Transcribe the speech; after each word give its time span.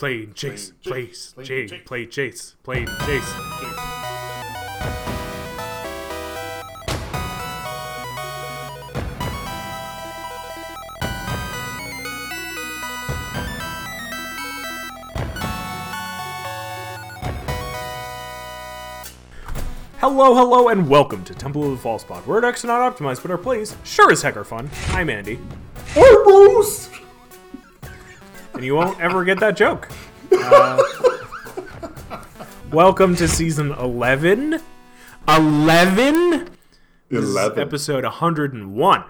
playing 0.00 0.32
chase, 0.32 0.72
Playing 0.82 1.08
place, 1.08 1.34
chase, 1.34 1.34
playing 1.34 1.46
chase, 1.46 1.70
chase. 1.70 1.82
play 1.84 2.06
chase, 2.06 2.54
playing 2.62 2.86
chase. 2.86 3.34
Hello, 19.98 20.34
hello, 20.34 20.68
and 20.70 20.88
welcome 20.88 21.22
to 21.24 21.34
Temple 21.34 21.64
of 21.64 21.72
the 21.72 21.76
False 21.76 22.04
Pod, 22.04 22.26
where 22.26 22.36
our 22.36 22.40
decks 22.40 22.64
are 22.64 22.68
not 22.68 22.96
optimized, 22.96 23.20
but 23.20 23.30
our 23.30 23.36
plays 23.36 23.76
sure 23.84 24.10
as 24.10 24.22
heck 24.22 24.38
are 24.38 24.44
fun. 24.44 24.70
I'm 24.88 25.10
Andy, 25.10 25.38
Almost. 25.94 26.90
And 28.60 28.66
you 28.66 28.74
won't 28.74 29.00
ever 29.00 29.24
get 29.24 29.40
that 29.40 29.56
joke. 29.56 29.88
Uh, 30.30 30.82
welcome 32.70 33.16
to 33.16 33.26
season 33.26 33.72
11. 33.72 34.60
11? 35.26 36.50
This 37.08 37.24
is 37.24 37.30
Eleven. 37.30 37.58
episode 37.58 38.04
101. 38.04 39.04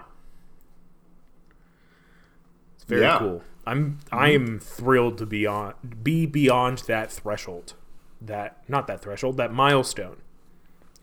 It's 2.75 2.85
very 2.85 3.01
Yeah. 3.01 3.19
cool. 3.19 3.43
I'm 3.67 3.99
I 4.09 4.29
am 4.29 4.57
thrilled 4.57 5.17
to 5.17 5.25
be 5.25 5.45
on 5.45 5.73
be 6.01 6.25
beyond 6.25 6.77
that 6.87 7.11
threshold. 7.11 7.73
That 8.21 8.63
not 8.69 8.87
that 8.87 9.01
threshold, 9.01 9.35
that 9.35 9.51
milestone. 9.51 10.21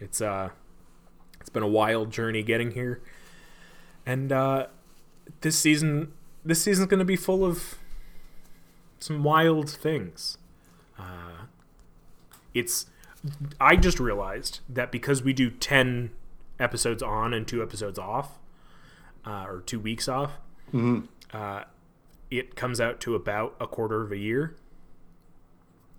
It's 0.00 0.22
uh 0.22 0.48
it's 1.38 1.50
been 1.50 1.62
a 1.62 1.68
wild 1.68 2.10
journey 2.10 2.42
getting 2.42 2.70
here. 2.70 3.02
And 4.06 4.32
uh 4.32 4.68
this 5.42 5.58
season 5.58 6.12
this 6.46 6.62
season's 6.62 6.88
going 6.88 6.98
to 6.98 7.04
be 7.04 7.14
full 7.16 7.44
of 7.44 7.77
some 8.98 9.22
wild 9.22 9.70
things. 9.70 10.38
Uh 10.98 11.46
it's 12.54 12.86
I 13.60 13.76
just 13.76 13.98
realized 14.00 14.60
that 14.68 14.92
because 14.92 15.22
we 15.22 15.32
do 15.32 15.50
10 15.50 16.10
episodes 16.60 17.02
on 17.02 17.34
and 17.34 17.46
2 17.46 17.62
episodes 17.62 17.98
off 17.98 18.38
uh, 19.26 19.44
or 19.46 19.60
2 19.66 19.80
weeks 19.80 20.08
off, 20.08 20.38
uh, 21.32 21.64
it 22.30 22.54
comes 22.56 22.80
out 22.80 23.00
to 23.00 23.14
about 23.16 23.56
a 23.60 23.66
quarter 23.66 24.02
of 24.02 24.12
a 24.12 24.16
year. 24.16 24.54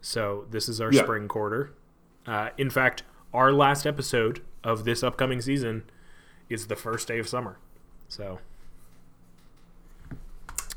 So 0.01 0.45
this 0.49 0.69
is 0.69 0.79
our 0.79 0.91
Yeah. 0.93 1.03
spring 1.03 1.27
quarter. 1.27 1.73
Uh, 2.25 2.49
in 2.57 2.69
fact, 2.69 3.03
our 3.33 3.51
last 3.51 3.85
episode 3.85 4.41
of 4.63 4.85
this 4.85 5.03
upcoming 5.03 5.41
season 5.41 5.83
is 6.49 6.67
the 6.67 6.75
first 6.75 7.07
day 7.07 7.19
of 7.19 7.27
summer. 7.27 7.57
So 8.07 8.39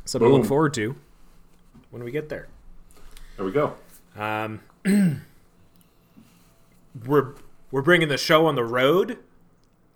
something 0.04 0.28
to 0.28 0.36
look 0.36 0.46
forward 0.46 0.74
to 0.74 0.96
when 1.92 2.02
we 2.02 2.10
get 2.10 2.28
there. 2.28 2.48
There 3.36 3.46
we 3.46 3.52
go. 3.52 3.76
Um, 4.16 4.60
we're 7.06 7.34
we're 7.70 7.82
bringing 7.82 8.08
the 8.08 8.18
show 8.18 8.46
on 8.46 8.56
the 8.56 8.64
road 8.64 9.18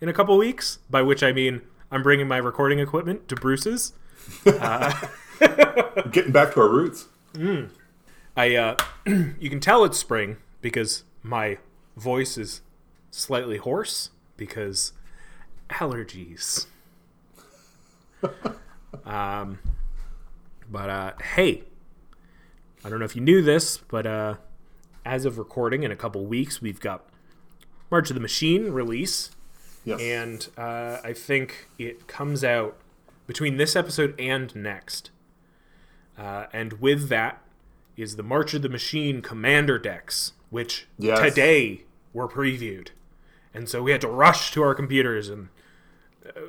in 0.01 0.09
a 0.09 0.13
couple 0.13 0.39
weeks. 0.39 0.79
By 0.89 1.03
which 1.03 1.25
I 1.25 1.33
mean 1.33 1.63
I'm 1.91 2.05
bringing 2.05 2.29
my 2.29 2.37
recording 2.37 2.79
equipment 2.79 3.27
to 3.29 3.35
Bruce's. 3.35 3.93
Getting 4.45 6.33
back 6.33 6.55
to 6.55 6.61
our 6.61 6.69
roots. 6.69 7.07
I 8.37 8.55
uh, 8.55 8.77
you 9.07 9.51
can 9.51 9.61
tell 9.61 9.85
it's 9.85 9.99
spring 9.99 10.37
because 10.61 11.05
my 11.23 11.59
voice 11.97 12.37
is 12.39 12.61
slightly 13.11 13.57
hoarse 13.57 14.11
because 14.37 14.93
allergies. 15.71 16.67
um, 19.05 19.59
but 20.71 20.91
uh, 20.91 21.13
hey, 21.35 21.65
I 22.87 22.89
don't 22.89 23.01
know 23.01 23.05
if 23.05 23.17
you 23.17 23.23
knew 23.23 23.43
this, 23.43 23.79
but 23.79 24.07
uh, 24.07 24.35
as 25.05 25.25
of 25.25 25.39
recording 25.39 25.83
in 25.83 25.91
a 25.91 25.97
couple 25.97 26.25
weeks, 26.25 26.63
we've 26.63 26.79
got 26.79 27.05
March 27.91 28.11
of 28.11 28.15
the 28.15 28.21
Machine 28.21 28.71
release, 28.71 29.31
Yes. 29.85 30.01
and 30.01 30.49
uh, 30.57 30.99
I 31.03 31.13
think 31.13 31.69
it 31.81 32.07
comes 32.07 32.45
out 32.45 32.77
between 33.27 33.57
this 33.57 33.75
episode 33.75 34.15
and 34.21 34.55
next. 34.55 35.11
Uh, 36.17 36.47
and 36.53 36.75
with 36.75 37.09
that 37.09 37.43
is 37.97 38.15
the 38.15 38.23
March 38.23 38.55
of 38.55 38.63
the 38.63 38.69
Machine 38.69 39.21
Commander 39.21 39.81
decks, 39.81 40.35
which 40.51 40.87
Yes. 40.97 41.19
today 41.21 41.83
were 42.13 42.29
previewed, 42.29 42.91
and 43.53 43.69
so 43.69 43.83
we 43.83 43.91
had 43.91 44.01
to 44.03 44.09
rush 44.09 44.53
to 44.53 44.63
our 44.63 44.77
computers 44.77 45.29
and 45.29 45.49
uh, 46.25 46.43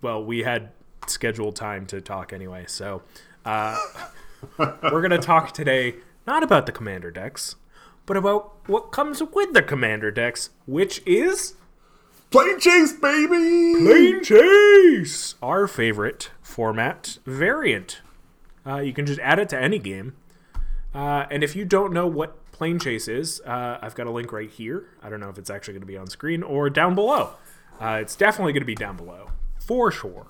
well, 0.00 0.24
we 0.24 0.44
had 0.44 0.70
scheduled 1.06 1.56
time 1.56 1.84
to 1.86 2.00
talk 2.00 2.32
anyway. 2.32 2.64
So 2.66 3.02
uh, 4.58 4.72
we're 4.92 5.02
gonna 5.02 5.18
talk 5.18 5.52
today 5.52 5.96
not 6.26 6.42
about 6.42 6.66
the 6.66 6.72
Commander 6.72 7.10
decks, 7.10 7.56
but 8.06 8.16
about 8.16 8.68
what 8.68 8.92
comes 8.92 9.22
with 9.22 9.52
the 9.52 9.62
Commander 9.62 10.10
decks, 10.10 10.50
which 10.66 11.02
is 11.06 11.54
Plane 12.30 12.60
chase, 12.60 12.92
baby. 12.92 13.82
Plane 13.82 14.22
Chase, 14.22 15.34
our 15.42 15.66
favorite 15.66 16.30
format 16.42 17.18
variant. 17.24 18.02
Uh, 18.66 18.80
you 18.80 18.92
can 18.92 19.06
just 19.06 19.18
add 19.20 19.38
it 19.38 19.48
to 19.48 19.58
any 19.58 19.78
game. 19.78 20.14
Uh, 20.94 21.24
and 21.30 21.42
if 21.42 21.56
you 21.56 21.64
don't 21.64 21.90
know 21.90 22.06
what 22.06 22.52
Plane 22.52 22.78
Chase 22.78 23.08
is, 23.08 23.40
uh, 23.46 23.78
I've 23.80 23.94
got 23.94 24.06
a 24.06 24.10
link 24.10 24.30
right 24.30 24.50
here. 24.50 24.88
I 25.02 25.08
don't 25.08 25.20
know 25.20 25.30
if 25.30 25.38
it's 25.38 25.48
actually 25.48 25.74
going 25.74 25.82
to 25.82 25.86
be 25.86 25.96
on 25.96 26.06
screen 26.08 26.42
or 26.42 26.68
down 26.68 26.94
below. 26.94 27.30
Uh, 27.80 27.98
it's 28.02 28.14
definitely 28.14 28.52
going 28.52 28.62
to 28.62 28.66
be 28.66 28.74
down 28.74 28.98
below, 28.98 29.30
for 29.58 29.90
sure. 29.90 30.26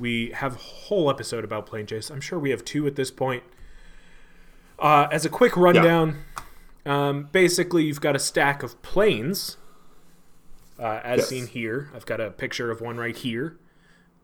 Uh, 0.00 0.02
we 0.02 0.30
have 0.34 0.54
a 0.54 0.58
whole 0.58 1.10
episode 1.10 1.44
about 1.44 1.66
Plane 1.66 1.86
Chase. 1.86 2.10
I'm 2.10 2.20
sure 2.20 2.38
we 2.38 2.50
have 2.50 2.64
two 2.64 2.86
at 2.86 2.96
this 2.96 3.10
point. 3.10 3.42
Uh, 4.78 5.08
as 5.12 5.24
a 5.26 5.28
quick 5.28 5.56
rundown, 5.56 6.24
um, 6.86 7.28
basically, 7.32 7.84
you've 7.84 8.00
got 8.00 8.16
a 8.16 8.18
stack 8.18 8.62
of 8.62 8.80
planes 8.82 9.58
uh, 10.78 11.00
as 11.04 11.18
Yes. 11.20 11.28
seen 11.28 11.46
here. 11.46 11.90
I've 11.94 12.06
got 12.06 12.20
a 12.20 12.30
picture 12.30 12.70
of 12.70 12.80
one 12.80 12.96
right 12.96 13.16
here. 13.16 13.58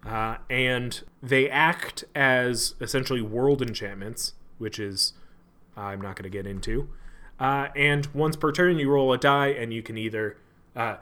Uh, 0.04 0.36
and 0.48 1.02
they 1.22 1.50
act 1.50 2.04
as 2.14 2.74
essentially 2.80 3.20
world 3.20 3.60
enchantments, 3.60 4.34
which 4.58 4.78
is 4.78 5.14
I'm 5.76 6.00
not 6.00 6.16
going 6.16 6.22
to 6.24 6.30
get 6.30 6.46
into. 6.46 6.88
Uh, 7.38 7.68
and 7.76 8.06
once 8.14 8.36
per 8.36 8.50
turn, 8.52 8.78
you 8.78 8.88
roll 8.88 9.12
a 9.12 9.18
die, 9.18 9.48
and 9.48 9.74
you 9.74 9.82
can 9.82 9.98
either. 9.98 10.38
Uh, 10.74 10.96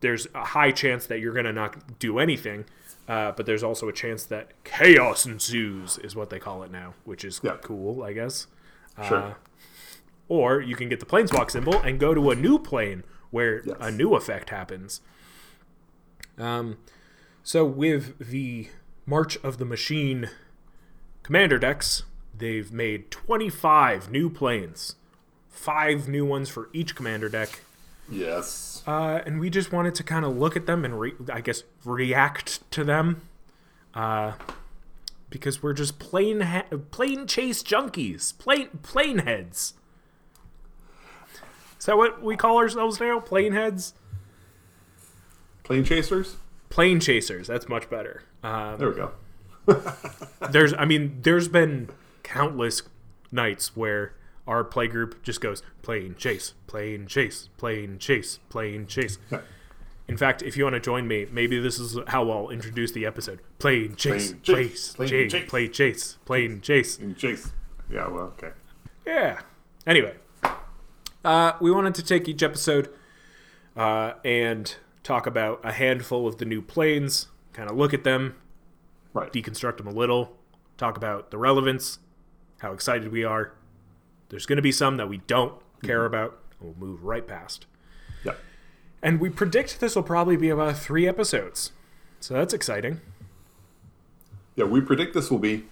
there's 0.00 0.26
a 0.34 0.44
high 0.44 0.70
chance 0.70 1.06
that 1.06 1.20
you're 1.20 1.32
going 1.34 1.44
to 1.44 1.52
not 1.52 1.98
do 1.98 2.18
anything, 2.18 2.64
uh, 3.12 3.32
but 3.32 3.44
there's 3.44 3.62
also 3.62 3.88
a 3.88 3.92
chance 3.92 4.24
that 4.24 4.52
chaos 4.64 5.26
ensues, 5.26 5.98
is 5.98 6.16
what 6.16 6.30
they 6.30 6.38
call 6.38 6.62
it 6.62 6.70
now, 6.70 6.94
which 7.04 7.24
is 7.24 7.40
Yeah. 7.42 7.56
cool, 7.62 8.02
I 8.02 8.12
guess. 8.14 8.46
Sure. 9.06 9.16
Uh, 9.18 9.34
or 10.28 10.60
you 10.62 10.74
can 10.76 10.88
get 10.88 10.98
the 10.98 11.04
planeswalk 11.06 11.50
symbol 11.50 11.74
and 11.80 12.00
go 12.00 12.14
to 12.14 12.30
a 12.30 12.34
new 12.34 12.58
plane 12.58 13.04
where 13.30 13.62
Yes. 13.66 13.76
a 13.80 13.90
new 13.90 14.14
effect 14.14 14.48
happens. 14.50 15.02
Um, 16.38 16.78
so 17.42 17.64
with 17.66 18.18
the 18.18 18.68
March 19.04 19.36
of 19.42 19.58
the 19.58 19.64
Machine 19.66 20.30
commander 21.22 21.58
decks, 21.58 22.04
they've 22.36 22.72
made 22.72 23.10
25 23.10 24.10
new 24.10 24.30
planes, 24.30 24.96
five 25.50 26.08
new 26.08 26.24
ones 26.24 26.48
for 26.48 26.70
each 26.72 26.94
commander 26.96 27.28
deck. 27.28 27.60
Yes. 28.10 28.82
Uh, 28.86 29.20
and 29.26 29.38
we 29.40 29.50
just 29.50 29.72
wanted 29.72 29.94
to 29.96 30.02
kind 30.02 30.24
of 30.24 30.36
look 30.36 30.56
at 30.56 30.66
them 30.66 30.84
and, 30.84 30.98
re- 30.98 31.14
I 31.32 31.40
guess, 31.40 31.62
react 31.84 32.68
to 32.72 32.84
them. 32.84 33.22
Uh, 33.94 34.32
because 35.30 35.62
we're 35.62 35.72
just 35.72 35.98
plain 35.98 36.40
ha- 36.40 36.64
plain 36.90 37.26
chase 37.26 37.62
junkies, 37.62 38.36
plain 38.38 38.68
plane 38.82 39.18
heads. 39.18 39.74
Is 41.78 41.86
that 41.86 41.96
what 41.96 42.22
we 42.22 42.36
call 42.36 42.58
ourselves 42.58 43.00
now? 43.00 43.18
Plane 43.20 43.52
heads, 43.52 43.94
Plane 45.64 45.84
chasers. 45.84 46.36
plane 46.70 47.00
chasers. 47.00 47.46
That's 47.46 47.68
much 47.68 47.88
better. 47.90 48.22
Um, 48.42 48.78
There 48.78 48.88
we 48.90 48.94
go. 48.94 49.12
there's, 50.50 50.74
I 50.74 50.84
mean, 50.84 51.18
there's 51.22 51.48
been 51.48 51.88
countless 52.22 52.82
nights 53.30 53.76
where 53.76 54.14
our 54.46 54.64
play 54.64 54.88
group 54.88 55.22
just 55.22 55.40
goes 55.40 55.62
plane 55.82 56.14
chase, 56.18 56.54
plane 56.66 57.06
chase, 57.06 57.48
plane 57.56 57.98
chase, 57.98 58.38
plane 58.48 58.86
chase. 58.86 59.18
In 60.08 60.16
fact, 60.16 60.42
if 60.42 60.56
you 60.56 60.64
want 60.64 60.74
to 60.74 60.80
join 60.80 61.06
me, 61.06 61.26
maybe 61.30 61.58
this 61.60 61.78
is 61.78 61.96
how 62.08 62.28
I'll 62.30 62.50
introduce 62.50 62.92
the 62.92 63.06
episode. 63.06 63.40
Plane 63.58 63.94
chase, 63.94 64.32
Plane 64.32 64.42
chase, 64.42 64.92
chase, 64.92 64.92
plane 64.94 65.08
chase, 65.08 65.32
chase. 65.32 65.44
plane 65.48 65.72
chase, 65.72 66.18
plane 66.24 66.60
chase. 66.60 66.98
Chase. 67.16 67.52
Yeah. 67.90 68.08
Well. 68.08 68.34
Okay. 68.38 68.50
Yeah. 69.06 69.40
Anyway, 69.86 70.14
uh, 71.24 71.52
we 71.60 71.70
wanted 71.70 71.94
to 71.96 72.02
take 72.02 72.28
each 72.28 72.42
episode 72.42 72.88
uh, 73.76 74.14
and 74.24 74.74
talk 75.02 75.26
about 75.26 75.60
a 75.64 75.72
handful 75.72 76.26
of 76.26 76.38
the 76.38 76.44
new 76.44 76.62
planes, 76.62 77.28
kind 77.52 77.70
of 77.70 77.76
look 77.76 77.94
at 77.94 78.04
them, 78.04 78.34
Right. 79.14 79.32
deconstruct 79.32 79.78
them 79.78 79.86
a 79.86 79.92
little, 79.92 80.36
talk 80.78 80.96
about 80.96 81.30
the 81.30 81.38
relevance, 81.38 81.98
how 82.60 82.72
excited 82.72 83.10
we 83.12 83.24
are. 83.24 83.52
There's 84.32 84.46
going 84.46 84.56
to 84.56 84.62
be 84.62 84.72
some 84.72 84.96
that 84.96 85.10
we 85.10 85.18
don't 85.18 85.52
care 85.82 85.98
mm-hmm. 85.98 86.14
about, 86.14 86.38
and 86.58 86.74
we'll 86.74 86.88
move 86.88 87.04
right 87.04 87.28
past. 87.28 87.66
Yeah. 88.24 88.32
And 89.02 89.20
we 89.20 89.28
predict 89.28 89.78
this 89.78 89.94
will 89.94 90.02
probably 90.02 90.38
be 90.38 90.48
about 90.48 90.78
three 90.78 91.06
episodes. 91.06 91.72
So 92.18 92.32
that's 92.32 92.54
exciting. 92.54 93.02
Yeah. 94.56 94.64
We 94.64 94.80
predict 94.80 95.12
this 95.12 95.30
will 95.30 95.38
be 95.38 95.66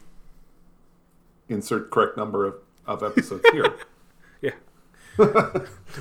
insert 1.49 1.91
correct 1.91 2.19
number 2.19 2.45
of, 2.45 2.55
of 2.87 3.03
episodes 3.03 3.43
here. 3.51 3.75
Yeah. 4.43 4.53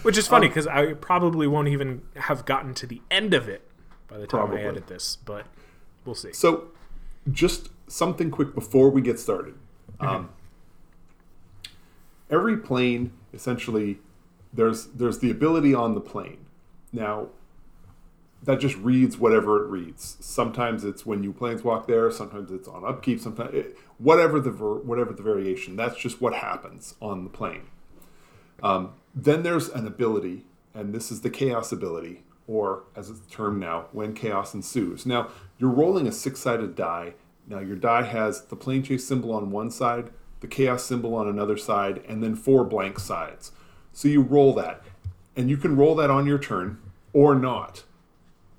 Which 0.01 0.17
is 0.17 0.29
funny 0.29 0.47
um, 0.47 0.51
because 0.51 0.65
I 0.65 0.93
probably 0.93 1.45
won't 1.45 1.67
even 1.67 2.03
have 2.15 2.45
gotten 2.45 2.73
to 2.75 2.87
the 2.87 3.01
end 3.11 3.33
of 3.33 3.49
it 3.49 3.67
by 4.07 4.17
the 4.17 4.25
time 4.25 4.47
Probably. 4.47 4.61
I 4.61 4.69
edit 4.69 4.87
this, 4.87 5.17
but 5.17 5.45
we'll 6.05 6.15
see. 6.15 6.31
So, 6.31 6.69
just 7.29 7.67
something 7.87 8.31
quick 8.31 8.55
before 8.55 8.89
we 8.89 9.01
get 9.01 9.19
started. 9.19 9.55
Mm-hmm. 9.99 10.07
Um, 10.07 10.29
every 12.29 12.57
plane, 12.57 13.11
essentially, 13.33 13.99
there's 14.53 14.87
there's 14.87 15.19
the 15.19 15.31
ability 15.31 15.73
on 15.73 15.93
the 15.93 16.01
plane. 16.01 16.45
Now, 16.91 17.27
that 18.43 18.59
just 18.59 18.77
reads 18.77 19.17
whatever 19.17 19.63
it 19.63 19.69
reads. 19.69 20.17
Sometimes 20.19 20.83
it's 20.83 21.05
when 21.05 21.23
you 21.23 21.33
planeswalk 21.33 21.87
there. 21.87 22.09
Sometimes 22.09 22.51
it's 22.51 22.67
on 22.67 22.85
upkeep. 22.85 23.19
Sometimes 23.19 23.53
it, 23.53 23.77
whatever 23.97 24.39
the 24.39 24.51
ver, 24.51 24.75
whatever 24.75 25.13
the 25.13 25.23
variation. 25.23 25.75
That's 25.75 25.97
just 25.97 26.21
what 26.21 26.33
happens 26.33 26.95
on 27.01 27.23
the 27.23 27.29
plane. 27.29 27.67
Um, 28.63 28.93
then 29.13 29.43
there's 29.43 29.69
an 29.69 29.85
ability, 29.85 30.45
and 30.73 30.93
this 30.93 31.11
is 31.11 31.21
the 31.21 31.29
chaos 31.29 31.71
ability, 31.71 32.23
or 32.47 32.83
as 32.95 33.09
it's 33.09 33.25
termed 33.29 33.59
now, 33.59 33.87
when 33.91 34.13
chaos 34.13 34.53
ensues. 34.53 35.05
Now, 35.05 35.29
you're 35.57 35.69
rolling 35.69 36.07
a 36.07 36.11
six 36.11 36.39
sided 36.39 36.75
die. 36.75 37.13
Now, 37.47 37.59
your 37.59 37.75
die 37.75 38.03
has 38.03 38.45
the 38.45 38.55
plane 38.55 38.83
chase 38.83 39.05
symbol 39.07 39.33
on 39.33 39.51
one 39.51 39.71
side, 39.71 40.11
the 40.41 40.47
chaos 40.47 40.83
symbol 40.83 41.15
on 41.15 41.27
another 41.27 41.57
side, 41.57 42.01
and 42.07 42.23
then 42.23 42.35
four 42.35 42.63
blank 42.63 42.99
sides. 42.99 43.51
So 43.91 44.07
you 44.07 44.21
roll 44.21 44.53
that, 44.53 44.83
and 45.35 45.49
you 45.49 45.57
can 45.57 45.75
roll 45.75 45.95
that 45.95 46.09
on 46.09 46.25
your 46.25 46.39
turn 46.39 46.79
or 47.13 47.35
not. 47.35 47.83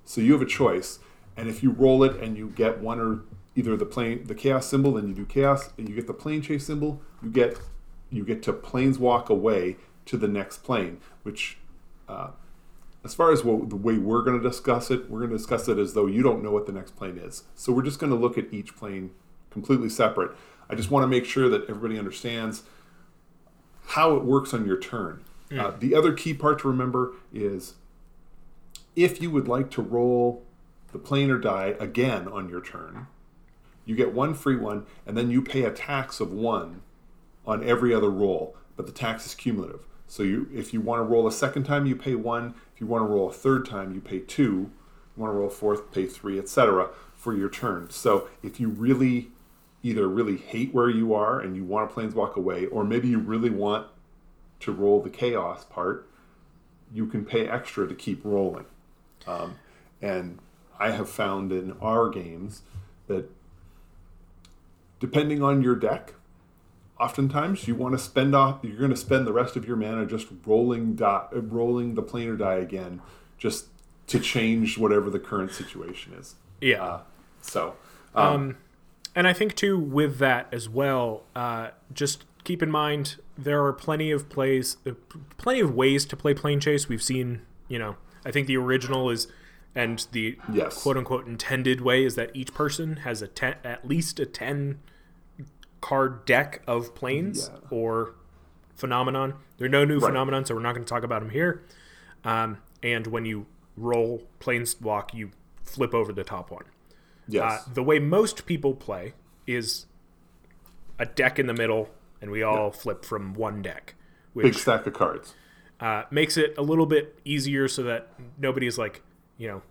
So 0.05 0.21
you 0.21 0.33
have 0.33 0.43
a 0.43 0.47
choice, 0.47 0.99
and 1.37 1.49
if 1.49 1.63
you 1.63 1.71
roll 1.71 2.03
it 2.03 2.21
and 2.21 2.37
you 2.37 2.49
get 2.49 2.81
one 2.81 3.01
or 3.01 3.23
either 3.55 3.77
the 3.77 3.87
plane, 3.87 4.25
the 4.25 4.35
chaos 4.35 4.67
symbol, 4.67 4.93
then 4.93 5.09
you 5.09 5.15
do 5.15 5.27
chaos, 5.27 5.71
and 5.79 5.89
you 5.89 5.95
get 5.95 6.07
the 6.07 6.15
plane 6.15 6.43
chase 6.43 6.67
symbol, 6.67 7.01
you 7.23 7.31
get 7.31 7.59
you 8.11 8.25
get 8.25 8.43
to 8.43 8.53
planes 8.53 8.99
walk 8.99 9.31
away 9.31 9.77
to 10.07 10.17
the 10.17 10.29
next 10.29 10.59
plane. 10.65 10.99
Which, 11.23 11.59
uh, 12.09 12.31
as 13.05 13.15
far 13.15 13.33
as 13.33 13.45
what, 13.45 13.71
the 13.71 13.77
way 13.77 13.99
we're 13.99 14.23
going 14.23 14.41
to 14.41 14.47
discuss 14.47 14.91
it, 14.91 15.09
we're 15.09 15.21
going 15.21 15.31
to 15.31 15.37
discuss 15.37 15.69
it 15.69 15.79
as 15.79 15.95
though 15.95 16.07
you 16.07 16.23
don't 16.23 16.43
know 16.43 16.51
what 16.51 16.67
the 16.67 16.73
next 16.73 16.97
plane 16.97 17.19
is. 17.19 17.45
So 17.55 17.73
we're 17.73 17.83
just 17.83 18.01
going 18.01 18.11
to 18.11 18.19
look 18.19 18.37
at 18.37 18.53
each 18.53 18.77
plane 18.77 19.13
completely 19.51 19.89
separate. 19.89 20.33
I 20.71 20.77
just 20.77 20.91
want 20.91 21.03
to 21.03 21.09
make 21.09 21.25
sure 21.25 21.49
that 21.49 21.63
everybody 21.69 21.99
understands 21.99 22.63
how 23.87 24.15
it 24.15 24.25
works 24.25 24.55
on 24.55 24.65
your 24.65 24.79
turn. 24.79 25.25
Uh, 25.67 25.73
the 25.77 25.97
other 25.97 26.13
key 26.13 26.33
part 26.33 26.61
to 26.61 26.69
remember 26.69 27.13
is 27.33 27.75
if 28.95 29.21
you 29.21 29.31
would 29.33 29.49
like 29.49 29.69
to 29.73 29.83
roll 29.83 30.45
the 30.93 30.99
plane 30.99 31.31
or 31.31 31.39
die 31.39 31.75
again 31.81 32.29
on 32.29 32.49
your 32.49 32.61
turn, 32.61 33.09
you 33.85 33.97
get 33.97 34.13
one 34.15 34.33
free 34.35 34.57
one, 34.57 34.87
and 35.07 35.17
then 35.17 35.31
you 35.31 35.43
pay 35.43 35.65
a 35.65 35.73
tax 35.73 36.21
of 36.21 36.33
one 36.33 36.83
on 37.45 37.65
every 37.65 37.93
other 37.93 38.11
roll, 38.11 38.57
but 38.77 38.87
the 38.87 38.93
tax 38.93 39.27
is 39.27 39.35
cumulative. 39.35 39.81
So 40.07 40.23
you, 40.23 40.49
if 40.53 40.73
you 40.73 40.81
want 40.81 41.01
to 41.01 41.05
roll 41.05 41.27
a 41.27 41.33
second 41.33 41.65
time, 41.65 41.87
you 41.87 41.97
pay 41.97 42.15
one. 42.15 42.55
If 42.75 42.81
you 42.81 42.87
want 42.87 43.03
to 43.03 43.07
roll 43.07 43.29
a 43.29 43.33
third 43.33 43.67
time, 43.67 43.93
you 43.93 44.01
pay 44.01 44.21
two. 44.21 44.43
You 44.43 44.71
want 45.17 45.33
to 45.33 45.39
roll 45.39 45.49
a 45.49 45.51
fourth, 45.51 45.91
pay 45.93 46.07
three, 46.07 46.39
etc. 46.39 46.91
for 47.17 47.35
your 47.35 47.49
turn. 47.49 47.91
So 47.91 48.29
if 48.43 48.61
you 48.61 48.69
really 48.69 49.31
either 49.83 50.09
really 50.09 50.37
hate 50.37 50.75
where 50.75 50.91
you 50.91 51.15
are 51.15 51.41
and 51.41 51.57
you 51.57 51.65
want 51.65 51.89
to 51.89 51.95
planeswalk 51.95 52.35
away, 52.37 52.67
or 52.67 52.85
maybe 52.85 53.09
you 53.09 53.19
really 53.19 53.51
want 53.51 53.87
to 54.61 54.73
roll 54.73 55.01
the 55.03 55.11
chaos 55.11 55.65
part, 55.65 56.09
you 56.93 57.07
can 57.07 57.25
pay 57.25 57.49
extra 57.49 57.89
to 57.89 57.95
keep 57.95 58.21
rolling. 58.25 58.67
Um, 59.27 59.55
and 60.03 60.39
I 60.79 60.91
have 60.91 61.09
found 61.09 61.53
in 61.53 61.73
our 61.81 62.09
games 62.09 62.63
that 63.07 63.31
depending 64.99 65.43
on 65.43 65.63
your 65.63 65.77
deck, 65.77 66.15
oftentimes 66.99 67.67
you 67.67 67.75
want 67.75 67.93
to 67.93 67.99
spend 67.99 68.35
off. 68.35 68.61
You're 68.63 68.77
going 68.77 68.91
to 68.91 68.97
spend 68.97 69.27
the 69.27 69.33
rest 69.33 69.57
of 69.57 69.67
your 69.67 69.77
mana 69.77 70.05
just 70.05 70.27
rolling 70.45 70.95
die, 70.95 71.27
rolling 71.33 71.95
the 71.95 72.03
planar 72.03 72.39
die 72.39 72.57
again, 72.57 73.01
just 73.39 73.67
to 74.09 74.21
change 74.21 74.77
whatever 74.77 75.09
the 75.09 75.19
current 75.21 75.53
situation 75.53 76.13
is. 76.13 76.35
Yeah. 76.61 76.85
Uh, 76.85 77.01
so, 77.41 77.77
Um, 78.15 78.57
and 79.15 79.27
I 79.29 79.33
think 79.33 79.55
too 79.55 79.79
with 79.79 80.19
that 80.19 80.49
as 80.53 80.69
well, 80.69 81.25
uh, 81.35 81.71
just 81.93 82.25
keep 82.45 82.63
in 82.63 82.71
mind 82.71 83.17
there 83.37 83.65
are 83.65 83.73
plenty 83.73 84.11
of 84.11 84.29
plays, 84.29 84.77
uh, 84.87 84.93
plenty 85.39 85.61
of 85.61 85.75
ways 85.75 86.05
to 86.07 86.17
play 86.17 86.35
plane 86.35 86.61
chase. 86.61 86.89
We've 86.89 87.03
seen, 87.03 87.43
you 87.69 87.79
know, 87.79 87.97
I 88.25 88.31
think 88.31 88.47
the 88.47 88.57
original 88.57 89.11
is, 89.11 89.29
and 89.75 90.07
the 90.13 90.39
Yes. 90.53 90.83
quote 90.83 90.97
unquote 90.97 91.27
intended 91.27 91.81
way 91.81 92.05
is 92.05 92.15
that 92.17 92.31
each 92.35 92.53
person 92.55 92.97
has 92.99 93.23
a 93.23 93.29
ten, 93.29 93.57
at 93.65 93.87
least 93.87 94.19
a 94.21 94.27
ten 94.27 94.81
card 95.81 96.25
deck 96.27 96.63
of 96.67 96.95
planes 96.95 97.51
Yeah. 97.53 97.69
or 97.71 98.15
phenomenon. 98.75 99.35
There 99.59 99.67
are 99.67 99.71
no 99.71 99.85
new 99.85 99.99
Right. 99.99 100.09
phenomenon, 100.09 100.45
so 100.45 100.55
we're 100.55 100.61
not 100.63 100.75
going 100.75 100.85
to 100.85 100.89
talk 100.89 101.03
about 101.05 101.21
them 101.21 101.31
here. 101.31 101.63
Um, 102.25 102.59
and 102.83 103.07
when 103.07 103.25
you 103.25 103.47
roll 103.77 104.29
planeswalk, 104.41 105.15
you 105.15 105.31
flip 105.63 105.95
over 105.95 106.13
the 106.13 106.25
top 106.25 106.51
one. 106.51 106.65
Yes, 107.33 107.67
Uh, 107.67 107.71
the 107.75 107.83
way 107.83 107.99
most 107.99 108.47
people 108.47 108.75
play 108.75 109.15
is 109.47 109.87
a 110.99 111.07
deck 111.07 111.39
in 111.39 111.47
the 111.47 111.55
middle, 111.55 111.89
and 112.21 112.31
we 112.31 112.43
all 112.43 112.71
flip 112.71 113.05
from 113.05 113.35
one 113.35 113.63
deck, 113.63 113.95
big 114.35 114.55
stack 114.55 114.87
of 114.87 114.93
cards. 114.95 115.35
uh, 115.81 116.05
makes 116.11 116.37
it 116.37 116.55
a 116.59 116.63
little 116.63 116.87
bit 116.87 117.19
easier 117.25 117.67
so 117.69 117.83
that 117.83 118.09
nobody's 118.39 118.77
like, 118.77 119.03
you 119.39 119.49
know, 119.49 119.63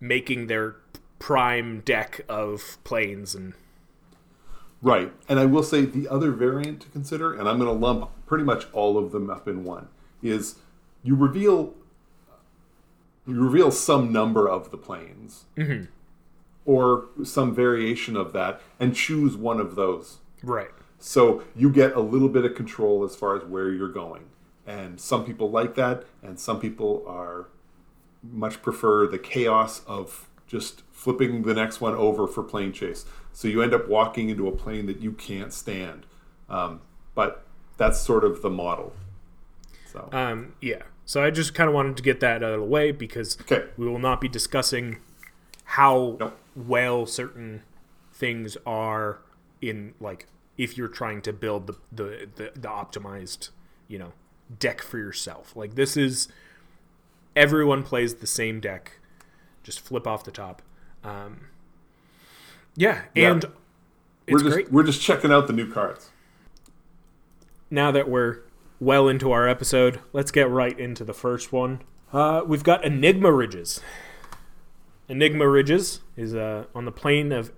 making 0.00 0.48
their 0.48 0.74
prime 1.20 1.80
deck 1.80 2.20
of 2.28 2.78
planes 2.84 3.34
and 3.34 3.54
Right. 4.84 5.12
And 5.28 5.38
I 5.38 5.46
will 5.46 5.62
say 5.62 5.84
the 5.84 6.08
other 6.08 6.32
variant 6.32 6.80
to 6.82 6.88
consider, 6.88 7.32
and 7.32 7.48
I'm 7.48 7.56
going 7.60 7.68
to 7.72 7.86
lump 7.86 8.10
pretty 8.26 8.42
much 8.42 8.66
all 8.72 8.98
of 8.98 9.12
them 9.12 9.30
up 9.30 9.46
in 9.46 9.62
one, 9.62 9.86
is 10.24 10.56
you 11.04 11.14
reveal 11.14 11.74
you 13.24 13.40
reveal 13.40 13.70
some 13.70 14.10
number 14.12 14.48
of 14.48 14.72
the 14.72 14.76
planes 14.76 15.44
or 16.64 17.06
some 17.24 17.54
variation 17.54 18.16
of 18.16 18.32
that 18.32 18.60
and 18.78 18.94
choose 18.94 19.36
one 19.36 19.60
of 19.60 19.74
those. 19.74 20.18
right. 20.42 20.70
So 20.98 21.42
you 21.56 21.68
get 21.70 21.96
a 21.96 22.00
little 22.00 22.28
bit 22.28 22.44
of 22.44 22.54
control 22.54 23.02
as 23.02 23.16
far 23.16 23.34
as 23.36 23.42
where 23.42 23.70
you're 23.72 23.88
going. 23.88 24.26
And 24.64 25.00
some 25.00 25.24
people 25.24 25.50
like 25.50 25.74
that, 25.74 26.04
and 26.22 26.38
some 26.38 26.60
people 26.60 27.04
are 27.08 27.48
much 28.22 28.62
prefer 28.62 29.08
the 29.08 29.18
chaos 29.18 29.82
of 29.88 30.28
just 30.46 30.82
flipping 30.92 31.42
the 31.42 31.54
next 31.54 31.80
one 31.80 31.94
over 31.96 32.28
for 32.28 32.44
plane 32.44 32.72
chase. 32.72 33.04
So 33.32 33.48
you 33.48 33.62
end 33.62 33.74
up 33.74 33.88
walking 33.88 34.28
into 34.28 34.46
a 34.46 34.52
plane 34.52 34.86
that 34.86 35.00
you 35.00 35.10
can't 35.10 35.52
stand. 35.52 36.06
Um, 36.48 36.82
but 37.16 37.44
that's 37.78 37.98
sort 37.98 38.22
of 38.22 38.40
the 38.42 38.50
model. 38.50 38.92
So 39.92 40.08
Um, 40.12 40.52
yeah. 40.60 40.82
So 41.04 41.20
I 41.24 41.30
just 41.30 41.52
kind 41.52 41.66
of 41.68 41.74
wanted 41.74 41.96
to 41.96 42.02
get 42.04 42.20
that 42.20 42.44
out 42.44 42.52
of 42.54 42.60
the 42.60 42.66
way 42.66 42.92
because 42.92 43.36
Okay. 43.40 43.64
we 43.76 43.88
will 43.88 43.98
not 43.98 44.20
be 44.20 44.28
discussing 44.28 44.98
how 45.64 46.16
Nope. 46.20 46.38
Well 46.54 47.06
certain 47.06 47.62
things 48.12 48.56
are 48.66 49.20
in 49.60 49.94
like 50.00 50.26
if 50.58 50.76
you're 50.76 50.88
trying 50.88 51.22
to 51.22 51.32
build 51.32 51.66
the, 51.66 51.76
the 51.90 52.28
the 52.36 52.50
the 52.54 52.68
optimized 52.68 53.50
you 53.88 53.98
know 53.98 54.12
deck 54.58 54.82
for 54.82 54.98
yourself. 54.98 55.56
Like 55.56 55.74
this 55.76 55.96
is 55.96 56.28
everyone 57.34 57.82
plays 57.82 58.16
the 58.16 58.26
same 58.26 58.60
deck, 58.60 58.98
just 59.62 59.80
flip 59.80 60.06
off 60.06 60.24
the 60.24 60.30
top. 60.30 60.60
Um, 61.02 61.46
yeah, 62.76 63.02
Yeah. 63.14 63.32
and 63.32 63.44
we're 64.28 64.38
just 64.40 64.52
great 64.52 64.72
we're 64.72 64.82
just 64.82 65.00
checking 65.02 65.32
out 65.32 65.46
the 65.46 65.52
new 65.52 65.70
cards. 65.70 66.10
now 67.70 67.90
that 67.90 68.08
we're 68.08 68.40
well 68.80 69.08
into 69.08 69.32
our 69.32 69.48
episode, 69.48 70.00
let's 70.12 70.30
get 70.30 70.48
right 70.50 70.78
into 70.78 71.04
the 71.04 71.14
first 71.14 71.52
one. 71.52 71.80
Uh, 72.12 72.42
we've 72.46 72.62
got 72.64 72.84
Enigma 72.84 73.32
Ridges. 73.32 73.80
Enigma 75.08 75.48
Ridges 75.48 76.00
is 76.16 76.34
uh, 76.34 76.64
on 76.74 76.84
the 76.84 76.92
plane 76.92 77.32
of 77.32 77.52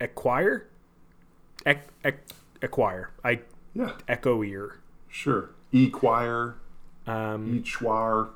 Acquire. 0.00 0.66
Ec- 1.66 1.88
ec- 2.04 2.26
acquire. 2.62 3.10
I 3.24 3.40
Yeah, 3.74 3.92
echo 4.08 4.42
ear. 4.42 4.78
sure. 5.08 5.50
Equire, 5.72 6.56
Um, 7.06 7.62
Echoir. 7.62 8.30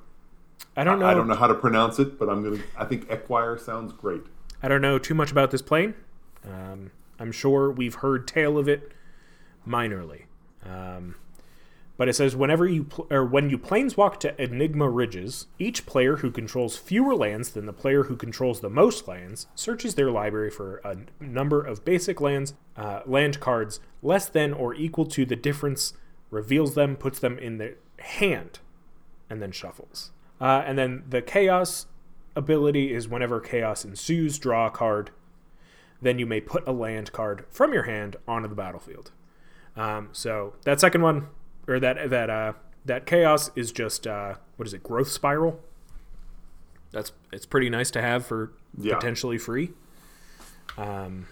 I 0.77 0.85
don't 0.85 0.99
know. 0.99 1.07
I 1.07 1.15
don't 1.15 1.27
know 1.29 1.35
how 1.35 1.47
to 1.47 1.55
pronounce 1.55 1.99
it, 1.99 2.19
but 2.19 2.29
I'm 2.29 2.43
gonna. 2.45 2.63
I 2.77 2.85
think 2.85 3.11
Equire 3.11 3.57
sounds 3.59 3.93
great. 3.93 4.23
I 4.63 4.69
don't 4.69 4.81
know 4.83 4.99
too 4.99 5.15
much 5.15 5.31
about 5.33 5.51
this 5.51 5.63
plane. 5.63 5.95
Um, 6.45 6.91
I'm 7.19 7.33
sure 7.33 7.71
we've 7.71 7.95
heard 7.97 8.27
tale 8.29 8.59
of 8.59 8.69
it 8.69 8.93
minorly. 9.67 10.25
Um, 10.65 11.17
but 11.97 12.09
it 12.09 12.15
says 12.15 12.35
whenever 12.35 12.67
you 12.67 12.85
pl- 12.85 13.07
or 13.11 13.25
when 13.25 13.51
you 13.51 13.59
planeswalk 13.59 14.19
to 14.21 14.43
Enigma 14.43 14.89
Ridges, 14.89 15.47
each 15.59 15.87
player 15.87 16.17
who 16.17 16.31
controls 16.31 16.77
fewer 16.77 17.15
lands 17.15 17.51
than 17.51 17.67
the 17.67 17.73
player 17.73 18.05
who 18.05 18.17
controls 18.17 18.61
the 18.61 18.71
most 18.71 19.07
lands 19.07 19.47
searches 19.55 19.95
their 19.95 20.11
library 20.11 20.51
for 20.51 20.79
a 20.85 20.91
n- 20.91 21.09
number 21.21 21.63
of 21.63 21.85
basic 21.85 22.21
lands, 22.21 22.55
uh, 22.77 23.01
land 23.07 23.39
cards 23.41 23.81
less 24.03 24.29
than 24.29 24.53
or 24.53 24.75
equal 24.75 25.07
to 25.07 25.25
the 25.25 25.37
difference, 25.37 25.93
reveals 26.31 26.75
them, 26.75 26.97
puts 26.97 27.19
them 27.19 27.39
in 27.39 27.59
their 27.59 27.77
hand, 28.01 28.59
and 29.31 29.41
then 29.41 29.53
shuffles. 29.53 30.11
Uh, 30.41 30.63
and 30.67 30.77
then 30.77 31.05
the 31.09 31.23
chaos 31.23 31.87
ability 32.37 32.93
is 32.93 33.09
whenever 33.09 33.41
chaos 33.41 33.85
ensues, 33.85 34.39
draw 34.39 34.67
a 34.67 34.71
card. 34.71 35.11
Then 36.03 36.19
you 36.19 36.27
may 36.27 36.41
put 36.41 36.67
a 36.67 36.73
land 36.73 37.13
card 37.13 37.47
from 37.51 37.73
your 37.73 37.85
hand 37.85 38.17
onto 38.27 38.49
the 38.49 38.55
battlefield. 38.55 39.13
Um, 39.77 40.09
so 40.13 40.55
that 40.65 40.81
second 40.81 41.03
one, 41.03 41.29
or 41.67 41.81
that 41.81 42.11
that 42.11 42.31
uh, 42.31 42.53
that 42.85 43.07
chaos 43.07 43.51
is 43.57 43.73
just 43.73 44.07
uh, 44.07 44.35
what 44.57 44.67
is 44.67 44.75
it? 44.75 44.83
Growth 44.83 45.09
spiral. 45.09 45.61
That's 46.93 47.13
it's 47.33 47.47
pretty 47.47 47.71
nice 47.71 47.91
to 47.93 48.03
have 48.03 48.25
for 48.27 48.53
Yeah. 48.77 48.95
potentially 48.97 49.39
free. 49.39 49.73
Um, 50.79 51.27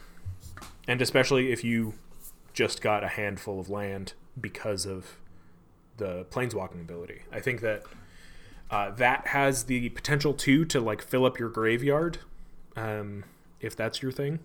and 0.89 1.01
especially 1.03 1.53
if 1.53 1.63
you 1.65 1.95
just 2.53 2.81
got 2.83 3.03
a 3.05 3.09
handful 3.09 3.59
of 3.61 3.69
land 3.71 4.13
because 4.41 4.87
of 4.87 5.17
the 5.97 6.25
planeswalking 6.31 6.81
ability. 6.81 7.23
I 7.33 7.41
think 7.41 7.61
that 7.61 7.83
uh, 8.71 8.91
that 8.93 9.29
has 9.29 9.65
the 9.65 9.89
potential 9.91 10.33
too 10.35 10.65
to 10.67 10.81
like 10.81 11.03
fill 11.03 11.25
up 11.27 11.39
your 11.39 11.49
graveyard, 11.51 12.19
um, 12.77 13.25
if 13.61 13.77
that's 13.77 14.03
your 14.03 14.11
thing. 14.13 14.39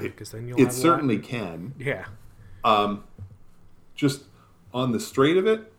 Because 0.00 0.32
then 0.32 0.46
you'll 0.46 0.60
It 0.60 0.72
certainly 0.72 1.16
can. 1.18 1.72
yeah 1.78 2.06
um 2.62 3.04
Just 3.94 4.24
on 4.78 4.92
the 4.92 5.00
straight 5.00 5.36
of 5.36 5.46
it, 5.46 5.72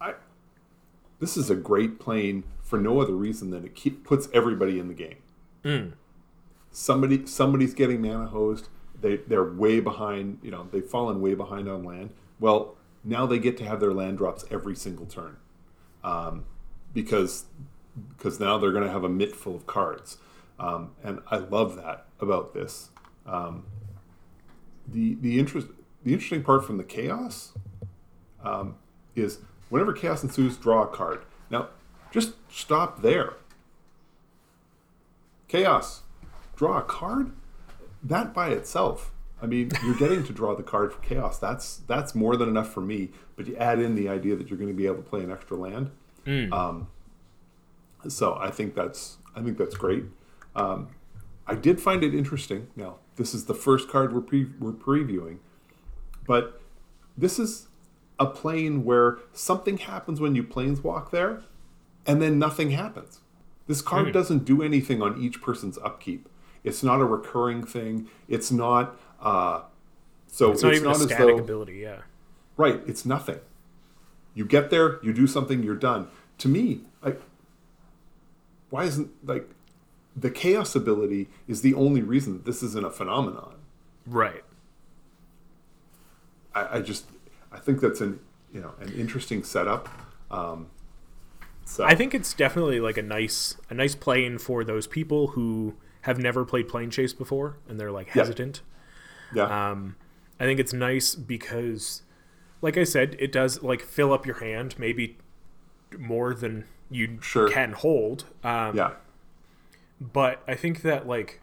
I 0.00 0.14
this 1.18 1.36
is 1.36 1.50
a 1.50 1.56
great 1.56 1.98
plane 1.98 2.44
for 2.62 2.78
no 2.78 3.00
other 3.00 3.14
reason 3.14 3.50
than 3.50 3.64
it 3.64 3.74
keep, 3.74 4.04
puts 4.04 4.28
everybody 4.32 4.78
in 4.78 4.88
the 4.88 4.94
game. 4.94 5.16
Somebody 6.70 7.26
somebody's 7.26 7.74
getting 7.74 8.02
mana 8.02 8.26
hosed. 8.26 8.68
They 9.00 9.16
they're 9.16 9.50
way 9.50 9.80
behind. 9.80 10.38
You 10.42 10.50
know 10.50 10.68
they've 10.70 10.84
fallen 10.84 11.20
way 11.20 11.34
behind 11.34 11.68
on 11.68 11.84
land. 11.84 12.10
Well, 12.38 12.76
now 13.02 13.24
they 13.24 13.38
get 13.38 13.56
to 13.58 13.64
have 13.64 13.80
their 13.80 13.94
land 13.94 14.18
drops 14.18 14.44
every 14.50 14.76
single 14.76 15.06
turn, 15.06 15.38
um, 16.04 16.44
because 16.92 17.46
because 18.16 18.38
now 18.38 18.58
they're 18.58 18.72
going 18.72 18.84
to 18.84 18.90
have 18.90 19.04
a 19.04 19.08
mitt 19.08 19.34
full 19.34 19.56
of 19.56 19.66
cards, 19.66 20.18
um, 20.60 20.90
and 21.02 21.20
I 21.30 21.38
love 21.38 21.76
that 21.76 22.06
about 22.20 22.52
this. 22.52 22.90
Um, 23.24 23.64
the 24.86 25.14
the 25.14 25.38
interest 25.38 25.68
the 26.04 26.12
interesting 26.12 26.42
part 26.42 26.64
from 26.64 26.76
the 26.76 26.84
chaos 26.84 27.52
um, 28.46 28.76
is 29.14 29.40
whenever 29.68 29.92
chaos 29.92 30.22
ensues, 30.22 30.56
draw 30.56 30.84
a 30.84 30.86
card. 30.86 31.20
Now, 31.50 31.68
just 32.10 32.34
stop 32.50 33.02
there. 33.02 33.34
Chaos, 35.48 36.02
draw 36.56 36.78
a 36.78 36.82
card. 36.82 37.32
That 38.02 38.32
by 38.32 38.48
itself, 38.50 39.12
I 39.42 39.46
mean, 39.46 39.70
you're 39.84 39.96
getting 39.96 40.24
to 40.24 40.32
draw 40.32 40.54
the 40.54 40.62
card 40.62 40.92
for 40.92 41.00
chaos. 41.00 41.38
That's 41.38 41.78
that's 41.86 42.14
more 42.14 42.36
than 42.36 42.48
enough 42.48 42.72
for 42.72 42.80
me. 42.80 43.10
But 43.36 43.46
you 43.46 43.56
add 43.56 43.78
in 43.80 43.94
the 43.94 44.08
idea 44.08 44.36
that 44.36 44.48
you're 44.48 44.58
going 44.58 44.70
to 44.70 44.76
be 44.76 44.86
able 44.86 44.96
to 44.96 45.02
play 45.02 45.22
an 45.22 45.30
extra 45.30 45.56
land. 45.56 45.90
Um, 46.52 46.88
so 48.08 48.34
I 48.34 48.50
think 48.50 48.74
that's 48.74 49.18
I 49.34 49.42
think 49.42 49.58
that's 49.58 49.76
great. 49.76 50.04
Um, 50.54 50.88
I 51.46 51.54
did 51.54 51.80
find 51.80 52.02
it 52.02 52.14
interesting. 52.14 52.68
Now, 52.76 52.96
this 53.16 53.34
is 53.34 53.44
the 53.44 53.54
first 53.54 53.88
card 53.88 54.12
we're 54.14 54.20
pre- 54.20 54.50
we're 54.58 54.72
previewing, 54.72 55.38
but 56.26 56.60
this 57.16 57.38
is 57.38 57.68
a 58.18 58.26
plane 58.26 58.84
where 58.84 59.18
something 59.32 59.78
happens 59.78 60.20
when 60.20 60.34
you 60.34 60.42
planeswalk 60.42 61.10
there, 61.10 61.42
and 62.06 62.20
then 62.22 62.38
nothing 62.38 62.70
happens. 62.70 63.20
This 63.66 63.82
card 63.82 64.12
doesn't 64.12 64.44
do 64.44 64.62
anything 64.62 65.02
on 65.02 65.20
each 65.20 65.42
person's 65.42 65.76
upkeep. 65.78 66.28
It's 66.62 66.82
not 66.82 67.00
a 67.00 67.04
recurring 67.04 67.64
thing. 67.64 68.08
It's 68.28 68.50
not. 68.50 68.96
Uh, 69.20 69.62
so 70.28 70.52
it's 70.52 70.62
not 70.62 70.74
even 70.74 70.86
a 70.88 70.90
as 70.90 71.02
static 71.02 71.18
though- 71.18 71.38
ability 71.38 71.74
yeah 71.74 72.00
Right, 72.56 72.80
it's 72.86 73.04
nothing. 73.04 73.38
You 74.34 74.44
get 74.46 74.70
there, 74.70 74.98
you 75.02 75.12
do 75.12 75.26
something, 75.26 75.62
you're 75.62 75.74
done. 75.76 76.08
To 76.38 76.48
me, 76.48 76.80
like, 77.02 77.20
why 78.70 78.84
isn't 78.84 79.10
like 79.26 79.48
the 80.14 80.30
chaos 80.30 80.74
ability 80.74 81.28
is 81.46 81.60
the 81.60 81.74
only 81.74 82.02
reason 82.02 82.32
that 82.34 82.44
this 82.46 82.62
isn't 82.62 82.84
a 82.84 82.90
phenomenon. 82.90 83.56
right 84.06 84.42
I, 86.54 86.78
I 86.78 86.80
just 86.80 87.06
I 87.56 87.60
think 87.60 87.80
that's 87.80 88.00
an 88.00 88.20
you 88.52 88.60
know 88.60 88.74
an 88.80 88.92
interesting 88.94 89.42
setup. 89.42 89.88
Um, 90.30 90.68
so 91.64 91.84
I 91.84 91.94
think 91.94 92.14
it's 92.14 92.32
definitely 92.34 92.78
like 92.80 92.96
a 92.96 93.02
nice 93.02 93.56
a 93.70 93.74
nice 93.74 93.94
plane 93.94 94.38
for 94.38 94.62
those 94.64 94.86
people 94.86 95.28
who 95.28 95.74
have 96.02 96.18
never 96.18 96.44
played 96.44 96.68
plane 96.68 96.90
chase 96.90 97.12
before 97.12 97.56
and 97.68 97.80
they're 97.80 97.90
like 97.90 98.06
Yeah. 98.08 98.22
hesitant. 98.22 98.62
yeah, 99.34 99.70
Um, 99.70 99.96
I 100.38 100.44
think 100.44 100.60
it's 100.60 100.72
nice 100.72 101.16
because, 101.16 102.02
like 102.62 102.76
I 102.76 102.84
said, 102.84 103.16
it 103.18 103.32
does 103.32 103.60
like 103.62 103.82
fill 103.82 104.12
up 104.12 104.24
your 104.24 104.36
hand 104.38 104.76
maybe 104.78 105.18
more 105.98 106.32
than 106.34 106.64
you 106.90 107.18
Sure. 107.20 107.48
can 107.48 107.72
hold. 107.72 108.26
Um, 108.44 108.76
yeah, 108.76 108.92
But 110.00 110.42
I 110.46 110.54
think 110.54 110.82
that 110.82 111.08
like 111.08 111.40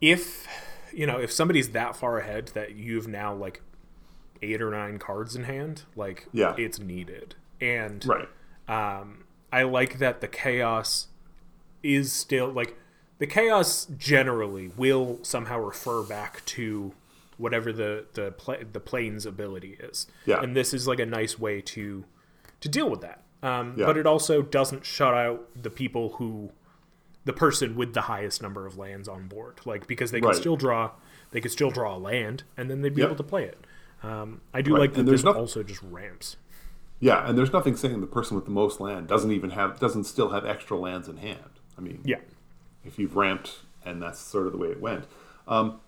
if 0.00 0.46
you 0.92 1.06
know 1.06 1.18
if 1.20 1.30
somebody's 1.32 1.70
that 1.70 1.96
far 1.96 2.18
ahead 2.18 2.48
that 2.54 2.74
you've 2.74 3.06
now 3.08 3.32
like 3.34 3.62
eight 4.42 4.60
or 4.60 4.70
nine 4.70 4.98
cards 4.98 5.34
in 5.36 5.44
hand, 5.44 5.82
like 5.96 6.26
Yeah. 6.32 6.54
it's 6.58 6.78
needed. 6.78 7.34
And 7.60 8.04
right, 8.06 8.28
um, 8.68 9.24
I 9.52 9.62
like 9.62 9.98
that 9.98 10.20
the 10.20 10.28
chaos 10.28 11.08
is 11.82 12.12
still 12.12 12.48
like 12.48 12.76
the 13.18 13.26
chaos 13.26 13.86
generally 13.96 14.68
will 14.76 15.18
somehow 15.22 15.58
refer 15.58 16.02
back 16.02 16.44
to 16.46 16.92
whatever 17.38 17.72
the 17.72 18.04
the 18.14 18.32
pla 18.32 18.56
the 18.72 18.80
plane's 18.80 19.24
ability 19.26 19.76
is. 19.80 20.06
Yeah. 20.26 20.40
and 20.42 20.56
this 20.56 20.74
is 20.74 20.86
like 20.88 20.98
a 21.00 21.06
nice 21.06 21.38
way 21.38 21.60
to 21.62 22.04
to 22.60 22.68
deal 22.68 22.88
with 22.90 23.00
that. 23.00 23.22
Um, 23.42 23.74
Yeah. 23.76 23.86
But 23.86 23.96
it 23.96 24.06
also 24.06 24.42
doesn't 24.42 24.84
shut 24.84 25.14
out 25.14 25.48
the 25.60 25.70
people 25.70 26.10
who 26.18 26.50
the 27.24 27.32
person 27.32 27.76
with 27.76 27.94
the 27.94 28.02
highest 28.02 28.42
number 28.42 28.66
of 28.66 28.76
lands 28.78 29.06
on 29.08 29.28
board, 29.28 29.60
like 29.64 29.86
because 29.86 30.10
they 30.10 30.20
can 30.20 30.28
Right. 30.28 30.36
still 30.36 30.56
draw 30.56 30.92
they 31.30 31.40
could 31.40 31.50
still 31.52 31.70
draw 31.70 31.96
a 31.96 31.98
land 31.98 32.42
and 32.56 32.68
then 32.70 32.82
they'd 32.82 32.94
be 32.94 33.00
Yep. 33.00 33.08
able 33.10 33.16
to 33.16 33.22
play 33.22 33.44
it. 33.44 33.58
Um, 34.02 34.40
I 34.52 34.62
do 34.62 34.72
Right, 34.74 34.80
like 34.80 34.92
that 34.94 35.00
and 35.00 35.08
there's 35.08 35.22
this 35.22 35.32
no- 35.32 35.38
also 35.38 35.62
just 35.62 35.82
ramps. 35.82 36.36
yeah. 37.00 37.26
And 37.28 37.36
there's 37.38 37.52
nothing 37.52 37.76
saying 37.76 38.00
the 38.00 38.06
person 38.06 38.34
with 38.36 38.44
the 38.44 38.50
most 38.50 38.80
land 38.80 39.06
doesn't 39.08 39.30
even 39.32 39.50
have 39.50 39.78
doesn't 39.78 40.04
still 40.04 40.30
have 40.30 40.44
extra 40.44 40.76
lands 40.76 41.08
in 41.08 41.18
hand. 41.18 41.60
I 41.78 41.80
mean, 41.80 42.00
Yeah. 42.04 42.20
if 42.84 42.98
you've 42.98 43.16
ramped, 43.16 43.60
and 43.84 44.02
that's 44.02 44.18
sort 44.18 44.46
of 44.46 44.52
the 44.52 44.58
way 44.58 44.68
it 44.68 44.80
went. 44.80 45.04
Um, 45.48 45.80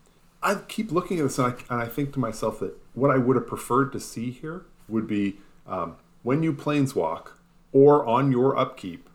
I 0.42 0.56
keep 0.56 0.92
looking 0.92 1.18
at 1.18 1.23
this, 1.25 1.38
and 1.38 1.49
I, 1.52 1.56
and 1.73 1.80
I 1.83 1.87
think 1.87 2.12
to 2.14 2.18
myself 2.21 2.61
that 2.61 2.76
what 2.94 3.11
I 3.11 3.16
would 3.18 3.37
have 3.37 3.47
preferred 3.47 3.92
to 3.92 4.00
see 4.00 4.30
here 4.30 4.64
would 4.88 5.06
be 5.06 5.38
um, 5.66 5.97
when 6.23 6.42
you 6.42 6.52
planeswalk 6.52 7.28
or 7.73 8.04
on 8.06 8.30
your 8.30 8.56
upkeep, 8.56 9.09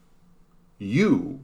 you, 0.77 1.41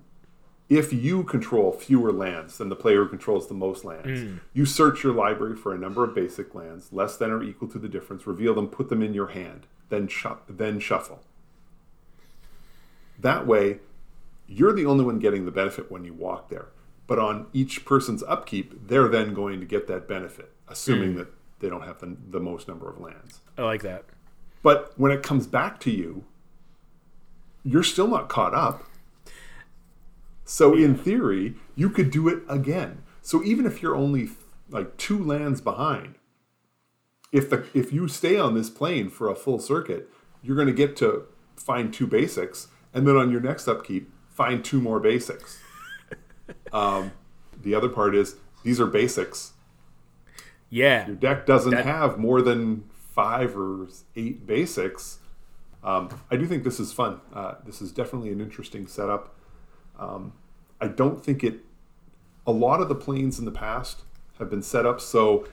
if 0.68 0.92
you 0.92 1.24
control 1.24 1.72
fewer 1.72 2.12
lands 2.12 2.58
than 2.58 2.70
the 2.70 2.76
player 2.76 3.04
who 3.04 3.10
controls 3.10 3.48
the 3.48 3.54
most 3.54 3.86
lands, 3.86 4.22
hmm. 4.22 4.38
you 4.54 4.66
search 4.66 5.04
your 5.04 5.14
library 5.14 5.56
for 5.56 5.74
a 5.74 5.78
number 5.78 6.04
of 6.04 6.16
basic 6.16 6.56
lands, 6.56 6.92
less 6.92 7.18
than 7.18 7.32
or 7.32 7.44
equal 7.44 7.68
to 7.68 7.80
the 7.80 7.88
difference, 7.88 8.26
reveal 8.26 8.56
them, 8.56 8.68
put 8.68 8.90
them 8.90 9.04
in 9.04 9.14
your 9.14 9.28
hand, 9.28 9.68
then 9.90 10.10
then 10.50 10.80
shuffle. 10.80 11.22
That 13.20 13.46
way, 13.46 13.80
you're 14.48 14.74
the 14.74 14.86
only 14.86 15.06
one 15.06 15.20
getting 15.20 15.46
the 15.46 15.52
benefit 15.52 15.92
when 15.92 16.04
you 16.04 16.14
walk 16.14 16.50
there. 16.50 16.68
But 17.08 17.20
on 17.20 17.48
each 17.54 17.86
person's 17.86 18.24
upkeep, 18.24 18.88
they're 18.88 19.08
then 19.08 19.34
going 19.34 19.60
to 19.60 19.66
get 19.66 19.88
that 19.88 20.08
benefit, 20.08 20.52
assuming 20.68 21.12
hmm. 21.12 21.18
that 21.20 21.28
they 21.60 21.70
don't 21.70 21.84
have 21.84 22.00
the, 22.00 22.18
the 22.30 22.40
most 22.40 22.68
number 22.68 22.90
of 22.90 23.00
lands. 23.00 23.42
I 23.58 23.62
like 23.62 23.84
that. 23.84 24.06
But 24.64 24.94
when 24.98 25.12
it 25.12 25.22
comes 25.22 25.46
back 25.46 25.80
to 25.82 25.92
you, 25.92 26.24
you're 27.64 27.84
still 27.84 28.08
not 28.08 28.30
caught 28.30 28.56
up. 28.56 28.84
So 30.46 30.76
in 30.76 30.96
theory, 30.96 31.56
you 31.76 31.90
could 31.90 32.12
do 32.12 32.28
it 32.30 32.44
again. 32.48 33.04
So 33.22 33.44
even 33.44 33.66
if 33.66 33.82
you're 33.82 33.96
only 33.96 34.30
like 34.70 34.96
two 34.98 35.22
lands 35.22 35.60
behind, 35.60 36.16
if 37.32 37.50
the 37.50 37.66
if 37.74 37.92
you 37.92 38.08
stay 38.08 38.38
on 38.38 38.54
this 38.54 38.70
plane 38.70 39.10
for 39.10 39.28
a 39.28 39.36
full 39.36 39.60
circuit, 39.60 40.08
you're 40.44 40.56
going 40.56 40.68
to 40.68 40.74
get 40.74 40.96
to 40.98 41.26
find 41.58 41.92
two 41.92 42.06
basics, 42.06 42.68
and 42.94 43.08
then 43.08 43.16
on 43.18 43.32
your 43.32 43.42
next 43.42 43.68
upkeep, 43.68 44.12
find 44.30 44.64
two 44.64 44.80
more 44.80 45.00
basics. 45.00 45.60
um, 46.72 47.12
the 47.60 47.74
other 47.74 47.90
part 47.90 48.16
is 48.16 48.36
these 48.64 48.80
are 48.80 48.86
basics. 48.86 49.54
Yeah. 50.70 51.08
Your 51.08 51.16
deck 51.16 51.46
doesn't 51.46 51.72
That- 51.72 51.86
have 51.86 52.20
more 52.20 52.42
than 52.42 52.84
five 52.94 53.58
or 53.58 53.88
eight 54.16 54.46
basics. 54.46 55.20
Um, 55.84 56.10
I 56.30 56.36
do 56.36 56.46
think 56.46 56.64
this 56.64 56.80
is 56.80 56.92
fun. 56.92 57.22
Uh, 57.34 57.56
this 57.66 57.82
is 57.82 57.92
definitely 57.92 58.32
an 58.32 58.42
interesting 58.42 58.88
setup. 58.88 59.36
Um, 59.98 60.34
I 60.80 60.88
don't 60.88 61.24
think 61.24 61.44
it. 61.44 61.60
A 62.48 62.52
lot 62.52 62.80
of 62.80 62.90
the 62.90 62.96
planes 62.96 63.40
in 63.40 63.46
the 63.46 63.52
past 63.52 64.02
have 64.38 64.50
been 64.50 64.62
set 64.62 64.86
up 64.86 65.02
so 65.02 65.48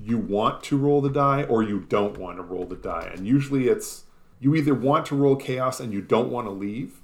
you 0.00 0.16
want 0.16 0.62
to 0.62 0.76
roll 0.76 1.00
the 1.00 1.10
die 1.10 1.42
or 1.42 1.62
you 1.64 1.80
don't 1.80 2.16
want 2.16 2.36
to 2.36 2.42
roll 2.42 2.64
the 2.64 2.76
die, 2.76 3.10
and 3.12 3.26
usually 3.26 3.68
it's 3.68 4.04
you 4.40 4.54
either 4.54 4.74
want 4.74 5.06
to 5.06 5.16
roll 5.16 5.36
chaos 5.36 5.80
and 5.80 5.92
you 5.92 6.00
don't 6.00 6.30
want 6.30 6.46
to 6.46 6.52
leave, 6.52 7.00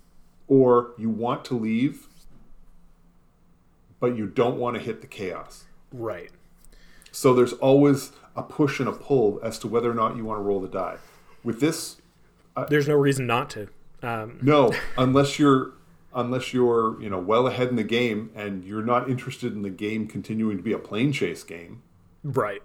or 0.46 0.92
you 0.96 1.10
want 1.10 1.44
to 1.46 1.54
leave, 1.54 2.06
but 3.98 4.16
you 4.16 4.26
don't 4.26 4.58
want 4.58 4.76
to 4.76 4.82
hit 4.82 5.00
the 5.00 5.06
chaos. 5.06 5.64
Right. 5.92 6.30
So 7.10 7.34
there's 7.34 7.52
always 7.54 8.12
a 8.36 8.42
push 8.42 8.80
and 8.80 8.88
a 8.88 8.92
pull 8.92 9.40
as 9.42 9.58
to 9.60 9.68
whether 9.68 9.90
or 9.90 9.94
not 9.94 10.16
you 10.16 10.24
want 10.24 10.38
to 10.38 10.42
roll 10.42 10.60
the 10.60 10.68
die. 10.68 10.96
With 11.42 11.60
this, 11.60 11.96
There's 12.68 12.88
no 12.88 12.94
reason 12.94 13.26
not 13.26 13.50
to. 13.50 13.68
Um, 14.02 14.38
no, 14.42 14.72
unless 14.98 15.38
you're 15.38 15.72
unless 16.14 16.52
you're 16.54 17.00
you 17.02 17.11
know 17.11 17.18
well 17.18 17.47
ahead 17.47 17.68
in 17.68 17.76
the 17.76 17.85
game 17.85 18.30
and 18.35 18.64
you're 18.64 18.85
not 18.85 19.11
interested 19.11 19.52
in 19.52 19.62
the 19.62 19.71
game 19.71 20.06
continuing 20.06 20.56
to 20.56 20.62
be 20.62 20.73
a 20.73 20.78
plane 20.78 21.12
chase 21.12 21.42
game. 21.42 21.83
right. 22.23 22.62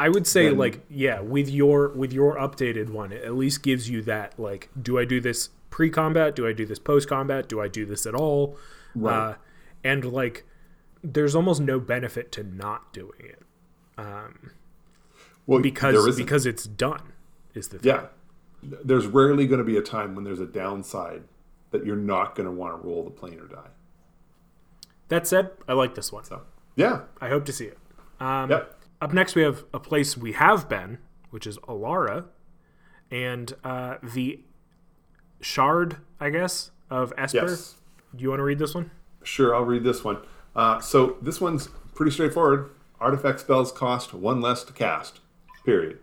I 0.00 0.08
would 0.08 0.28
say 0.28 0.44
then- 0.48 0.58
like 0.58 0.84
yeah, 0.88 1.20
with 1.20 1.48
your 1.48 1.88
with 1.88 2.12
your 2.12 2.36
updated 2.36 2.90
one, 2.90 3.10
it 3.12 3.24
at 3.24 3.34
least 3.34 3.62
gives 3.62 3.90
you 3.90 4.00
that 4.02 4.38
like, 4.38 4.68
do 4.80 4.96
I 4.98 5.04
do 5.04 5.20
this 5.20 5.48
pre-combat? 5.70 6.36
Do 6.36 6.46
I 6.46 6.52
do 6.52 6.64
this 6.64 6.78
post-combat? 6.78 7.48
Do 7.48 7.60
I 7.60 7.66
do 7.68 7.84
this 7.84 8.06
at 8.06 8.14
all? 8.14 8.56
Right. 8.94 9.30
Uh, 9.30 9.34
and 9.82 10.04
like, 10.04 10.44
there's 11.02 11.34
almost 11.34 11.60
no 11.60 11.80
benefit 11.80 12.30
to 12.32 12.44
not 12.44 12.92
doing 12.92 13.20
it 13.20 13.42
well, 15.46 15.60
because 15.60 16.16
because 16.16 16.46
it's 16.46 16.64
done. 16.64 17.12
Is 17.54 17.68
the 17.68 17.78
thing. 17.78 17.94
yeah, 17.94 18.06
there's 18.62 19.06
rarely 19.06 19.46
going 19.46 19.58
to 19.58 19.64
be 19.64 19.76
a 19.76 19.82
time 19.82 20.14
when 20.14 20.24
there's 20.24 20.40
a 20.40 20.46
downside 20.46 21.24
that 21.70 21.84
you're 21.84 21.96
not 21.96 22.34
going 22.34 22.46
to 22.46 22.52
want 22.52 22.80
to 22.80 22.86
roll 22.86 23.04
the 23.04 23.10
plane 23.10 23.38
or 23.40 23.46
die. 23.46 23.68
That 25.08 25.26
said, 25.26 25.50
I 25.66 25.72
like 25.72 25.94
this 25.94 26.12
one. 26.12 26.24
So 26.24 26.42
yeah, 26.76 27.02
I 27.20 27.28
hope 27.28 27.44
to 27.46 27.52
see 27.52 27.64
it. 27.66 27.78
Um, 28.20 28.50
yep, 28.50 28.78
Up 29.00 29.12
next, 29.12 29.34
we 29.34 29.42
have 29.42 29.64
a 29.72 29.78
place 29.80 30.16
we 30.16 30.32
have 30.32 30.68
been, 30.68 30.98
which 31.30 31.46
is 31.46 31.56
Alara, 31.58 32.24
and 33.10 33.52
uh, 33.64 33.96
the 34.02 34.40
Shard, 35.40 35.96
I 36.20 36.30
guess, 36.30 36.70
of 36.90 37.12
Esper. 37.16 37.46
yes. 37.48 37.76
Do 38.14 38.22
you 38.22 38.28
want 38.30 38.40
to 38.40 38.44
read 38.44 38.58
this 38.58 38.74
one? 38.74 38.90
Sure, 39.22 39.54
I'll 39.54 39.64
read 39.64 39.84
this 39.84 40.02
one. 40.02 40.18
Uh, 40.56 40.80
so 40.80 41.16
this 41.22 41.40
one's 41.40 41.68
pretty 41.94 42.10
straightforward. 42.10 42.70
Artifact 43.00 43.40
spells 43.40 43.70
cost 43.70 44.12
one 44.12 44.40
less 44.40 44.64
to 44.64 44.72
cast. 44.72 45.20
Period. 45.64 45.98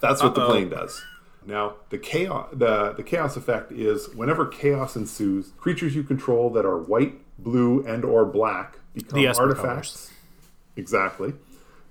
That's 0.00 0.22
what 0.22 0.34
the 0.34 0.40
Uh-oh. 0.40 0.50
plane 0.50 0.70
does. 0.70 1.02
Now 1.50 1.74
the 1.88 1.98
chaos 1.98 2.48
the, 2.52 2.92
the 2.92 3.02
chaos 3.02 3.36
effect 3.36 3.72
is 3.72 4.08
whenever 4.14 4.46
chaos 4.46 4.94
ensues, 4.94 5.50
creatures 5.58 5.96
you 5.96 6.04
control 6.04 6.48
that 6.50 6.64
are 6.64 6.78
white, 6.78 7.14
blue, 7.38 7.84
and 7.84 8.04
or 8.04 8.24
black 8.24 8.78
become 8.94 9.26
artifacts. 9.26 10.12
Exactly. 10.76 11.34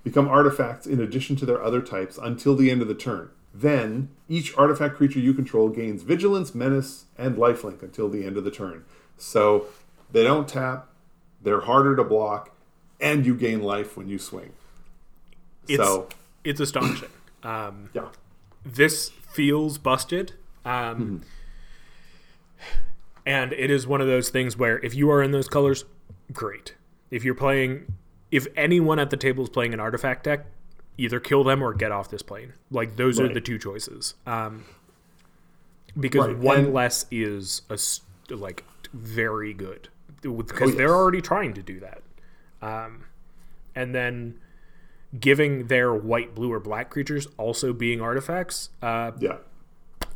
Become 0.02 0.28
artifacts 0.28 0.86
in 0.86 0.98
addition 0.98 1.36
to 1.36 1.46
their 1.46 1.62
other 1.62 1.82
types 1.82 2.16
until 2.16 2.56
the 2.56 2.70
end 2.70 2.80
of 2.80 2.88
the 2.88 2.94
turn. 2.94 3.30
Then 3.52 4.08
each 4.28 4.56
artifact 4.56 4.96
creature 4.96 5.18
you 5.18 5.34
control 5.34 5.68
gains 5.68 6.02
vigilance, 6.02 6.54
menace, 6.54 7.04
and 7.18 7.36
lifelink 7.36 7.82
until 7.82 8.08
the 8.08 8.24
end 8.24 8.38
of 8.38 8.44
the 8.44 8.50
turn. 8.50 8.86
So 9.18 9.66
they 10.10 10.24
don't 10.24 10.48
tap, 10.48 10.88
they're 11.42 11.60
harder 11.60 11.94
to 11.96 12.04
block, 12.04 12.56
and 12.98 13.26
you 13.26 13.34
gain 13.34 13.62
life 13.62 13.96
when 13.96 14.08
you 14.08 14.18
swing. 14.18 14.52
It's 15.68 15.84
so 15.84 16.08
it's 16.44 16.60
astonishing. 16.60 17.10
Um, 17.42 17.90
yeah. 17.92 18.08
this 18.64 19.10
feels 19.32 19.78
busted. 19.78 20.32
Um, 20.64 21.22
And 23.26 23.52
it 23.52 23.70
is 23.70 23.86
one 23.86 24.00
of 24.00 24.06
those 24.06 24.30
things 24.30 24.56
where 24.56 24.78
if 24.78 24.94
you 24.94 25.10
are 25.10 25.22
in 25.22 25.30
those 25.30 25.46
colors, 25.48 25.84
great. 26.32 26.74
If 27.10 27.22
you're 27.24 27.34
playing, 27.34 27.94
if 28.30 28.46
anyone 28.56 28.98
at 28.98 29.10
the 29.10 29.16
table 29.16 29.44
is 29.44 29.50
playing 29.50 29.74
an 29.74 29.78
artifact 29.80 30.24
deck, 30.24 30.46
either 30.96 31.20
kill 31.20 31.44
them 31.44 31.62
or 31.62 31.72
get 31.74 31.92
off 31.92 32.08
this 32.10 32.22
plane. 32.22 32.54
Like 32.70 32.96
those 32.96 33.20
are 33.20 33.28
the 33.32 33.40
two 33.40 33.58
choices. 33.58 34.14
Um, 34.26 34.64
because 35.98 36.28
Right, 36.28 36.36
one 36.38 36.58
and- 36.66 36.72
less 36.74 37.06
is 37.10 37.62
a 37.70 37.78
like 38.34 38.64
very 38.92 39.52
good 39.52 39.88
because 40.22 40.72
Oh, 40.74 40.76
they're 40.76 40.94
already 40.94 41.20
trying 41.20 41.52
to 41.54 41.62
do 41.62 41.80
that. 41.80 42.02
Um, 42.62 43.04
and 43.74 43.94
then 43.94 44.38
giving 45.18 45.66
their 45.66 45.92
white, 45.94 46.34
blue, 46.34 46.52
or 46.52 46.60
black 46.60 46.90
creatures 46.90 47.26
also 47.36 47.72
being 47.72 48.00
artifacts 48.00 48.70
uh, 48.82 49.12
Yeah. 49.18 49.38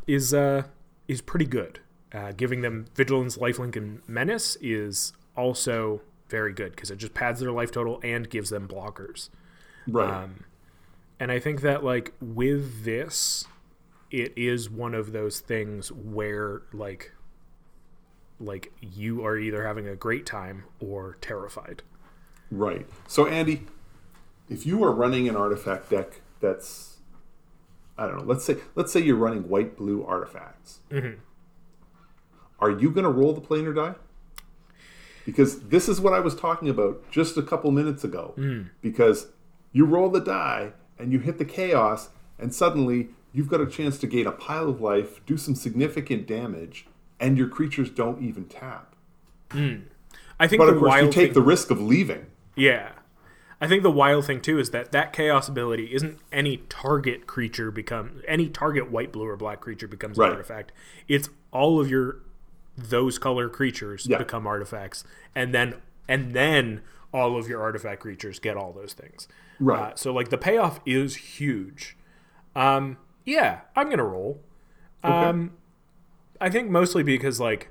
is 0.07 0.33
uh, 0.33 0.63
is 1.07 1.21
pretty 1.21 1.45
good. 1.45 1.79
Uh, 2.13 2.31
giving 2.31 2.61
them 2.61 2.85
vigilance, 2.95 3.37
lifelink, 3.37 3.75
and 3.75 4.01
menace 4.07 4.55
is 4.61 5.11
also 5.35 6.01
very 6.29 6.53
good 6.53 6.71
because 6.71 6.89
it 6.89 6.97
just 6.97 7.13
pads 7.13 7.41
their 7.41 7.51
life 7.51 7.71
total 7.71 7.99
and 8.03 8.29
gives 8.29 8.49
them 8.49 8.67
blockers. 8.67 9.29
Right. 9.87 10.23
Um, 10.23 10.45
and 11.19 11.31
I 11.31 11.39
think 11.39 11.61
that 11.61 11.83
like 11.83 12.13
with 12.21 12.85
this, 12.85 13.45
it 14.11 14.31
is 14.37 14.69
one 14.69 14.93
of 14.95 15.11
those 15.11 15.39
things 15.41 15.91
where 15.91 16.61
like 16.71 17.11
like 18.39 18.71
you 18.81 19.25
are 19.25 19.37
either 19.37 19.65
having 19.65 19.87
a 19.87 19.95
great 19.95 20.25
time 20.25 20.63
or 20.79 21.17
terrified. 21.21 21.83
Right. 22.51 22.85
So, 23.07 23.25
Andy, 23.27 23.65
if 24.49 24.65
you 24.65 24.83
are 24.83 24.91
running 24.91 25.27
an 25.27 25.35
artifact 25.35 25.89
deck 25.89 26.21
that's, 26.39 26.97
I 27.97 28.05
don't 28.07 28.17
know, 28.17 28.23
let's 28.23 28.43
say 28.45 28.57
let's 28.75 28.91
say 28.91 28.99
you're 29.01 29.15
running 29.15 29.47
white 29.49 29.75
blue 29.77 30.03
artifacts. 30.05 30.79
Mm-hmm. 30.91 31.19
Are 32.59 32.71
you 32.71 32.89
going 32.91 33.03
to 33.03 33.09
roll 33.09 33.33
the 33.33 33.41
planar 33.41 33.75
die? 33.75 33.95
Because 35.25 35.59
this 35.61 35.89
is 35.89 35.99
what 35.99 36.13
I 36.13 36.19
was 36.19 36.35
talking 36.35 36.69
about 36.69 37.09
just 37.11 37.35
a 37.35 37.41
couple 37.41 37.71
minutes 37.71 38.03
ago. 38.03 38.33
Mm. 38.37 38.69
Because 38.81 39.27
you 39.71 39.85
roll 39.85 40.09
the 40.09 40.19
die 40.21 40.73
and 40.99 41.11
you 41.11 41.19
hit 41.19 41.37
the 41.39 41.45
chaos, 41.45 42.09
and 42.39 42.53
suddenly 42.53 43.09
you've 43.33 43.49
got 43.49 43.59
a 43.59 43.65
chance 43.65 43.97
to 43.99 44.07
gain 44.07 44.27
a 44.27 44.31
pile 44.31 44.69
of 44.69 44.79
life, 44.79 45.25
do 45.25 45.35
some 45.35 45.55
significant 45.55 46.27
damage, 46.27 46.85
and 47.19 47.37
your 47.37 47.47
creatures 47.49 47.89
don't 47.89 48.21
even 48.21 48.45
tap. 48.45 48.95
Mm. 49.49 49.83
I 50.39 50.47
think 50.47 50.59
But 50.59 50.69
of 50.69 50.79
course, 50.79 51.01
you 51.01 51.05
take 51.11 51.13
thing- 51.13 51.33
the 51.33 51.41
risk 51.41 51.71
of 51.71 51.81
leaving. 51.81 52.27
Yeah. 52.55 52.91
I 53.61 53.67
think 53.67 53.83
the 53.83 53.91
wild 53.91 54.25
thing 54.25 54.41
too 54.41 54.59
is 54.59 54.71
that 54.71 54.91
that 54.91 55.13
chaos 55.13 55.47
ability 55.47 55.93
isn't 55.93 56.19
any 56.31 56.57
target 56.69 57.25
creature 57.25 57.71
become 57.71 58.21
any 58.27 58.49
target 58.49 58.91
white, 58.91 59.11
blue, 59.13 59.27
or 59.27 59.37
black 59.37 59.61
creature 59.61 59.87
becomes 59.87 60.17
Right. 60.17 60.27
an 60.27 60.33
artifact. 60.35 60.71
It's 61.07 61.29
all 61.51 61.79
of 61.79 61.89
your 61.89 62.17
those 62.77 63.17
color 63.17 63.47
creatures 63.47 64.05
Yeah. 64.05 64.17
become 64.17 64.45
artifacts, 64.45 65.05
and 65.33 65.53
then 65.53 65.75
and 66.07 66.33
then 66.33 66.81
all 67.13 67.37
of 67.37 67.47
your 67.47 67.61
artifact 67.61 68.01
creatures 68.01 68.39
get 68.39 68.57
all 68.57 68.73
those 68.73 68.91
things. 68.93 69.27
Right. 69.59 69.93
Uh, 69.93 69.95
so 69.95 70.11
like 70.13 70.29
the 70.29 70.37
payoff 70.37 70.81
is 70.85 71.15
huge. 71.15 71.95
Um, 72.55 72.97
yeah, 73.25 73.61
I'm 73.75 73.89
gonna 73.89 74.03
roll. 74.03 74.41
Um, 75.03 75.51
I 76.41 76.49
think 76.49 76.69
mostly 76.69 77.03
because 77.03 77.39
like 77.39 77.69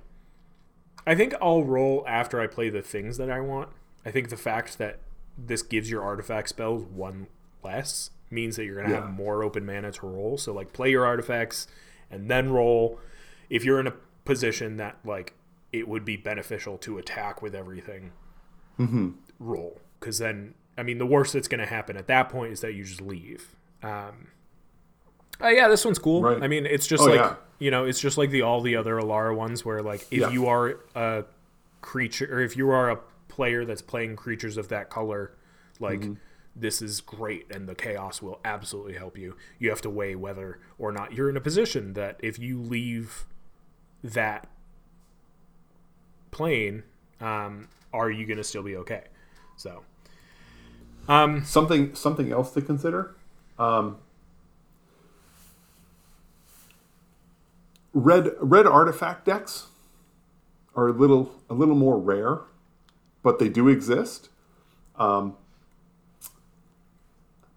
I 1.06 1.14
think 1.14 1.34
I'll 1.42 1.64
roll 1.64 2.02
after 2.08 2.40
I 2.40 2.46
play 2.46 2.70
the 2.70 2.80
things 2.80 3.18
that 3.18 3.30
I 3.30 3.40
want. 3.40 3.68
I 4.06 4.10
think 4.10 4.30
the 4.30 4.36
fact 4.38 4.78
that 4.78 5.00
this 5.36 5.62
gives 5.62 5.90
your 5.90 6.02
artifact 6.02 6.48
spells 6.48 6.82
one 6.84 7.26
less 7.62 8.10
means 8.30 8.56
that 8.56 8.64
you're 8.64 8.74
going 8.76 8.86
to 8.88 8.92
Yeah. 8.94 9.00
have 9.02 9.10
more 9.10 9.42
open 9.42 9.64
mana 9.66 9.92
to 9.92 10.06
roll. 10.06 10.36
So 10.38 10.52
like 10.52 10.72
play 10.72 10.90
your 10.90 11.06
artifacts 11.06 11.66
and 12.10 12.30
then 12.30 12.50
roll. 12.50 12.98
If 13.50 13.64
you're 13.64 13.78
in 13.80 13.86
a 13.86 13.94
position 14.24 14.76
that 14.78 14.96
like 15.04 15.34
it 15.72 15.86
would 15.88 16.04
be 16.04 16.16
beneficial 16.16 16.78
to 16.78 16.98
attack 16.98 17.42
with 17.42 17.54
everything, 17.54 18.12
roll 19.38 19.80
because 20.00 20.18
then 20.18 20.54
I 20.76 20.82
mean 20.82 20.98
the 20.98 21.06
worst 21.06 21.32
that's 21.32 21.48
going 21.48 21.60
to 21.60 21.66
happen 21.66 21.96
at 21.96 22.06
that 22.08 22.28
point 22.28 22.52
is 22.52 22.60
that 22.60 22.74
you 22.74 22.84
just 22.84 23.00
leave. 23.00 23.54
Um, 23.82 24.28
uh, 25.42 25.48
yeah, 25.48 25.68
this 25.68 25.84
one's 25.84 25.98
cool. 25.98 26.22
Right. 26.22 26.42
I 26.42 26.48
mean, 26.48 26.64
it's 26.66 26.86
just 26.86 27.02
Oh, 27.02 27.06
like 27.06 27.16
yeah. 27.16 27.36
you 27.58 27.70
know, 27.70 27.84
it's 27.84 28.00
just 28.00 28.16
like 28.18 28.30
the 28.30 28.42
all 28.42 28.60
the 28.60 28.76
other 28.76 28.94
Alara 28.96 29.34
ones 29.36 29.64
where 29.64 29.82
like 29.82 30.02
if 30.10 30.20
Yeah. 30.20 30.30
you 30.30 30.46
are 30.46 30.76
a 30.94 31.24
creature 31.82 32.28
or 32.30 32.40
if 32.40 32.56
you 32.56 32.70
are 32.70 32.90
a 32.90 32.98
player 33.34 33.64
that's 33.64 33.82
playing 33.82 34.16
creatures 34.16 34.56
of 34.56 34.68
that 34.68 34.90
color, 34.90 35.32
like 35.80 36.00
Mm-hmm. 36.00 36.14
this 36.54 36.80
is 36.80 37.00
great 37.00 37.50
and 37.50 37.68
the 37.68 37.74
chaos 37.74 38.22
will 38.22 38.40
absolutely 38.44 38.94
help 38.94 39.18
you. 39.18 39.36
You 39.58 39.70
have 39.70 39.80
to 39.82 39.90
weigh 39.90 40.14
whether 40.14 40.60
or 40.78 40.92
not 40.92 41.12
you're 41.14 41.28
in 41.28 41.36
a 41.36 41.40
position 41.40 41.94
that 41.94 42.16
if 42.22 42.38
you 42.38 42.60
leave 42.60 43.26
that 44.04 44.46
plane, 46.30 46.84
um, 47.20 47.68
are 47.92 48.10
you 48.10 48.26
going 48.26 48.38
to 48.38 48.44
still 48.44 48.62
be 48.62 48.76
okay? 48.76 49.04
So, 49.56 49.82
um, 51.08 51.44
something 51.44 51.94
something 51.94 52.32
else 52.32 52.52
to 52.52 52.62
consider. 52.62 53.16
Um, 53.58 53.98
red 57.92 58.30
red 58.40 58.66
artifact 58.66 59.24
decks 59.24 59.68
are 60.74 60.88
a 60.88 60.92
little 60.92 61.32
a 61.48 61.54
little 61.54 61.74
more 61.76 61.98
rare, 61.98 62.40
but 63.24 63.40
they 63.40 63.48
do 63.48 63.66
exist. 63.68 64.28
Um, 64.96 65.36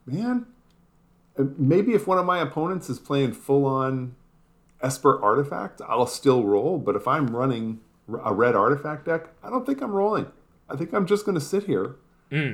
man, 0.06 0.46
maybe 1.58 1.94
if 1.94 2.08
one 2.08 2.18
of 2.18 2.26
my 2.26 2.40
opponents 2.40 2.90
is 2.90 2.98
playing 3.00 3.34
full 3.34 3.66
on 3.66 4.16
Esper 4.82 5.22
artifact, 5.22 5.82
I'll 5.88 6.08
still 6.08 6.44
roll. 6.44 6.78
But 6.80 6.96
if 6.96 7.08
I'm 7.08 7.28
running 7.36 7.80
a 8.24 8.34
red 8.34 8.56
artifact 8.56 9.06
deck, 9.06 9.28
I 9.44 9.50
don't 9.50 9.66
think 9.66 9.82
I'm 9.82 9.92
rolling. 9.92 10.28
I 10.70 10.76
think 10.76 10.94
I'm 10.94 11.06
just 11.06 11.26
going 11.26 11.36
to 11.36 11.44
sit 11.44 11.66
here. 11.66 11.96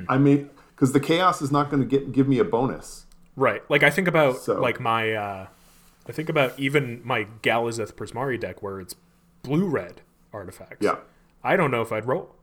I 0.08 0.18
mean, 0.18 0.50
because 0.76 0.92
the 0.92 1.00
chaos 1.00 1.42
is 1.42 1.50
not 1.50 1.68
going 1.70 1.88
to 1.88 1.98
give 1.98 2.28
me 2.28 2.38
a 2.38 2.44
bonus. 2.44 3.06
Right. 3.34 3.68
Like 3.68 3.82
I 3.82 3.90
think 3.90 4.06
about 4.06 4.36
So- 4.38 4.60
like 4.60 4.78
my 4.78 5.12
uh 5.12 5.46
I 6.06 6.12
think 6.12 6.28
about 6.28 6.56
even 6.60 7.00
my 7.02 7.26
Galazeth 7.42 7.94
Prismari 7.94 8.38
deck 8.38 8.62
where 8.62 8.78
it's 8.78 8.94
blue 9.42 9.66
red 9.66 10.02
artifacts. 10.34 10.76
Yeah, 10.80 10.96
I 11.42 11.56
don't 11.56 11.70
know 11.72 11.80
if 11.82 11.90
I'd 11.92 12.06
roll. 12.06 12.34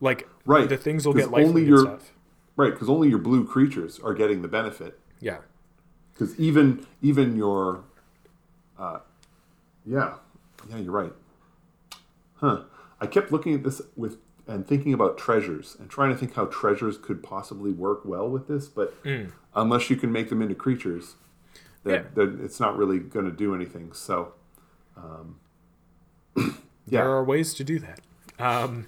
Like 0.00 0.28
Right, 0.44 0.68
the 0.68 0.76
things 0.76 1.06
will 1.06 1.14
get 1.14 1.30
life 1.30 1.46
only 1.46 1.64
your- 1.64 1.78
stuff. 1.78 2.12
right. 2.56 2.72
Because 2.72 2.88
only 2.88 3.08
your 3.08 3.18
blue 3.18 3.44
creatures 3.46 3.98
are 4.00 4.12
getting 4.14 4.42
the 4.42 4.48
benefit. 4.48 4.98
Yeah. 5.20 5.38
Because 6.12 6.38
even 6.38 6.86
even 7.02 7.36
your, 7.36 7.84
uh, 8.78 8.98
yeah, 9.86 10.14
yeah, 10.68 10.76
you're 10.78 10.92
right. 10.92 11.12
Huh. 12.36 12.64
I 13.00 13.06
kept 13.06 13.32
looking 13.32 13.54
at 13.54 13.62
this 13.62 13.80
with 13.96 14.18
and 14.46 14.66
thinking 14.66 14.92
about 14.92 15.16
treasures 15.16 15.74
and 15.80 15.88
trying 15.88 16.10
to 16.10 16.16
think 16.16 16.34
how 16.34 16.44
treasures 16.46 16.98
could 16.98 17.22
possibly 17.22 17.72
work 17.72 18.04
well 18.04 18.28
with 18.28 18.46
this, 18.46 18.68
but 18.68 18.94
unless 19.54 19.88
you 19.88 19.96
can 19.96 20.12
make 20.12 20.28
them 20.28 20.42
into 20.42 20.54
creatures, 20.54 21.14
that, 21.84 21.90
Yeah. 21.92 22.02
that 22.14 22.40
it's 22.44 22.60
not 22.60 22.76
really 22.76 22.98
going 22.98 23.24
to 23.24 23.30
do 23.32 23.54
anything. 23.54 23.92
So, 23.94 24.34
um, 24.98 25.36
yeah. 26.36 26.52
There 27.00 27.10
are 27.10 27.24
ways 27.24 27.54
to 27.54 27.64
do 27.64 27.78
that. 27.78 28.00
Um, 28.38 28.86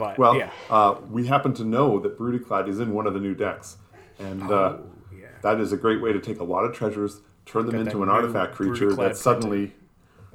but 0.00 0.18
Well, 0.18 0.36
yeah, 0.36 0.50
uh, 0.68 0.96
we 1.08 1.26
happen 1.26 1.52
to 1.54 1.64
know 1.64 2.00
that 2.00 2.18
Brudiclad 2.18 2.68
is 2.68 2.80
in 2.80 2.92
one 2.92 3.06
of 3.06 3.14
the 3.14 3.20
new 3.20 3.34
decks, 3.34 3.76
and 4.18 4.42
uh, 4.42 4.54
Oh, 4.54 4.84
yeah. 5.12 5.26
that 5.42 5.60
is 5.60 5.72
a 5.72 5.76
great 5.76 6.00
way 6.02 6.12
to 6.12 6.18
take 6.18 6.40
a 6.40 6.44
lot 6.44 6.64
of 6.64 6.74
treasures, 6.74 7.20
turn 7.46 7.66
them 7.66 7.76
Got 7.76 7.86
into 7.86 8.02
an 8.02 8.08
artifact 8.08 8.54
creature 8.54 8.92
that 8.94 9.16
suddenly, 9.16 9.74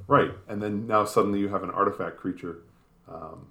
right, 0.08 0.32
and 0.47 0.62
then 0.62 0.88
now 0.88 1.04
suddenly 1.04 1.39
you 1.39 1.49
have 1.49 1.63
an 1.63 1.71
artifact 1.71 2.17
creature 2.17 2.60
um, 3.10 3.47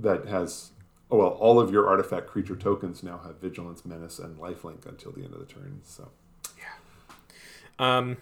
that 0.00 0.26
has. 0.26 0.72
Oh 1.10 1.16
well, 1.16 1.28
all 1.28 1.58
of 1.58 1.70
your 1.70 1.88
artifact 1.88 2.26
creature 2.26 2.56
tokens 2.56 3.02
now 3.02 3.18
have 3.24 3.40
vigilance, 3.40 3.84
menace, 3.86 4.18
and 4.18 4.36
lifelink 4.38 4.84
until 4.86 5.10
the 5.12 5.24
end 5.24 5.32
of 5.32 5.40
the 5.40 5.46
turn. 5.46 5.80
So 5.84 6.10
Um, 7.78 8.16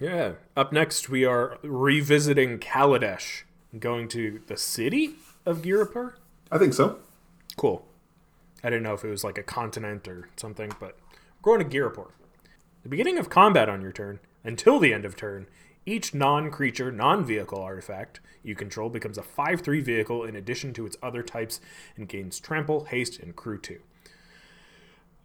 yeah. 0.00 0.32
Up 0.56 0.72
next, 0.72 1.08
we 1.08 1.24
are 1.24 1.58
revisiting 1.62 2.58
Kaladesh, 2.58 3.42
and 3.70 3.80
going 3.80 4.08
to 4.08 4.40
the 4.46 4.56
city 4.56 5.14
of 5.46 5.62
Ghirapur. 5.62 6.14
I 6.50 6.58
think 6.58 6.74
so. 6.74 6.98
Cool. 7.56 7.86
I 8.62 8.70
didn't 8.70 8.82
know 8.82 8.94
if 8.94 9.04
it 9.04 9.10
was 9.10 9.24
like 9.24 9.38
a 9.38 9.42
continent 9.42 10.08
or 10.08 10.28
something, 10.36 10.72
but 10.80 10.96
we're 11.42 11.56
going 11.56 11.68
to 11.68 11.76
Ghirapur. 11.76 12.10
The 12.82 12.88
beginning 12.88 13.18
of 13.18 13.28
combat 13.28 13.68
on 13.68 13.82
your 13.82 13.92
turn, 13.92 14.20
until 14.42 14.78
the 14.78 14.92
end 14.92 15.04
of 15.04 15.16
turn, 15.16 15.46
each 15.86 16.14
non 16.14 16.50
creature, 16.50 16.90
non 16.90 17.24
vehicle 17.24 17.60
artifact 17.60 18.20
you 18.42 18.54
control 18.54 18.90
becomes 18.90 19.18
a 19.18 19.22
5 19.22 19.62
3 19.62 19.80
vehicle 19.80 20.24
in 20.24 20.36
addition 20.36 20.72
to 20.74 20.86
its 20.86 20.96
other 21.02 21.22
types 21.22 21.60
and 21.96 22.08
gains 22.08 22.38
trample, 22.38 22.84
haste, 22.84 23.18
and 23.18 23.34
crew 23.34 23.58
2. 23.58 23.80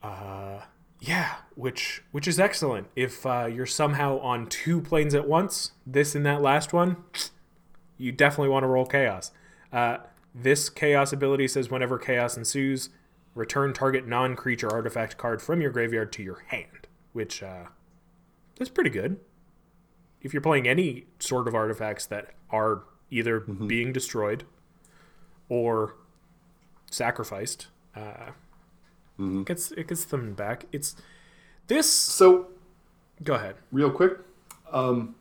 Uh, 0.01 0.61
yeah, 1.01 1.35
which 1.55 2.03
which 2.11 2.27
is 2.27 2.39
excellent. 2.39 2.87
If 2.95 3.25
uh, 3.25 3.45
you're 3.45 3.65
somehow 3.65 4.19
on 4.19 4.47
two 4.47 4.81
planes 4.81 5.13
at 5.13 5.27
once, 5.27 5.71
this 5.85 6.15
and 6.15 6.25
that 6.25 6.41
last 6.41 6.73
one, 6.73 6.97
you 7.97 8.11
definitely 8.11 8.49
want 8.49 8.63
to 8.63 8.67
roll 8.67 8.85
chaos. 8.85 9.31
Uh, 9.71 9.97
this 10.33 10.69
chaos 10.69 11.11
ability 11.11 11.47
says 11.47 11.69
whenever 11.69 11.97
chaos 11.97 12.37
ensues, 12.37 12.89
return 13.35 13.73
target 13.73 14.07
non-creature 14.07 14.71
artifact 14.71 15.17
card 15.17 15.41
from 15.41 15.61
your 15.61 15.71
graveyard 15.71 16.11
to 16.13 16.23
your 16.23 16.43
hand, 16.47 16.87
which 17.13 17.41
uh, 17.43 17.65
that's 18.57 18.69
pretty 18.69 18.89
good. 18.89 19.19
If 20.21 20.33
you're 20.33 20.41
playing 20.41 20.67
any 20.67 21.05
sort 21.19 21.47
of 21.47 21.55
artifacts 21.55 22.05
that 22.07 22.33
are 22.49 22.83
either 23.09 23.39
being 23.39 23.93
destroyed 23.93 24.43
or 25.47 25.95
sacrificed, 26.91 27.67
uh, 27.95 28.31
it 29.17 29.45
gets 29.45 29.71
it 29.71 29.87
gets 29.87 30.05
them 30.05 30.33
back. 30.33 30.65
It's 30.71 30.95
this. 31.67 31.91
So 31.91 32.49
Go 33.23 33.33
ahead. 33.33 33.55
real 33.71 33.91
quick, 33.91 34.13
um, 34.71 35.15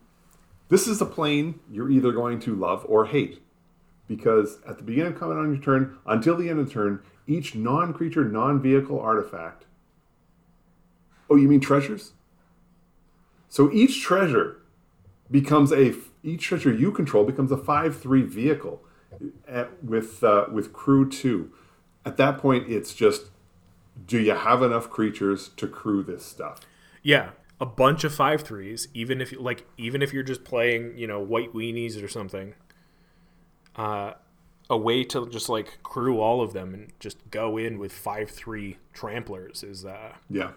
this 0.68 0.86
is 0.86 1.00
a 1.00 1.06
plane 1.06 1.58
you're 1.70 1.90
either 1.90 2.12
going 2.12 2.38
to 2.40 2.54
love 2.54 2.84
or 2.88 3.06
hate. 3.06 3.42
Because 4.08 4.58
at 4.66 4.78
the 4.78 4.82
beginning 4.82 5.12
of 5.12 5.18
combat 5.18 5.38
on 5.38 5.52
your 5.52 5.62
turn, 5.62 5.96
until 6.06 6.36
the 6.36 6.48
end 6.48 6.58
of 6.58 6.66
the 6.66 6.72
turn, 6.72 7.00
each 7.28 7.54
non 7.54 7.92
creature, 7.92 8.24
non 8.24 8.60
vehicle 8.60 8.98
artifact. 8.98 9.66
Oh, 11.30 11.36
you 11.36 11.46
mean 11.46 11.60
treasures? 11.60 12.12
So 13.48 13.70
each 13.70 14.02
treasure 14.02 14.62
becomes 15.30 15.72
a 15.72 15.94
each 16.22 16.42
treasure 16.42 16.72
you 16.72 16.90
control 16.90 17.24
becomes 17.24 17.52
a 17.52 17.56
five 17.56 17.98
three 17.98 18.22
vehicle 18.22 18.82
at, 19.46 19.82
with 19.84 20.24
uh, 20.24 20.46
with 20.50 20.72
crew 20.72 21.08
two. 21.08 21.52
At 22.04 22.16
that 22.16 22.38
point, 22.38 22.68
it's 22.68 22.94
just 22.94 23.26
do 24.06 24.18
you 24.18 24.34
have 24.34 24.62
enough 24.62 24.88
creatures 24.88 25.50
to 25.56 25.66
crew 25.66 26.02
this 26.02 26.24
stuff? 26.24 26.60
Yeah, 27.02 27.30
a 27.60 27.66
bunch 27.66 28.04
of 28.04 28.14
five 28.14 28.42
threes. 28.42 28.88
Even 28.94 29.20
if 29.20 29.34
like 29.38 29.66
even 29.76 30.02
if 30.02 30.12
you're 30.12 30.22
just 30.22 30.44
playing, 30.44 30.96
you 30.96 31.06
know, 31.06 31.20
white 31.20 31.52
weenies 31.52 32.02
or 32.02 32.08
something. 32.08 32.54
Uh, 33.78 34.14
a 34.70 34.76
way 34.76 35.02
to 35.02 35.26
just 35.30 35.48
like 35.48 35.82
crew 35.82 36.20
all 36.20 36.42
of 36.42 36.52
them 36.52 36.74
and 36.74 36.92
just 37.00 37.16
go 37.30 37.56
in 37.56 37.78
with 37.78 37.90
five 37.92 38.28
three 38.30 38.76
tramplers 38.94 39.64
is 39.64 39.86
uh, 39.86 40.12
Yeah. 40.28 40.50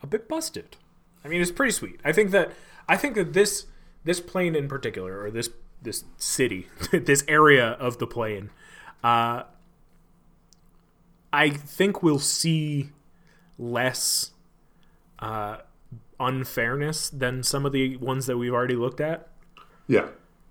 a 0.00 0.06
bit 0.06 0.28
busted. 0.28 0.76
I 1.24 1.28
mean, 1.28 1.40
it's 1.40 1.50
pretty 1.50 1.72
sweet. 1.72 1.98
I 2.04 2.12
think 2.12 2.30
that 2.30 2.52
I 2.88 2.96
think 2.96 3.16
that 3.16 3.32
this 3.32 3.66
this 4.04 4.20
plane 4.20 4.54
in 4.54 4.68
particular, 4.68 5.20
or 5.20 5.30
this 5.32 5.50
this 5.82 6.04
city, 6.18 6.68
this 6.92 7.24
area 7.26 7.70
of 7.80 7.98
the 7.98 8.06
plane, 8.06 8.50
uh, 9.02 9.42
I 11.32 11.50
think 11.50 12.02
we'll 12.02 12.18
see 12.20 12.90
less 13.58 14.30
uh, 15.18 15.58
unfairness 16.20 17.10
than 17.10 17.42
some 17.42 17.66
of 17.66 17.72
the 17.72 17.96
ones 17.96 18.26
that 18.26 18.38
we've 18.38 18.52
already 18.54 18.76
looked 18.76 19.00
at. 19.00 19.28
Yeah. 19.88 20.08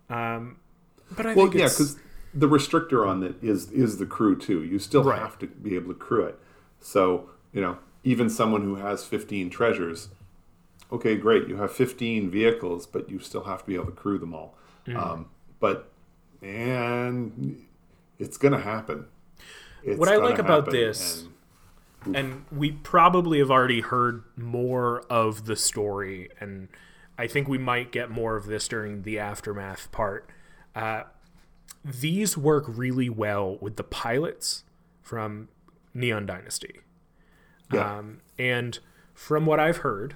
But 0.09 1.25
I 1.25 1.33
Well, 1.33 1.45
think 1.47 1.53
yeah, 1.55 1.65
because 1.69 1.97
the 2.33 2.47
restrictor 2.47 3.07
on 3.07 3.23
it 3.23 3.35
is 3.41 3.71
is 3.71 3.97
the 3.97 4.05
crew 4.05 4.37
too. 4.37 4.63
You 4.63 4.79
still 4.79 5.03
Right. 5.03 5.19
have 5.19 5.37
to 5.39 5.47
be 5.47 5.75
able 5.75 5.93
to 5.93 5.99
crew 5.99 6.25
it. 6.25 6.39
So 6.79 7.29
you 7.53 7.61
know, 7.61 7.77
even 8.03 8.29
someone 8.29 8.61
who 8.63 8.75
has 8.75 9.05
fifteen 9.05 9.49
treasures, 9.49 10.09
okay, 10.91 11.15
great, 11.15 11.47
you 11.47 11.57
have 11.57 11.71
fifteen 11.71 12.29
vehicles, 12.29 12.85
but 12.85 13.09
you 13.09 13.19
still 13.19 13.43
have 13.43 13.61
to 13.61 13.65
be 13.67 13.75
able 13.75 13.85
to 13.85 13.91
crew 13.91 14.17
them 14.17 14.33
all. 14.33 14.57
Mm-hmm. 14.85 14.97
Um, 14.99 15.25
but 15.59 15.89
and 16.41 17.65
it's 18.19 18.37
gonna 18.37 18.59
happen. 18.61 19.05
It's 19.83 19.99
What 19.99 20.09
I 20.09 20.17
like 20.17 20.39
about 20.39 20.69
this- 20.69 21.21
and- 22.03 22.15
and 22.15 22.45
we 22.51 22.71
probably 22.71 23.39
have 23.39 23.51
already 23.51 23.81
heard 23.81 24.23
more 24.37 25.01
of 25.09 25.45
the 25.45 25.55
story 25.57 26.29
and 26.39 26.69
i 27.17 27.27
think 27.27 27.49
we 27.49 27.57
might 27.57 27.91
get 27.91 28.09
more 28.09 28.37
of 28.37 28.45
this 28.45 28.65
during 28.69 29.01
the 29.01 29.19
aftermath 29.19 29.91
part 29.91 30.29
uh, 30.75 31.01
these 31.83 32.37
work 32.37 32.65
really 32.67 33.09
well 33.09 33.57
with 33.61 33.75
the 33.75 33.83
pilots 33.83 34.63
from 35.01 35.49
neon 35.93 36.25
dynasty. 36.25 36.81
Yeah, 37.71 37.97
um, 37.97 38.21
and 38.39 38.79
from 39.13 39.45
what 39.47 39.59
i've 39.59 39.77
heard 39.77 40.15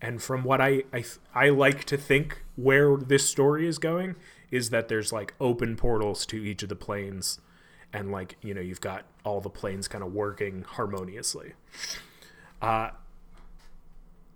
and 0.00 0.22
from 0.22 0.42
what 0.42 0.58
I, 0.60 0.84
I 0.92 1.04
i 1.34 1.50
like 1.50 1.84
to 1.84 1.98
think 1.98 2.42
where 2.56 2.96
this 2.96 3.28
story 3.28 3.68
is 3.68 3.78
going 3.78 4.16
is 4.50 4.70
that 4.70 4.88
there's 4.88 5.12
like 5.12 5.34
open 5.38 5.76
portals 5.76 6.24
to 6.26 6.36
each 6.36 6.62
of 6.62 6.70
the 6.70 6.74
planes 6.74 7.40
and 7.92 8.10
like 8.10 8.36
you 8.40 8.54
know 8.54 8.60
you've 8.60 8.80
got 8.80 9.04
all 9.22 9.40
the 9.40 9.50
planes 9.50 9.86
kind 9.86 10.02
of 10.02 10.12
working 10.12 10.62
harmoniously. 10.62 11.52
Uh 12.60 12.90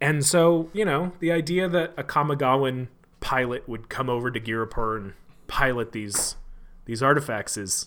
and 0.00 0.24
so 0.24 0.68
you 0.72 0.84
know 0.84 1.12
the 1.20 1.32
idea 1.32 1.68
that 1.68 1.94
a 1.96 2.04
kamigawan 2.04 2.88
pilot 3.20 3.66
would 3.68 3.88
come 3.88 4.10
over 4.10 4.30
to 4.30 4.38
Ghirapur 4.38 4.96
and 4.96 5.12
pilot 5.48 5.92
these 5.92 6.36
these 6.84 7.02
artifacts 7.02 7.56
is 7.56 7.86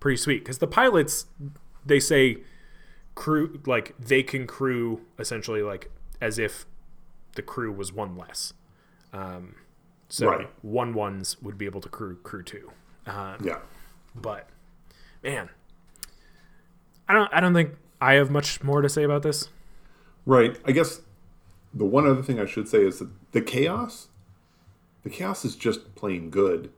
pretty 0.00 0.16
sweet 0.16 0.38
because 0.38 0.58
the 0.58 0.66
pilots 0.66 1.26
they 1.84 2.00
say 2.00 2.38
crew 3.14 3.60
like 3.66 3.94
they 3.98 4.22
can 4.22 4.46
crew 4.46 5.00
essentially 5.18 5.62
like 5.62 5.90
as 6.20 6.38
if 6.38 6.66
the 7.34 7.42
crew 7.42 7.70
was 7.72 7.92
one 7.92 8.16
less 8.16 8.52
um 9.12 9.54
so 10.08 10.28
Right. 10.28 10.48
one 10.62 10.92
ones 10.94 11.40
would 11.42 11.56
be 11.58 11.64
able 11.66 11.80
to 11.80 11.88
crew 11.88 12.16
crew 12.22 12.42
two 12.42 12.72
um, 13.06 13.36
yeah. 13.42 13.58
but 14.14 14.48
man 15.22 15.48
i 17.08 17.12
don't 17.12 17.32
i 17.32 17.40
don't 17.40 17.54
think 17.54 17.70
i 18.00 18.14
have 18.14 18.30
much 18.30 18.62
more 18.62 18.80
to 18.82 18.88
say 18.88 19.02
about 19.02 19.22
this 19.22 19.48
Right. 20.24 20.56
I 20.64 20.70
guess 20.70 21.00
the 21.74 21.84
one 21.84 22.06
other 22.06 22.22
thing 22.22 22.38
I 22.38 22.46
should 22.46 22.68
say 22.68 22.84
is 22.84 23.00
that 23.00 23.08
the 23.32 23.40
chaos, 23.40 24.06
the 25.02 25.10
chaos 25.10 25.44
is 25.44 25.56
just 25.56 25.94
plain 25.94 26.30
good 26.30 26.70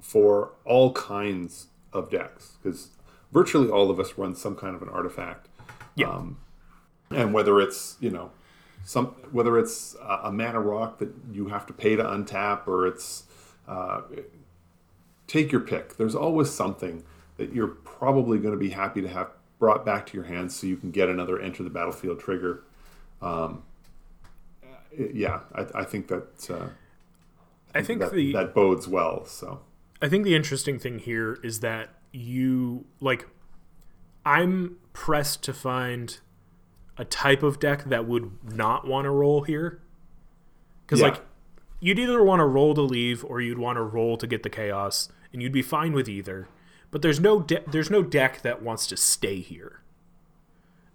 for 0.00 0.52
all 0.64 0.92
kinds 0.92 1.68
of 1.92 2.10
decks 2.10 2.56
because 2.62 2.90
virtually 3.32 3.68
all 3.68 3.90
of 3.90 3.98
us 3.98 4.16
run 4.16 4.34
some 4.34 4.54
kind 4.54 4.74
of 4.74 4.82
an 4.82 4.88
artifact. 4.88 5.48
Yeah. 5.94 6.10
Um, 6.10 6.38
and 7.10 7.32
whether 7.32 7.60
it's 7.60 7.96
you 8.00 8.10
know 8.10 8.30
some 8.84 9.06
whether 9.32 9.58
it's 9.58 9.96
a, 10.00 10.20
a 10.24 10.32
mana 10.32 10.60
rock 10.60 10.98
that 10.98 11.10
you 11.32 11.48
have 11.48 11.66
to 11.66 11.72
pay 11.72 11.96
to 11.96 12.02
untap 12.02 12.66
or 12.66 12.86
it's 12.86 13.24
uh, 13.66 14.02
take 15.26 15.50
your 15.50 15.60
pick. 15.60 15.96
There's 15.96 16.14
always 16.14 16.50
something 16.50 17.02
that 17.36 17.52
you're 17.52 17.66
probably 17.68 18.38
going 18.38 18.54
to 18.54 18.60
be 18.60 18.70
happy 18.70 19.02
to 19.02 19.08
have 19.08 19.30
brought 19.58 19.84
back 19.84 20.06
to 20.06 20.16
your 20.16 20.26
hands 20.26 20.54
so 20.54 20.66
you 20.66 20.76
can 20.76 20.90
get 20.90 21.08
another 21.08 21.40
enter 21.40 21.62
the 21.62 21.70
battlefield 21.70 22.20
trigger. 22.20 22.62
Um, 23.20 23.62
yeah, 24.96 25.40
I, 25.54 25.66
I 25.74 25.84
think 25.84 26.08
that 26.08 26.50
uh, 26.50 26.68
i 27.78 27.82
think 27.82 28.00
that, 28.00 28.12
the 28.12 28.32
that 28.32 28.54
bodes 28.54 28.86
well. 28.88 29.24
So 29.24 29.60
I 30.02 30.08
think 30.08 30.24
the 30.24 30.34
interesting 30.34 30.78
thing 30.78 30.98
here 30.98 31.38
is 31.42 31.60
that 31.60 31.90
you 32.12 32.84
like 33.00 33.26
I'm 34.24 34.76
pressed 34.92 35.42
to 35.44 35.52
find 35.52 36.18
a 36.98 37.04
type 37.04 37.42
of 37.42 37.60
deck 37.60 37.84
that 37.84 38.06
would 38.06 38.30
not 38.54 38.86
want 38.86 39.04
to 39.04 39.10
roll 39.10 39.42
here. 39.42 39.80
Cuz 40.86 41.00
Yeah. 41.00 41.08
like 41.08 41.22
you'd 41.80 41.98
either 41.98 42.22
want 42.22 42.40
to 42.40 42.44
roll 42.46 42.74
to 42.74 42.80
leave 42.82 43.24
or 43.24 43.40
you'd 43.40 43.58
want 43.58 43.76
to 43.76 43.82
roll 43.82 44.16
to 44.16 44.26
get 44.26 44.42
the 44.42 44.50
chaos 44.50 45.10
and 45.32 45.42
you'd 45.42 45.52
be 45.52 45.62
fine 45.62 45.92
with 45.92 46.08
either. 46.08 46.48
But 46.90 47.02
there's 47.02 47.20
no 47.20 47.40
de- 47.40 47.62
there's 47.70 47.90
no 47.90 48.02
deck 48.02 48.42
that 48.42 48.62
wants 48.62 48.86
to 48.88 48.96
stay 48.96 49.40
here. 49.40 49.82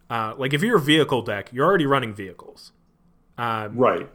Uh, 0.10 0.34
like 0.38 0.54
if 0.54 0.62
you're 0.62 0.78
a 0.78 0.82
vehicle 0.82 1.22
deck, 1.22 1.50
you're 1.54 1.66
already 1.66 1.86
running 1.86 2.14
vehicles. 2.14 2.72
Um, 3.38 3.78
Right. 3.78 4.10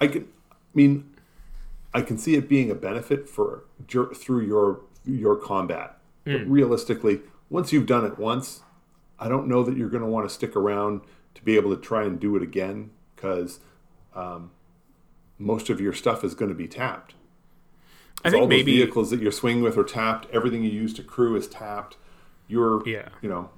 I 0.00 0.06
can. 0.06 0.22
I 0.50 0.56
mean, 0.74 1.13
I 1.94 2.02
can 2.02 2.18
see 2.18 2.34
it 2.34 2.48
being 2.48 2.70
a 2.70 2.74
benefit 2.74 3.28
for 3.28 3.64
through 3.88 4.40
your 4.46 4.80
your 5.04 5.36
combat. 5.36 5.98
But 6.24 6.46
realistically, 6.48 7.20
once 7.50 7.72
you've 7.72 7.86
done 7.86 8.04
it 8.04 8.18
once, 8.18 8.62
I 9.18 9.28
don't 9.28 9.46
know 9.46 9.62
that 9.62 9.76
you're 9.76 9.90
going 9.90 10.02
to 10.02 10.08
want 10.08 10.28
to 10.28 10.34
stick 10.34 10.56
around 10.56 11.02
to 11.34 11.42
be 11.42 11.56
able 11.56 11.74
to 11.74 11.80
try 11.80 12.04
and 12.04 12.18
do 12.18 12.34
it 12.36 12.42
again 12.42 12.90
because 13.14 13.60
um, 14.14 14.50
most 15.38 15.68
of 15.68 15.80
your 15.80 15.92
stuff 15.92 16.24
is 16.24 16.34
going 16.34 16.48
to 16.48 16.54
be 16.54 16.66
tapped. 16.66 17.14
I 18.24 18.28
all 18.28 18.30
think 18.32 18.42
those 18.44 18.48
maybe 18.48 18.76
vehicles 18.78 19.10
that 19.10 19.20
you're 19.20 19.32
swinging 19.32 19.62
with 19.62 19.76
are 19.76 19.84
tapped. 19.84 20.26
Everything 20.32 20.62
you 20.64 20.70
use 20.70 20.94
to 20.94 21.02
crew 21.02 21.36
is 21.36 21.46
tapped. 21.46 21.98
You're, 22.48 22.82
Yeah. 22.88 23.10
you 23.20 23.28
know, 23.28 23.50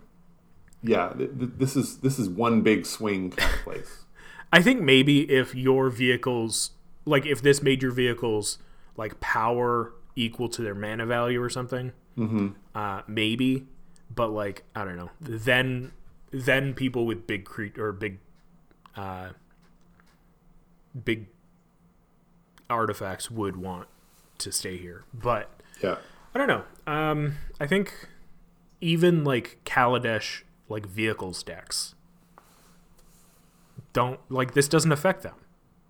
yeah. 0.83 1.13
Th- 1.17 1.31
th- 1.39 1.51
this 1.57 1.77
is 1.77 1.99
this 1.99 2.19
is 2.19 2.29
one 2.29 2.63
big 2.63 2.85
swing 2.85 3.31
kind 3.31 3.53
of 3.55 3.61
place. 3.61 4.05
I 4.53 4.61
think 4.63 4.81
maybe 4.81 5.31
if 5.31 5.55
your 5.55 5.89
vehicles, 5.91 6.71
like 7.07 7.25
if 7.25 7.41
this 7.41 7.63
made 7.63 7.83
your 7.83 7.93
vehicles 7.93 8.59
like 8.97 9.21
power 9.21 9.93
equal 10.15 10.49
to 10.51 10.63
their 10.63 10.75
mana 10.75 11.07
value 11.07 11.41
or 11.41 11.49
something, 11.49 11.93
mm-hmm. 12.19 12.49
uh, 12.75 13.03
maybe. 13.07 13.67
But 14.15 14.29
like 14.29 14.65
I 14.75 14.85
don't 14.85 14.97
know. 14.97 15.11
Then 15.21 15.93
then 16.31 16.75
people 16.75 17.07
with 17.07 17.27
big 17.27 17.45
cre- 17.45 17.79
or 17.79 17.93
big, 17.93 18.19
uh, 18.97 19.31
big 21.05 21.29
artifacts 22.69 23.31
would 23.31 23.57
want 23.57 23.89
to 24.39 24.53
stay 24.53 24.77
here. 24.77 25.05
But 25.15 25.51
Yeah. 25.83 25.97
I 26.35 26.39
don't 26.39 26.49
know. 26.49 26.65
Um, 26.87 27.37
I 27.59 27.67
think 27.67 28.09
even 28.81 29.25
like 29.25 29.61
Kaladesh 29.65 30.43
like 30.69 30.85
vehicles 30.87 31.43
decks 31.43 31.95
don't 33.93 34.21
like 34.29 34.53
this 34.53 34.69
doesn't 34.69 34.93
affect 34.93 35.23
them 35.23 35.35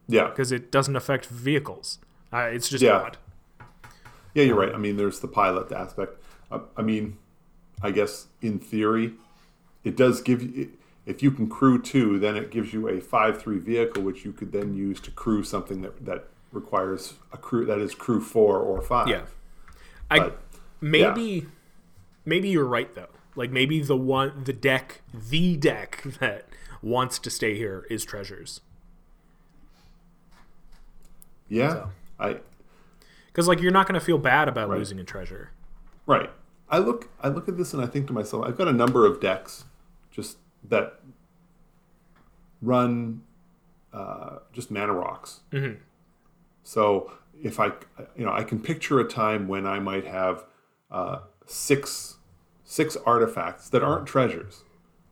Yeah. 0.09 0.29
because 0.29 0.53
it 0.53 0.71
doesn't 0.71 0.97
affect 0.97 1.27
vehicles. 1.27 1.99
Uh, 2.33 2.49
it's 2.53 2.69
just 2.69 2.83
Yeah. 2.83 2.93
odd. 2.99 3.19
Yeah, 4.35 4.45
you're 4.45 4.57
right. 4.57 4.75
I 4.75 4.79
mean, 4.79 4.97
there's 4.97 5.21
the 5.21 5.29
pilot 5.29 5.73
aspect. 5.73 6.23
Uh, 6.51 6.61
I 6.77 6.83
mean, 6.83 7.17
I 7.83 7.91
guess 7.91 8.27
in 8.43 8.59
theory, 8.59 9.15
it 9.85 9.97
does 9.97 10.21
give 10.21 10.43
you. 10.43 10.73
If 11.07 11.23
you 11.23 11.31
can 11.31 11.49
crew 11.49 11.81
two, 11.81 12.19
then 12.19 12.37
it 12.37 12.51
gives 12.51 12.73
you 12.75 12.89
a 12.89 13.01
five-three 13.01 13.59
vehicle, 13.59 14.03
which 14.03 14.25
you 14.25 14.33
could 14.33 14.51
then 14.53 14.75
use 14.75 15.01
to 15.03 15.11
crew 15.13 15.43
something 15.45 15.83
that 15.83 16.05
that 16.05 16.29
requires 16.53 17.15
a 17.33 17.37
crew 17.37 17.65
that 17.67 17.79
is 17.79 17.95
crew 17.95 18.21
four 18.21 18.59
or 18.59 18.83
five. 18.83 19.09
Yeah. 19.09 19.23
I 20.11 20.19
But, 20.19 20.41
maybe 20.81 21.47
maybe 22.25 22.49
you're 22.49 22.67
right 22.67 22.93
though. 22.95 23.09
Like 23.37 23.51
maybe 23.51 23.81
the 23.83 23.97
one 23.97 24.43
the 24.45 24.53
deck 24.53 25.03
the 25.15 25.57
deck 25.57 26.03
that 26.21 26.49
wants 26.83 27.19
to 27.21 27.31
stay 27.31 27.57
here 27.57 27.87
is 27.89 28.05
treasures. 28.05 28.61
Yeah. 31.49 31.87
I 32.19 32.39
Because 33.27 33.47
like 33.49 33.61
you're 33.61 33.73
not 33.73 33.87
going 33.87 33.99
to 33.99 34.05
feel 34.05 34.19
bad 34.19 34.49
about 34.49 34.69
Right. 34.69 34.79
losing 34.79 34.99
a 34.99 35.05
treasure. 35.05 35.51
right. 36.07 36.31
I 36.69 36.79
look. 36.79 37.09
I 37.21 37.29
look 37.29 37.49
at 37.49 37.57
this 37.57 37.73
and 37.73 37.81
I 37.83 37.87
think 37.87 38.09
to 38.09 38.13
myself, 38.13 38.45
I've 38.45 38.57
got 38.59 38.67
a 38.67 38.73
number 38.73 39.07
of 39.07 39.21
decks, 39.21 39.67
just 40.11 40.39
that 40.69 41.01
run 42.61 43.23
uh, 43.93 44.39
just 44.53 44.71
mana 44.71 44.93
rocks. 44.93 45.41
Mhm. 45.53 45.79
So 46.63 47.11
if 47.41 47.61
I, 47.61 47.67
you 48.17 48.25
know, 48.25 48.33
I 48.33 48.43
can 48.45 48.61
picture 48.61 48.99
a 48.99 49.05
time 49.05 49.47
when 49.49 49.67
I 49.67 49.79
might 49.79 50.05
have 50.07 50.45
uh, 50.91 51.21
six 51.47 52.17
six 52.65 52.97
artifacts 53.07 53.69
that 53.71 53.83
aren't 53.85 54.07
treasures 54.07 54.65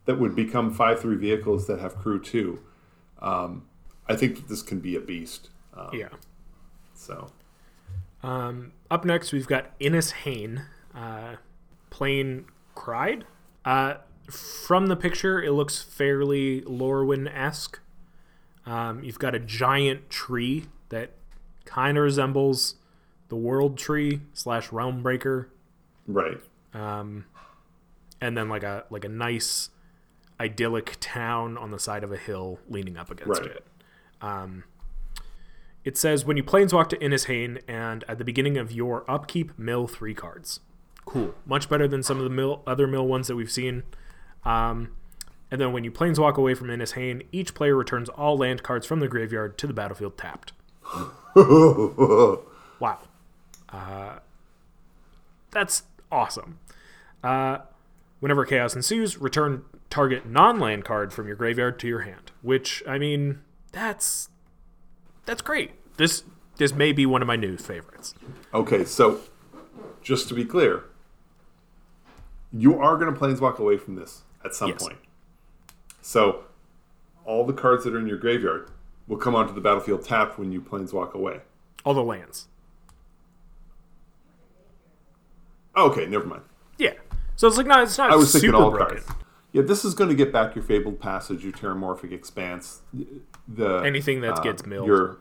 that 0.06 0.18
would 0.18 0.34
become 0.34 0.70
five 0.72 1.00
three 1.00 1.16
vehicles 1.16 1.66
that 1.68 1.78
have 1.78 1.96
crew 1.96 2.20
two. 2.20 2.58
Um, 3.22 3.66
I 4.08 4.16
think 4.16 4.36
that 4.36 4.48
this 4.48 4.60
can 4.62 4.80
be 4.80 4.96
a 4.96 5.00
beast. 5.00 5.50
Um, 5.76 5.90
Yeah. 5.92 6.08
So 6.94 7.28
Um, 8.22 8.72
up 8.90 9.04
next, 9.04 9.32
we've 9.32 9.46
got 9.46 9.78
Inys 9.78 10.12
Haen, 10.12 10.62
uh, 10.94 11.36
plain 11.90 12.46
cried. 12.74 13.26
Uh, 13.64 13.96
from 14.30 14.86
the 14.86 14.96
picture, 14.96 15.42
it 15.42 15.52
looks 15.52 15.82
fairly 15.82 16.62
Lorwyn 16.62 17.28
esque. 17.34 17.80
Um, 18.64 19.04
you've 19.04 19.18
got 19.18 19.34
a 19.34 19.38
giant 19.38 20.08
tree 20.08 20.66
that 20.88 21.10
kind 21.66 21.98
of 21.98 22.04
resembles 22.04 22.76
the 23.28 23.36
World 23.36 23.76
Tree 23.76 24.22
slash 24.32 24.72
Realm 24.72 25.02
Breaker, 25.02 25.50
right. 26.06 26.40
um, 26.72 27.26
and 28.22 28.36
then 28.38 28.48
like 28.48 28.62
a 28.62 28.84
like 28.88 29.04
a 29.04 29.08
nice 29.10 29.68
idyllic 30.40 30.96
town 31.00 31.58
on 31.58 31.70
the 31.70 31.78
side 31.78 32.02
of 32.04 32.10
a 32.12 32.16
hill 32.16 32.58
leaning 32.70 32.96
up 32.96 33.10
against 33.10 33.42
Right. 33.42 33.50
it. 33.50 33.66
Um, 34.22 34.64
it 35.84 35.96
says 35.96 36.24
when 36.24 36.36
you 36.36 36.42
planeswalk 36.42 36.88
to 36.90 36.96
Inys 36.98 37.26
Haen 37.26 37.58
and 37.68 38.04
at 38.08 38.18
the 38.18 38.24
beginning 38.24 38.56
of 38.56 38.72
your 38.72 39.08
upkeep, 39.10 39.56
mill 39.58 39.86
three 39.86 40.14
cards. 40.14 40.60
Cool, 41.04 41.34
much 41.44 41.68
better 41.68 41.86
than 41.86 42.02
some 42.02 42.18
of 42.18 42.24
the 42.24 42.30
mill 42.30 42.62
other 42.66 42.86
mill 42.86 43.06
ones 43.06 43.28
that 43.28 43.36
we've 43.36 43.50
seen. 43.50 43.82
Um, 44.44 44.92
and 45.50 45.60
then 45.60 45.72
when 45.72 45.84
you 45.84 45.92
planeswalk 45.92 46.36
away 46.36 46.54
from 46.54 46.68
Inys 46.68 46.94
Haen, 46.94 47.22
each 47.30 47.54
player 47.54 47.76
returns 47.76 48.08
all 48.08 48.36
land 48.36 48.62
cards 48.62 48.86
from 48.86 49.00
the 49.00 49.08
graveyard 49.08 49.58
to 49.58 49.66
the 49.66 49.74
battlefield 49.74 50.16
tapped. 50.18 50.52
Wow. 52.80 52.98
Uh, 53.68 54.18
that's 55.50 55.84
awesome. 56.10 56.58
Uh, 57.22 57.58
whenever 58.20 58.44
chaos 58.44 58.74
ensues, 58.74 59.18
return 59.18 59.64
target 59.90 60.26
non-land 60.26 60.84
card 60.84 61.12
from 61.12 61.26
your 61.26 61.36
graveyard 61.36 61.78
to 61.80 61.88
your 61.88 62.00
hand. 62.00 62.32
Which 62.42 62.82
I 62.86 62.98
mean, 62.98 63.40
that's 63.72 64.28
that's 65.26 65.42
great. 65.42 65.72
This 65.96 66.24
this 66.56 66.72
may 66.72 66.92
be 66.92 67.04
one 67.06 67.22
of 67.22 67.26
my 67.28 67.36
new 67.36 67.56
favorites. 67.56 68.14
Okay, 68.52 68.84
so 68.84 69.20
just 70.02 70.28
to 70.28 70.34
be 70.34 70.44
clear, 70.44 70.84
you 72.52 72.78
are 72.78 72.96
going 72.96 73.12
to 73.12 73.18
planeswalk 73.18 73.58
away 73.58 73.76
from 73.76 73.96
this 73.96 74.22
at 74.44 74.54
some 74.54 74.68
Yes. 74.70 74.82
point. 74.82 74.98
So 76.02 76.44
all 77.24 77.44
the 77.44 77.52
cards 77.52 77.84
that 77.84 77.94
are 77.94 77.98
in 77.98 78.06
your 78.06 78.18
graveyard 78.18 78.70
will 79.08 79.16
come 79.16 79.34
onto 79.34 79.52
the 79.54 79.60
battlefield 79.60 80.04
tapped 80.04 80.38
when 80.38 80.52
you 80.52 80.60
planeswalk 80.60 81.12
away. 81.14 81.40
All 81.84 81.94
the 81.94 82.02
lands. 82.02 82.46
Okay, 85.76 86.06
never 86.06 86.26
mind. 86.26 86.42
Yeah. 86.78 86.92
So 87.36 87.48
it's 87.48 87.56
like 87.56 87.66
no, 87.66 87.82
it's 87.82 87.98
not 87.98 88.10
I 88.12 88.16
was 88.16 88.30
thinking 88.32 88.54
all 88.54 88.70
broken. 88.70 88.98
cards. 89.02 89.23
Yeah, 89.54 89.62
this 89.62 89.84
is 89.84 89.94
going 89.94 90.10
to 90.10 90.16
get 90.16 90.32
back 90.32 90.56
your 90.56 90.64
Fabled 90.64 90.98
Passage, 90.98 91.44
your 91.44 91.52
Terramorphic 91.52 92.10
Expanse, 92.10 92.82
the 93.46 93.76
Anything 93.78 94.20
that 94.22 94.38
uh, 94.38 94.42
gets 94.42 94.66
milled. 94.66 94.88
Your 94.88 95.18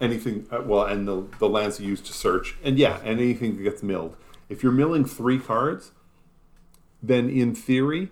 anything, 0.00 0.46
uh, 0.50 0.60
well, 0.66 0.84
and 0.86 1.06
the 1.06 1.24
the 1.38 1.48
lands 1.48 1.78
you 1.78 1.86
use 1.86 2.00
to 2.02 2.12
search, 2.12 2.56
and 2.64 2.76
yeah, 2.78 2.98
and 3.04 3.20
anything 3.20 3.56
that 3.56 3.62
gets 3.62 3.80
milled. 3.82 4.16
If 4.48 4.64
you're 4.64 4.72
milling 4.72 5.04
three 5.04 5.38
cards, 5.38 5.92
then 7.00 7.30
in 7.30 7.54
theory, 7.54 8.10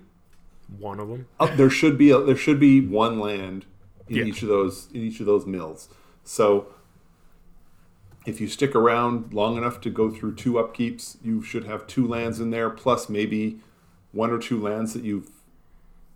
One 0.78 1.00
of 1.00 1.09
them. 1.09 1.26
uh, 1.40 1.55
there 1.57 1.70
should 1.70 1.98
be 1.98 2.11
a, 2.12 2.20
there 2.20 2.37
should 2.37 2.61
be 2.61 2.81
one 2.81 3.18
land 3.18 3.66
in 4.09 4.18
Yeah. 4.18 4.24
each 4.26 4.42
of 4.42 4.48
those 4.48 4.87
in 4.94 5.00
each 5.02 5.18
of 5.18 5.26
those 5.26 5.44
mills. 5.44 5.88
So 6.22 6.68
if 8.24 8.40
you 8.40 8.46
stick 8.46 8.76
around 8.76 9.35
long 9.35 9.57
enough 9.57 9.81
to 9.81 9.90
go 9.90 10.09
through 10.09 10.37
two 10.37 10.52
upkeeps, 10.52 11.16
you 11.24 11.42
should 11.42 11.64
have 11.64 11.88
two 11.88 12.07
lands 12.07 12.38
in 12.38 12.50
there 12.50 12.70
plus 12.70 13.09
maybe 13.09 13.59
one 14.12 14.31
or 14.31 14.38
two 14.38 14.61
lands 14.61 14.92
that 14.94 15.03
you've 15.05 15.31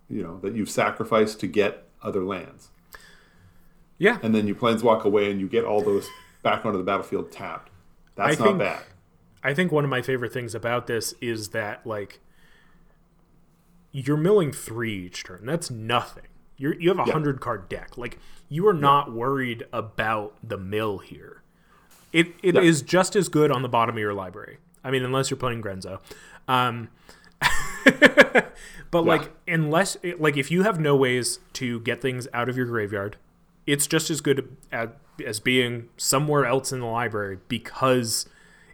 you 0.09 0.23
know 0.23 0.39
that 0.41 0.55
you've 0.55 0.71
sacrificed 0.71 1.41
to 1.41 1.47
get 1.47 1.85
other 2.03 2.23
lands. 2.25 2.69
Yeah. 3.99 4.19
And 4.23 4.35
then 4.35 4.47
you 4.47 4.55
planeswalk 4.55 5.03
away 5.05 5.31
and 5.31 5.41
you 5.41 5.49
get 5.49 5.65
all 5.65 5.81
those 5.83 6.07
back 6.43 6.65
onto 6.67 6.77
the 6.79 6.85
battlefield 6.85 7.33
tapped. 7.33 7.71
That's 8.15 8.37
I 8.37 8.39
not 8.39 8.47
think- 8.49 8.59
bad. 8.59 8.83
I 9.43 9.55
think 9.55 9.71
one 9.73 9.85
of 9.85 9.91
my 9.91 10.03
favorite 10.03 10.33
things 10.33 10.55
about 10.55 10.87
this 10.87 11.15
is 11.21 11.51
that 11.51 11.87
like 11.87 12.21
you're 13.93 14.17
milling 14.17 14.53
three 14.53 15.07
each 15.07 15.25
turn. 15.25 15.47
That's 15.47 15.71
nothing. 15.71 16.25
You're 16.57 16.75
you 16.81 16.89
have 16.91 16.99
a 16.99 17.05
Yeah. 17.07 17.13
hundred 17.13 17.41
card 17.41 17.69
deck. 17.69 17.97
Like 17.97 18.19
you 18.49 18.67
are 18.69 18.75
not 18.75 19.13
worried 19.13 19.67
about 19.73 20.35
the 20.47 20.59
mill 20.59 20.99
here. 20.99 21.43
It 22.13 22.29
it 22.43 22.57
is 22.57 22.81
Yeah. 22.83 22.87
just 22.87 23.17
as 23.17 23.29
good 23.29 23.51
on 23.51 23.63
the 23.63 23.69
bottom 23.69 23.95
of 23.95 23.99
your 24.01 24.15
library. 24.15 24.59
I 24.85 24.91
mean, 24.91 25.05
unless 25.05 25.31
you're 25.31 25.39
playing 25.39 25.63
Grenzo. 25.63 26.01
Um, 26.49 26.89
but 28.91 29.03
like 29.05 29.31
unless 29.49 29.97
like 30.19 30.37
if 30.37 30.51
you 30.51 30.63
have 30.63 30.79
no 30.81 30.97
ways 30.97 31.39
to 31.55 31.81
get 31.81 32.01
things 32.03 32.27
out 32.33 32.49
of 32.49 32.57
your 32.57 32.67
graveyard, 32.67 33.17
it's 33.67 33.87
just 33.87 34.11
as 34.11 34.21
good 34.21 34.57
as, 34.73 34.89
as 35.25 35.41
being 35.41 35.89
somewhere 35.97 36.45
else 36.47 36.73
in 36.73 36.81
the 36.81 36.87
library 36.87 37.39
because 37.49 38.27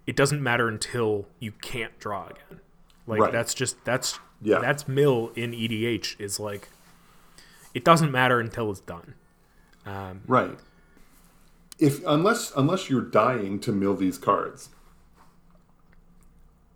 it 0.07 0.17
doesn't 0.17 0.43
matter 0.43 0.69
until 0.69 1.27
you 1.39 1.53
can't 1.53 1.99
draw 1.99 2.27
again. 2.27 2.61
Like 3.07 3.21
Right. 3.21 3.33
that's 3.33 3.55
just 3.55 3.83
that's 3.85 4.19
Yeah. 4.41 4.59
that's 4.61 4.89
mill 4.89 5.31
in 5.37 5.53
EDH 5.53 6.17
is 6.19 6.41
like 6.41 6.69
it 7.75 7.85
doesn't 7.85 8.11
matter 8.13 8.39
until 8.41 8.71
it's 8.71 8.81
done. 8.81 9.15
Um, 9.87 10.21
Right. 10.27 10.59
If 11.79 12.05
unless 12.07 12.53
unless 12.57 12.89
you're 12.91 13.01
dying 13.01 13.59
to 13.61 13.73
mill 13.73 13.95
these 13.97 14.19
cards, 14.19 14.69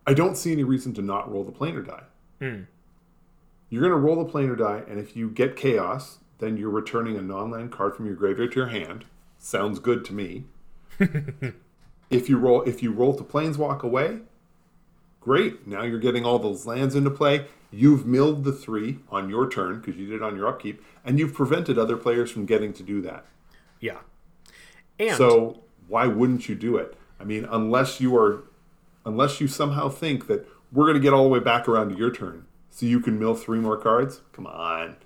I 0.07 0.15
don't 0.15 0.37
see 0.37 0.53
any 0.53 0.65
reason 0.65 0.95
to 0.95 1.03
not 1.03 1.31
roll 1.31 1.45
the 1.45 1.53
planar 1.53 1.85
die. 1.87 2.05
Hmm. 2.41 2.63
You're 3.69 3.83
going 3.83 3.93
to 3.93 3.99
roll 3.99 4.25
the 4.25 4.31
planar 4.31 4.57
die, 4.57 4.83
and 4.89 5.01
if 5.01 5.17
you 5.17 5.29
get 5.29 5.57
chaos, 5.57 6.19
then 6.39 6.57
you're 6.57 6.71
returning 6.71 7.17
a 7.17 7.23
non-land 7.23 7.73
card 7.73 7.97
from 7.97 8.07
your 8.07 8.15
graveyard 8.15 8.53
to 8.53 8.61
your 8.61 8.69
hand. 8.69 9.05
Sounds 9.39 9.79
good 9.79 10.05
to 10.07 10.15
me. 10.15 10.45
if 12.11 12.29
you 12.29 12.39
roll, 12.39 12.63
if 12.63 12.83
you 12.83 12.93
roll 12.93 13.15
to 13.15 13.25
planeswalk 13.25 13.83
away, 13.83 14.21
great. 15.21 15.67
Now 15.67 15.83
you're 15.83 15.99
getting 15.99 16.25
all 16.25 16.39
those 16.39 16.67
lands 16.67 16.95
into 16.95 17.11
play. 17.11 17.47
You've 17.73 18.07
milled 18.07 18.45
the 18.45 18.53
three 18.53 19.01
on 19.11 19.29
your 19.29 19.51
turn 19.51 19.81
because 19.81 19.97
you 19.97 20.07
did 20.07 20.17
it 20.17 20.23
on 20.23 20.37
your 20.37 20.47
upkeep, 20.47 20.83
and 21.05 21.19
you've 21.19 21.35
prevented 21.35 21.79
other 21.79 21.97
players 21.97 22.31
from 22.31 22.47
getting 22.47 22.73
to 22.75 22.83
do 22.83 23.01
that. 23.03 23.25
Yeah. 23.81 23.99
And 24.99 25.17
So 25.17 25.63
why 25.89 26.07
wouldn't 26.07 26.49
you 26.49 26.55
do 26.55 26.77
it? 26.77 26.97
I 27.21 27.25
mean, 27.25 27.47
unless 27.51 28.01
you 28.01 28.17
are, 28.17 28.45
unless 29.05 29.41
you 29.41 29.49
somehow 29.49 29.89
think 29.89 30.27
that 30.27 30.47
we're 30.77 30.85
going 30.85 30.95
to 30.95 31.01
get 31.01 31.13
all 31.15 31.23
the 31.25 31.31
way 31.31 31.41
back 31.41 31.67
around 31.69 31.89
to 31.89 31.97
your 31.97 32.11
turn, 32.11 32.45
so 32.71 32.85
you 32.87 33.01
can 33.01 33.19
mill 33.19 33.35
three 33.35 33.59
more 33.59 33.77
cards. 33.79 34.21
Come 34.33 34.47
on, 34.47 34.97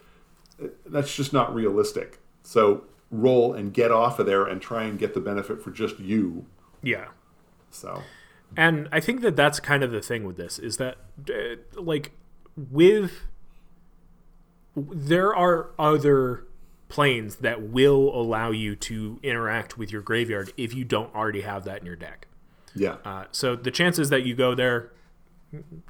that's 0.85 1.15
just 1.15 1.33
not 1.33 1.55
realistic. 1.55 2.19
So 2.43 2.85
roll 3.11 3.55
and 3.55 3.73
get 3.73 3.91
off 3.93 4.19
of 4.19 4.27
there 4.27 4.45
and 4.47 4.61
try 4.61 4.83
and 4.85 4.99
get 4.99 5.15
the 5.15 5.21
benefit 5.21 5.63
for 5.63 5.71
just 5.71 5.99
you. 6.01 6.47
yeah. 6.83 7.07
So 7.71 8.03
And 8.57 8.89
I 8.91 8.99
think 8.99 9.21
that 9.21 9.37
that's 9.37 9.61
kind 9.61 9.85
of 9.85 9.93
the 9.93 10.01
thing 10.01 10.25
with 10.25 10.37
this 10.37 10.59
is 10.59 10.77
that, 10.79 10.97
uh, 11.29 11.57
like, 11.81 12.13
with 12.57 13.13
there 14.77 15.35
are 15.35 15.71
other 15.79 16.45
planes 16.89 17.37
that 17.37 17.63
will 17.63 18.09
allow 18.13 18.51
you 18.51 18.75
to 18.75 19.21
interact 19.23 19.79
with 19.79 19.93
your 19.93 20.03
graveyard 20.03 20.53
if 20.57 20.75
you 20.75 20.85
don't 20.85 21.15
already 21.15 21.43
have 21.43 21.63
that 21.65 21.79
in 21.81 21.87
your 21.87 21.95
deck. 21.97 22.27
yeah, 22.75 22.97
Uh, 23.05 23.25
so 23.31 23.55
the 23.55 23.71
chances 23.71 24.11
that 24.11 24.25
you 24.25 24.35
go 24.35 24.55
there 24.57 24.91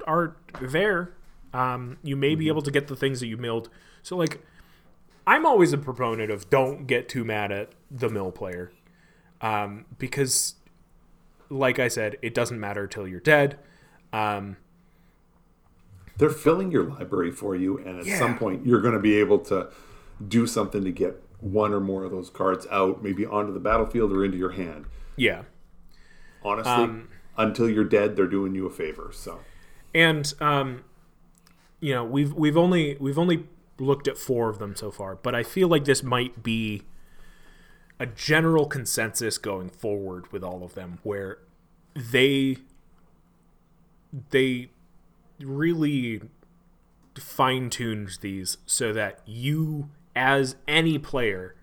are 0.07 0.35
there. 0.61 1.13
Um, 1.53 1.97
you 2.03 2.15
may 2.15 2.35
be 2.35 2.47
able 2.47 2.61
to 2.61 2.71
get 2.71 2.87
the 2.87 2.95
things 2.95 3.19
that 3.19 3.27
you 3.27 3.37
milled. 3.37 3.69
So, 4.03 4.15
like, 4.17 4.41
I'm 5.27 5.45
always 5.45 5.73
a 5.73 5.77
proponent 5.77 6.31
of 6.31 6.49
don't 6.49 6.87
get 6.87 7.09
too 7.09 7.23
mad 7.23 7.51
at 7.51 7.69
the 7.89 8.09
mill 8.09 8.31
player 8.31 8.71
um, 9.41 9.85
because, 9.99 10.55
like 11.49 11.77
I 11.77 11.87
said, 11.89 12.17
it 12.21 12.33
doesn't 12.33 12.59
matter 12.59 12.87
till 12.87 13.07
you're 13.07 13.19
dead. 13.19 13.59
Um, 14.13 14.57
they're 16.17 16.29
filling 16.29 16.71
your 16.71 16.83
library 16.83 17.31
for 17.31 17.55
you, 17.55 17.77
and 17.79 17.99
at 17.99 18.05
Yeah. 18.05 18.17
some 18.19 18.37
point 18.37 18.65
you're 18.65 18.81
going 18.81 18.93
to 18.93 18.99
be 18.99 19.17
able 19.19 19.39
to 19.39 19.69
do 20.27 20.45
something 20.47 20.83
to 20.83 20.91
get 20.91 21.21
one 21.39 21.73
or 21.73 21.79
more 21.79 22.03
of 22.03 22.11
those 22.11 22.29
cards 22.29 22.67
out, 22.69 23.01
maybe 23.03 23.25
onto 23.25 23.51
the 23.53 23.59
battlefield 23.59 24.11
or 24.11 24.23
into 24.23 24.37
your 24.37 24.51
hand. 24.51 24.85
yeah. 25.15 25.43
Honestly, 26.43 26.71
Um, 26.71 27.07
until 27.37 27.69
you're 27.69 27.83
dead, 27.83 28.15
they're 28.15 28.25
doing 28.27 28.55
you 28.55 28.65
a 28.65 28.69
favor. 28.71 29.11
So. 29.13 29.39
And 29.93 30.33
um, 30.39 30.83
you 31.79 31.93
know 31.93 32.03
we've 32.03 32.33
we've 32.33 32.57
only 32.57 32.97
we've 32.99 33.17
only 33.19 33.45
looked 33.79 34.07
at 34.07 34.17
four 34.17 34.49
of 34.49 34.59
them 34.59 34.75
so 34.75 34.91
far, 34.91 35.15
but 35.15 35.33
I 35.33 35.43
feel 35.43 35.67
like 35.67 35.85
this 35.85 36.03
might 36.03 36.43
be 36.43 36.83
a 37.99 38.05
general 38.05 38.65
consensus 38.65 39.37
going 39.37 39.69
forward 39.69 40.31
with 40.31 40.43
all 40.43 40.63
of 40.63 40.73
them, 40.75 40.99
where 41.03 41.39
they 41.95 42.57
they 44.29 44.69
really 45.39 46.21
fine 47.17 47.69
tuned 47.69 48.09
these 48.21 48.57
so 48.65 48.93
that 48.93 49.19
you 49.25 49.89
as 50.15 50.55
any 50.67 50.97
player 50.97 51.55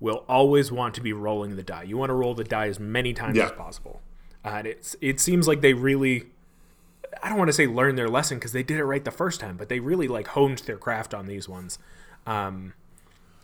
will 0.00 0.24
always 0.28 0.70
want 0.70 0.94
to 0.94 1.00
be 1.00 1.12
rolling 1.12 1.56
the 1.56 1.62
die. 1.62 1.82
You 1.84 1.96
want 1.96 2.10
to 2.10 2.14
roll 2.14 2.34
the 2.34 2.44
die 2.44 2.68
as 2.68 2.78
many 2.78 3.12
times 3.14 3.36
Yeah. 3.36 3.46
as 3.46 3.52
possible. 3.52 4.02
Uh, 4.44 4.48
and 4.58 4.66
it's 4.66 4.96
it 5.00 5.20
seems 5.20 5.48
like 5.48 5.60
they 5.62 5.72
really 5.72 6.24
I 7.24 7.30
don't 7.30 7.38
want 7.38 7.48
to 7.48 7.54
say 7.54 7.66
learn 7.66 7.96
their 7.96 8.08
lesson 8.10 8.36
because 8.38 8.52
they 8.52 8.62
did 8.62 8.78
it 8.78 8.84
right 8.84 9.02
the 9.02 9.10
first 9.10 9.40
time, 9.40 9.56
but 9.56 9.70
they 9.70 9.80
really 9.80 10.06
like 10.08 10.26
honed 10.28 10.58
their 10.58 10.76
craft 10.76 11.14
on 11.14 11.24
these 11.24 11.48
ones, 11.48 11.78
um, 12.26 12.74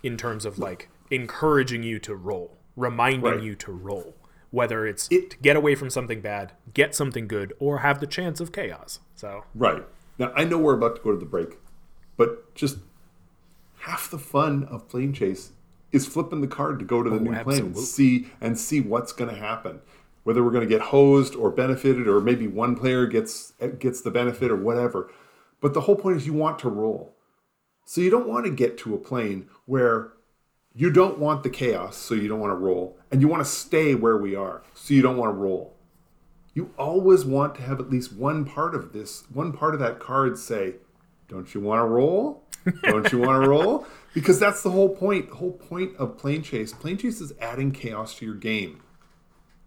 in 0.03 0.19
terms 0.19 0.45
of 0.45 0.59
like 0.59 0.91
encouraging 1.11 1.83
you 1.83 1.99
to 2.01 2.15
roll, 2.15 2.59
reminding 2.77 3.23
Right. 3.23 3.43
you 3.43 3.55
to 3.57 3.73
roll, 3.73 4.15
whether 4.51 4.87
it's 4.87 5.09
It- 5.11 5.31
to 5.31 5.39
get 5.39 5.57
away 5.57 5.75
from 5.75 5.89
something 5.89 6.21
bad, 6.21 6.53
get 6.75 6.95
something 6.95 7.27
good, 7.27 7.55
or 7.59 7.79
have 7.79 8.01
the 8.01 8.07
chance 8.07 8.39
of 8.39 8.53
chaos. 8.53 9.01
So 9.17 9.45
Right. 9.55 9.83
Now, 10.19 10.31
I 10.37 10.45
know 10.45 10.59
we're 10.59 10.75
about 10.77 10.97
to 10.97 11.03
go 11.03 11.11
to 11.13 11.17
the 11.17 11.25
break, 11.25 11.59
but 12.19 12.55
just 12.55 12.81
half 13.79 14.11
the 14.11 14.19
fun 14.19 14.65
of 14.65 14.89
plane 14.91 15.15
chase 15.15 15.53
is 15.91 16.07
flipping 16.07 16.43
the 16.43 16.47
card 16.47 16.79
to 16.81 16.85
go 16.85 17.03
to 17.03 17.09
the 17.09 17.19
new 17.19 17.35
plane 17.43 17.65
and 17.65 17.79
see 17.79 18.29
and 18.43 18.59
see 18.59 18.83
what's 18.83 19.13
going 19.15 19.31
to 19.31 19.41
happen. 19.41 19.81
Whether 20.31 20.45
we're 20.45 20.53
going 20.53 20.69
to 20.69 20.75
get 20.75 20.81
hosed 20.81 21.35
or 21.35 21.51
benefited, 21.51 22.07
or 22.07 22.21
maybe 22.21 22.47
one 22.47 22.77
player 22.77 23.07
gets 23.07 23.53
gets 23.79 24.01
the 24.01 24.11
benefit 24.11 24.51
or 24.51 24.57
whatever. 24.57 25.11
But 25.61 25.75
the 25.75 25.83
whole 25.83 25.97
point 25.97 26.17
is 26.17 26.27
you 26.27 26.33
want 26.33 26.59
to 26.61 26.69
roll. 26.69 27.17
So 27.85 28.01
you 28.01 28.11
don't 28.11 28.29
want 28.29 28.45
to 28.45 28.51
get 28.51 28.79
to 28.79 28.95
a 28.95 28.99
plane 28.99 29.49
where 29.67 30.13
you 30.73 30.91
don't 30.91 31.19
want 31.19 31.43
the 31.43 31.51
chaos, 31.51 31.97
so 31.97 32.15
you 32.15 32.29
don't 32.29 32.39
want 32.39 32.53
to 32.53 32.57
roll, 32.57 32.97
and 33.11 33.21
you 33.21 33.27
want 33.27 33.45
to 33.45 33.51
stay 33.51 33.97
where 33.97 34.17
we 34.17 34.37
are, 34.37 34.63
so 34.73 34.95
you 34.95 35.03
don't 35.03 35.17
want 35.17 35.31
to 35.31 35.37
roll 35.37 35.75
you 36.55 36.73
always 36.79 37.25
want 37.25 37.55
to 37.55 37.63
have 37.63 37.81
at 37.81 37.91
least 37.91 38.13
one 38.13 38.45
part 38.45 38.75
of 38.75 38.93
this, 38.93 39.25
one 39.33 39.53
part 39.53 39.75
of 39.75 39.81
that 39.81 40.01
card 40.01 40.39
say, 40.39 40.75
Don't 41.29 41.55
you 41.55 41.61
want 41.61 41.81
to 41.81 41.85
roll? 41.85 42.45
Don't 42.83 43.11
you 43.13 43.19
want 43.19 43.43
to 43.43 43.49
roll? 43.49 43.87
Because 44.13 44.41
that's 44.41 44.65
the 44.65 44.73
whole 44.73 44.89
point. 44.89 45.29
The 45.29 45.37
whole 45.37 45.53
point 45.53 45.95
of 45.97 46.19
plane 46.19 46.43
chase. 46.43 46.73
Plane 46.73 46.99
chase 46.99 47.21
is 47.21 47.33
adding 47.41 47.71
chaos 47.71 48.17
to 48.17 48.27
your 48.27 48.35
game. 48.35 48.83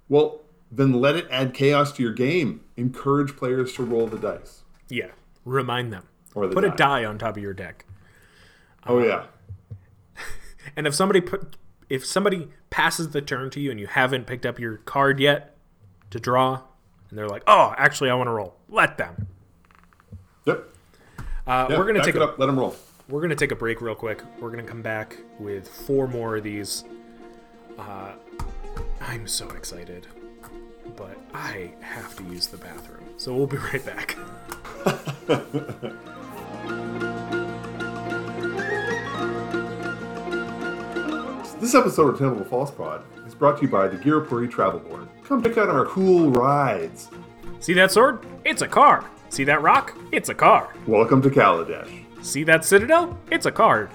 Well, 0.10 0.42
then 0.76 0.94
let 0.94 1.16
it 1.16 1.28
add 1.30 1.54
chaos 1.54 1.92
to 1.94 2.04
your 2.04 2.14
game. 2.14 2.62
Encourage 2.78 3.36
players 3.36 3.74
to 3.74 3.84
roll 3.84 4.08
the 4.08 4.18
dice. 4.18 4.64
yeah, 4.90 5.12
remind 5.46 5.94
them. 5.94 6.08
Or 6.36 6.48
the 6.48 6.54
Put 6.56 6.64
a 6.64 6.70
die. 6.70 6.76
die 6.76 7.06
on 7.06 7.18
top 7.20 7.38
of 7.38 7.44
your 7.44 7.54
deck. 7.54 7.86
Oh 8.88 9.00
yeah. 9.00 9.26
And 10.76 10.88
if 10.88 10.96
somebody 10.96 11.22
put 11.22 11.58
if 11.90 12.06
somebody 12.06 12.48
passes 12.70 13.10
the 13.10 13.22
turn 13.22 13.50
to 13.52 13.60
you 13.60 13.70
and 13.70 13.80
you 13.80 13.86
haven't 13.86 14.26
picked 14.26 14.46
up 14.46 14.58
your 14.60 14.78
card 14.78 15.20
yet 15.20 15.56
to 16.10 16.20
draw, 16.20 16.62
and 17.10 17.20
they're 17.20 17.28
like, 17.30 17.44
"Oh, 17.46 17.74
actually, 17.78 18.10
I 18.10 18.16
want 18.16 18.28
to 18.28 18.32
roll," 18.32 18.56
let 18.70 18.98
them. 18.98 19.28
Yep. 20.46 20.64
Uh, 21.46 21.68
Yeah, 21.70 21.78
we're 21.78 21.86
gonna 21.86 22.04
take 22.04 22.16
it 22.16 22.22
a, 22.22 22.26
up. 22.26 22.40
Let 22.40 22.46
them 22.48 22.58
roll. 22.58 22.76
we're 23.10 23.22
gonna 23.22 23.36
take 23.36 23.52
a 23.52 23.56
break 23.56 23.82
real 23.82 23.94
quick. 23.94 24.22
We're 24.40 24.50
gonna 24.52 24.64
come 24.64 24.82
back 24.82 25.18
with 25.38 25.68
four 25.68 26.08
more 26.08 26.38
of 26.38 26.44
these. 26.44 26.86
Uh, 27.78 28.14
I'm 29.02 29.28
so 29.28 29.50
excited, 29.50 30.08
but 30.96 31.18
I 31.34 31.72
have 31.82 32.16
to 32.18 32.24
use 32.26 32.48
the 32.48 32.58
bathroom, 32.58 33.04
so 33.18 33.34
we'll 33.36 33.48
be 33.48 33.58
right 33.58 33.86
back. 33.86 34.18
This 41.64 41.76
episode 41.76 42.10
of 42.10 42.20
Temple 42.20 42.44
False 42.44 42.72
Pod 42.72 43.04
is 43.26 43.34
brought 43.34 43.56
to 43.60 43.62
you 43.64 43.70
by 43.70 43.88
the 43.88 43.96
Ghirapuri 43.96 44.52
Travel 44.52 44.82
Board. 44.82 45.08
Come 45.24 45.42
check 45.42 45.58
out 45.58 45.70
our 45.70 45.86
cool 45.86 46.30
rides. 46.30 47.10
See 47.62 47.72
that 47.72 47.90
sword? 47.90 48.26
It's 48.44 48.62
a 48.62 48.68
car. 48.68 49.10
See 49.30 49.46
that 49.46 49.62
rock? 49.62 49.98
It's 50.12 50.28
a 50.28 50.34
car. 50.34 50.74
Welcome 50.86 51.22
to 51.22 51.30
Kaladesh. 51.30 52.04
See 52.22 52.44
that 52.44 52.66
citadel? 52.66 53.18
It's 53.32 53.46
a 53.46 53.52
car. 53.52 53.90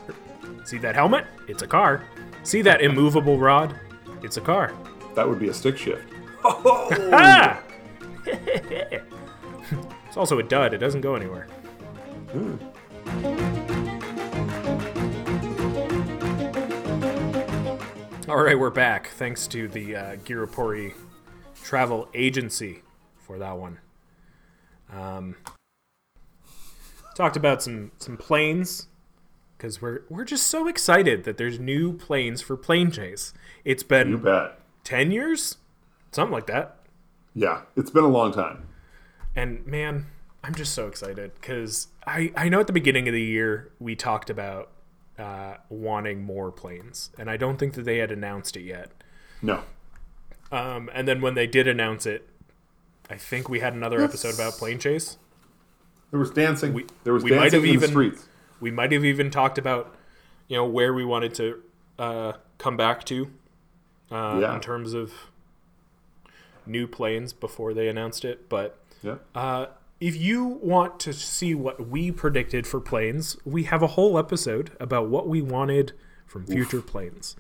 See 0.64 0.79
that 0.79 0.94
helmet? 0.94 1.27
It's 1.46 1.61
a 1.61 1.66
car. 1.66 2.05
See 2.42 2.62
that 2.62 2.81
immovable 2.81 3.37
rod? 3.37 3.79
It's 4.22 4.38
a 4.38 4.40
car. 4.40 4.72
That 5.14 5.29
would 5.29 5.38
be 5.38 5.48
a 5.48 5.55
stick 5.55 5.77
shift. 5.77 6.11
Ah! 6.44 7.61
it's 8.27 10.16
also 10.16 10.38
a 10.38 10.42
dud. 10.42 10.74
It 10.74 10.79
doesn't 10.79 11.01
go 11.01 11.14
anywhere. 11.14 11.46
All 18.29 18.37
right, 18.42 18.59
we're 18.59 18.70
back. 18.70 19.09
Thanks 19.09 19.46
to 19.48 19.68
the 19.68 19.96
uh, 19.96 20.16
Ghirapuri 20.16 20.94
Travel 21.63 22.08
Agency 22.15 22.83
for 23.17 23.38
that 23.38 23.56
one. 23.56 23.79
Um, 24.92 25.37
talked 27.15 27.37
about 27.37 27.63
some 27.63 27.90
some 27.98 28.17
planes 28.17 28.88
because 29.56 29.83
we're 29.83 30.02
we're 30.08 30.25
just 30.25 30.46
so 30.46 30.69
excited 30.69 31.25
that 31.25 31.37
there's 31.37 31.58
new 31.58 31.92
planes 31.92 32.40
for 32.42 32.56
plane 32.56 32.90
chase. 32.90 33.33
It's 33.65 33.83
been 33.83 34.19
bet. 34.19 34.60
ten 34.85 35.10
years, 35.10 35.56
something 36.13 36.33
like 36.33 36.46
that. 36.46 36.77
Yeah, 37.35 37.63
it's 37.77 37.90
been 37.90 38.04
a 38.04 38.09
long 38.09 38.33
time. 38.33 38.67
And 39.37 39.65
man, 39.67 40.06
I'm 40.42 40.54
just 40.54 40.73
so 40.75 40.87
excited 40.88 41.33
because 41.40 41.88
I, 42.06 42.33
I 42.37 42.48
know 42.48 42.61
at 42.61 42.67
the 42.67 42.73
beginning 42.73 43.06
of 43.09 43.15
the 43.15 43.23
year 43.23 43.71
we 43.79 43.94
talked 43.94 44.31
about 44.31 44.71
uh, 45.19 45.54
wanting 45.69 46.23
more 46.23 46.50
planes, 46.50 47.11
and 47.19 47.31
I 47.31 47.37
don't 47.37 47.59
think 47.59 47.75
that 47.75 47.83
they 47.85 47.98
had 47.98 48.11
announced 48.11 48.56
it 48.56 48.63
yet. 48.63 48.90
No. 49.42 49.63
Um, 50.50 50.88
and 50.94 51.06
then 51.06 51.21
when 51.21 51.35
they 51.35 51.46
did 51.46 51.69
announce 51.69 52.06
it, 52.06 52.29
I 53.11 53.17
think 53.17 53.48
we 53.48 53.61
had 53.61 53.75
another 53.75 54.00
episode 54.02 54.35
about 54.35 54.54
plane 54.54 54.79
chase. 54.79 55.19
There 56.11 56.19
was 56.21 56.31
dancing. 56.31 56.88
there 57.04 57.13
was 57.13 57.23
we 57.23 57.31
might 57.31 57.50
dancing 57.52 57.61
have 57.61 57.65
in 57.69 57.71
even- 57.75 57.81
the 57.83 57.88
streets. 57.88 58.29
We 58.61 58.71
might 58.73 58.90
have 58.92 59.04
even 59.04 59.31
talked 59.31 59.56
about, 59.59 59.94
you 60.48 60.56
know, 60.56 60.65
where 60.67 60.92
we 60.92 61.04
wanted 61.04 61.33
to 61.35 61.63
uh, 61.98 62.33
come 62.59 62.77
back 62.77 63.04
to 63.04 63.31
uh, 64.11 64.38
Yeah. 64.40 64.54
in 64.56 64.61
terms 64.61 64.94
of 64.94 65.13
new 66.69 66.87
planes 66.87 67.33
before 67.33 67.75
they 67.75 67.88
announced 67.88 68.25
it. 68.25 68.48
But 68.48 68.79
Yeah. 69.02 69.16
Uh, 69.35 69.66
if 70.00 70.14
you 70.16 70.44
want 70.44 71.00
to 71.00 71.12
see 71.12 71.54
what 71.54 71.88
we 71.88 72.12
predicted 72.12 72.66
for 72.66 72.81
planes, 72.81 73.37
we 73.44 73.64
have 73.64 73.83
a 73.83 73.88
whole 73.88 74.16
episode 74.19 74.71
about 74.79 75.08
what 75.08 75.27
we 75.29 75.42
wanted 75.42 75.92
from 76.27 76.46
future 76.46 76.81
planes. 76.81 77.35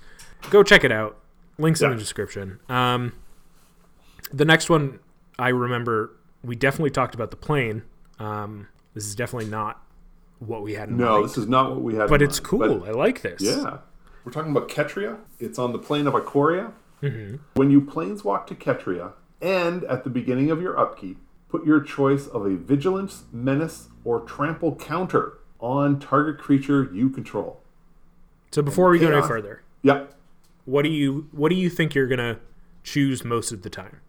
Go 0.50 0.62
check 0.62 0.82
it 0.82 0.90
out. 0.90 1.18
Links 1.58 1.80
in 1.82 1.90
the 1.90 1.96
description. 1.96 2.58
Um, 2.68 3.12
the 4.32 4.44
next 4.44 4.68
one 4.70 4.98
I 5.38 5.48
remember, 5.48 6.16
we 6.42 6.56
definitely 6.56 6.90
talked 6.90 7.14
about 7.14 7.30
the 7.30 7.36
plane. 7.36 7.82
Um, 8.18 8.68
this 8.94 9.06
is 9.06 9.14
definitely 9.14 9.50
not 9.50 9.82
what 10.40 10.62
we 10.62 10.74
had 10.74 10.88
in 10.88 10.96
mind 10.96 11.00
No, 11.00 11.12
mind, 11.14 11.24
this 11.24 11.38
is 11.38 11.46
not 11.46 11.70
what 11.70 11.80
we 11.82 11.94
had. 11.94 12.08
but 12.08 12.22
it's 12.22 12.38
mind. 12.40 12.46
cool. 12.48 12.78
But 12.80 12.88
I 12.88 12.92
like 12.92 13.22
this. 13.22 13.40
yeah, 13.40 13.78
we're 14.24 14.32
talking 14.32 14.50
about 14.50 14.68
Ketria. 14.68 15.18
It's 15.38 15.58
on 15.58 15.72
the 15.72 15.78
plane 15.78 16.06
of 16.08 16.14
Ikoria. 16.14 16.72
Mm-hmm. 17.02 17.36
When 17.54 17.70
you 17.70 17.80
planeswalk 17.80 18.46
to 18.48 18.54
Ketria, 18.54 19.12
and 19.40 19.84
at 19.84 20.04
the 20.04 20.10
beginning 20.10 20.50
of 20.50 20.60
your 20.60 20.78
upkeep, 20.78 21.18
put 21.48 21.64
your 21.64 21.80
choice 21.80 22.26
of 22.26 22.44
a 22.44 22.56
Vigilance, 22.56 23.24
Menace, 23.32 23.88
or 24.04 24.20
Trample 24.20 24.74
counter 24.76 25.38
on 25.60 25.98
target 26.00 26.38
creature 26.38 26.90
you 26.92 27.08
control. 27.10 27.60
So 28.50 28.62
before 28.62 28.90
we 28.90 28.98
go 28.98 29.10
any 29.12 29.26
further, 29.26 29.62
Yep. 29.82 30.14
what 30.64 30.82
do 30.82 30.88
you 30.88 31.28
what 31.32 31.50
do 31.50 31.54
you 31.54 31.68
think 31.68 31.94
you're 31.94 32.06
gonna 32.08 32.38
choose 32.82 33.24
most 33.24 33.52
of 33.52 33.62
the 33.62 33.70
time? 33.70 34.00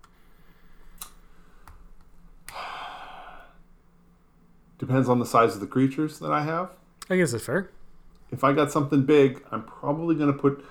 Depends 4.77 5.09
on 5.09 5.19
the 5.19 5.25
size 5.25 5.55
of 5.55 5.59
the 5.59 5.67
creatures 5.67 6.19
that 6.19 6.31
I 6.31 6.41
have. 6.43 6.71
I 7.09 7.17
guess 7.17 7.33
that's 7.33 7.43
fair. 7.45 7.69
If 8.31 8.43
I 8.43 8.53
got 8.53 8.71
something 8.71 9.03
big, 9.03 9.43
I'm 9.51 9.63
probably 9.63 10.15
going 10.15 10.31
to 10.31 10.37
put. 10.37 10.63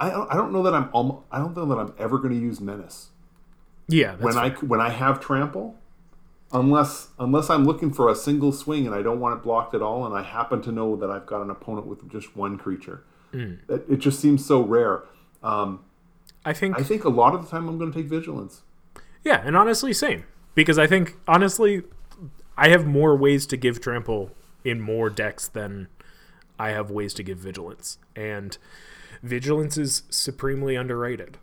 I 0.00 0.10
don't, 0.10 0.30
I 0.30 0.34
don't 0.34 0.52
know 0.52 0.62
that 0.62 0.74
I'm. 0.74 0.90
Almo, 0.92 1.24
I 1.30 1.38
don't 1.38 1.56
know 1.56 1.66
that 1.66 1.78
I'm 1.78 1.94
ever 1.98 2.18
going 2.18 2.34
to 2.34 2.40
use 2.40 2.60
Menace. 2.60 3.10
Yeah, 3.88 4.12
that's 4.12 4.22
when 4.22 4.36
I 4.36 4.50
when 4.50 4.80
I 4.80 4.90
have 4.90 5.20
trample, 5.20 5.76
unless 6.52 7.08
unless 7.18 7.50
I'm 7.50 7.64
looking 7.64 7.92
for 7.92 8.08
a 8.08 8.14
single 8.14 8.52
swing 8.52 8.86
and 8.86 8.94
I 8.94 9.02
don't 9.02 9.20
want 9.20 9.38
it 9.38 9.42
blocked 9.42 9.74
at 9.74 9.82
all, 9.82 10.04
and 10.06 10.14
I 10.14 10.22
happen 10.22 10.62
to 10.62 10.72
know 10.72 10.96
that 10.96 11.10
I've 11.10 11.26
got 11.26 11.42
an 11.42 11.50
opponent 11.50 11.86
with 11.86 12.10
just 12.10 12.36
one 12.36 12.58
creature, 12.58 13.04
it, 13.32 13.84
it 13.88 13.96
just 13.98 14.20
seems 14.20 14.44
so 14.44 14.62
rare. 14.62 15.04
Um, 15.42 15.84
I 16.44 16.52
think 16.52 16.78
I 16.78 16.82
think 16.82 17.04
a 17.04 17.08
lot 17.08 17.34
of 17.34 17.42
the 17.42 17.48
time 17.50 17.68
I'm 17.68 17.78
going 17.78 17.92
to 17.92 17.98
take 17.98 18.08
vigilance. 18.08 18.62
Yeah, 19.24 19.42
and 19.44 19.56
honestly, 19.56 19.92
same. 19.92 20.24
Because 20.54 20.78
I 20.78 20.86
think, 20.86 21.16
honestly, 21.26 21.82
I 22.56 22.68
have 22.68 22.86
more 22.86 23.16
ways 23.16 23.46
to 23.46 23.56
give 23.56 23.80
trample 23.80 24.30
in 24.64 24.80
more 24.80 25.10
decks 25.10 25.48
than 25.48 25.88
I 26.58 26.70
have 26.70 26.90
ways 26.90 27.12
to 27.14 27.22
give 27.22 27.38
vigilance. 27.38 27.98
And 28.14 28.56
vigilance 29.24 29.76
is 29.78 30.02
supremely 30.10 30.76
underrated. 30.76 31.38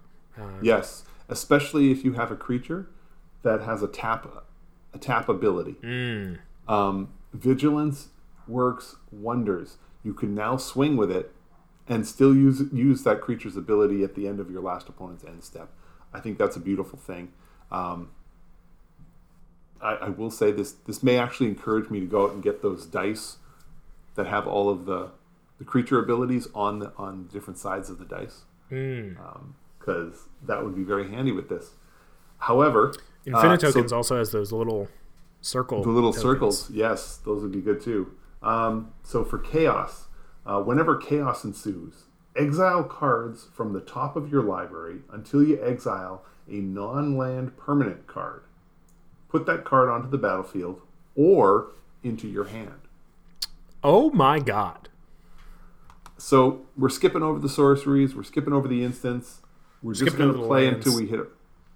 Yes, 0.62 1.04
especially 1.28 1.92
if 1.92 2.06
you 2.06 2.14
have 2.14 2.32
a 2.32 2.36
creature 2.36 2.88
that 3.44 3.62
has 3.62 3.82
a 3.84 3.88
tap 3.88 4.28
a 4.94 4.98
tap 4.98 5.28
ability. 5.30 5.76
Um, 6.68 7.10
vigilance 7.34 8.10
works 8.48 8.96
wonders. 9.12 9.78
You 10.04 10.14
can 10.14 10.34
now 10.36 10.58
swing 10.58 10.96
with 10.98 11.12
it 11.12 11.34
and 11.88 12.06
still 12.08 12.36
use 12.36 12.62
use 12.72 13.04
that 13.04 13.22
creature's 13.22 13.58
ability 13.58 14.04
at 14.04 14.16
the 14.16 14.28
end 14.28 14.40
of 14.40 14.50
your 14.52 14.62
last 14.62 14.88
opponent's 14.88 15.24
end 15.24 15.44
step. 15.44 15.70
I 16.14 16.20
think 16.20 16.38
that's 16.38 16.56
a 16.56 16.60
beautiful 16.60 17.00
thing. 17.00 17.34
Um, 17.72 18.10
I, 19.82 19.94
I 19.94 20.10
will 20.10 20.32
say 20.32 20.52
this: 20.52 20.74
this 20.74 21.02
may 21.02 21.18
actually 21.18 21.48
encourage 21.48 21.90
me 21.90 22.00
to 22.00 22.06
go 22.06 22.26
out 22.26 22.34
and 22.34 22.44
get 22.44 22.62
those 22.62 22.86
dice 22.86 23.38
that 24.16 24.28
have 24.28 24.48
all 24.48 24.70
of 24.70 24.86
the 24.86 25.12
the 25.62 25.66
creature 25.66 26.00
abilities 26.00 26.48
on 26.56 26.80
the 26.80 26.92
on 26.98 27.28
different 27.32 27.60
sides 27.60 27.92
of 27.92 28.00
the 28.00 28.06
dice 28.06 28.46
because 28.68 30.28
that 30.42 30.64
would 30.64 30.76
be 30.76 30.82
very 30.82 31.08
handy 31.08 31.32
with 31.32 31.50
this. 31.50 31.74
However, 32.40 32.96
Infinite 33.28 33.64
uh, 33.64 33.68
so 33.68 33.72
Tokens 33.74 33.94
also 33.94 34.18
has 34.18 34.32
those 34.32 34.52
little 34.52 34.88
circle. 35.40 35.84
the 35.84 35.90
little 35.92 36.14
tokens. 36.14 36.24
circles, 36.24 36.72
yes, 36.72 37.18
those 37.18 37.44
would 37.44 37.52
be 37.52 37.62
good 37.62 37.80
too. 37.80 38.12
Um, 38.42 38.92
so 39.04 39.24
for 39.24 39.38
chaos, 39.38 40.08
uh, 40.48 40.62
whenever 40.62 40.98
chaos 40.98 41.44
ensues, 41.44 42.06
exile 42.36 42.84
cards 42.84 43.48
from 43.54 43.74
the 43.74 43.82
top 43.82 44.16
of 44.16 44.32
your 44.32 44.42
library 44.42 45.02
until 45.12 45.44
you 45.44 45.64
exile 45.64 46.26
a 46.50 46.56
non-land 46.56 47.56
permanent 47.56 48.08
card. 48.08 48.46
Put 49.30 49.46
that 49.46 49.64
card 49.64 49.90
onto 49.90 50.10
the 50.10 50.18
battlefield 50.18 50.82
or 51.16 51.68
into 52.02 52.28
your 52.28 52.46
hand. 52.46 52.82
Oh 53.84 54.10
my 54.10 54.40
god. 54.40 54.90
So 56.22 56.62
we're 56.78 56.90
skipping 56.90 57.24
over 57.24 57.40
the 57.40 57.50
sorceries. 57.50 58.16
We're 58.16 58.24
skipping 58.24 58.54
over 58.54 58.68
the 58.68 58.84
instants. 58.84 59.42
We're 59.82 59.96
just 59.96 60.16
going 60.16 60.32
to 60.32 60.38
play 60.38 60.66
lands. 60.66 60.86
until 60.86 61.02
we 61.02 61.08
hit 61.08 61.20
it 61.20 61.28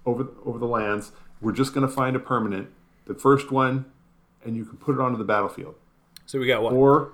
over 0.06 0.28
over 0.44 0.58
the 0.58 0.66
lands. 0.66 1.10
We're 1.40 1.52
just 1.52 1.74
going 1.74 1.86
to 1.86 1.92
find 1.92 2.14
a 2.14 2.20
permanent, 2.20 2.68
the 3.06 3.14
first 3.14 3.50
one, 3.50 3.86
and 4.44 4.56
you 4.56 4.64
can 4.64 4.78
put 4.78 4.94
it 4.94 5.00
onto 5.00 5.18
the 5.18 5.24
battlefield. 5.24 5.74
So 6.26 6.38
we 6.38 6.46
got 6.46 6.62
what? 6.62 6.72
Or 6.72 7.12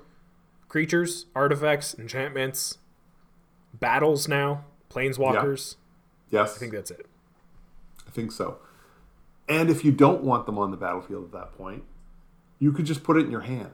Creatures, 0.68 1.26
artifacts, 1.34 1.94
enchantments, 1.98 2.78
battles 3.72 4.28
now, 4.28 4.64
planeswalkers. 4.90 5.76
yes, 6.30 6.54
I 6.54 6.58
think 6.58 6.72
that's 6.72 6.90
it. 6.90 7.06
I 8.06 8.10
think 8.10 8.30
so. 8.30 8.58
And 9.48 9.70
if 9.70 9.84
you 9.84 9.92
don't 9.92 10.22
want 10.22 10.44
them 10.46 10.58
on 10.58 10.70
the 10.70 10.76
battlefield 10.76 11.24
at 11.24 11.32
that 11.32 11.52
point, 11.56 11.84
you 12.58 12.72
could 12.72 12.84
just 12.84 13.02
put 13.02 13.16
it 13.16 13.24
in 13.24 13.30
your 13.30 13.40
hand. 13.40 13.72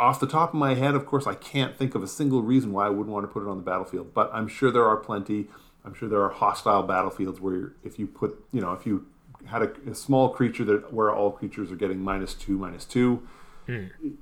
Off 0.00 0.18
the 0.18 0.26
top 0.26 0.54
of 0.54 0.58
my 0.58 0.74
head, 0.74 0.94
of 0.94 1.04
course, 1.04 1.26
I 1.26 1.34
can't 1.34 1.76
think 1.76 1.94
of 1.94 2.02
a 2.02 2.08
single 2.08 2.42
reason 2.42 2.72
why 2.72 2.86
I 2.86 2.88
wouldn't 2.88 3.14
want 3.14 3.24
to 3.24 3.28
put 3.28 3.42
it 3.42 3.48
on 3.48 3.58
the 3.58 3.62
battlefield, 3.62 4.14
but 4.14 4.30
I'm 4.32 4.48
sure 4.48 4.70
there 4.70 4.86
are 4.86 4.96
plenty. 4.96 5.48
I'm 5.84 5.92
sure 5.92 6.08
there 6.08 6.22
are 6.22 6.30
hostile 6.30 6.82
battlefields 6.82 7.38
where 7.38 7.74
if 7.84 7.98
you 7.98 8.06
put, 8.06 8.42
you 8.50 8.62
know, 8.62 8.72
if 8.72 8.86
you 8.86 9.06
had 9.46 9.62
a, 9.62 9.72
a 9.90 9.94
small 9.94 10.30
creature 10.30 10.64
that 10.64 10.92
where 10.92 11.14
all 11.14 11.30
creatures 11.30 11.70
are 11.70 11.76
getting 11.76 12.00
minus 12.00 12.32
two, 12.32 12.56
minus 12.56 12.86
two, 12.86 13.26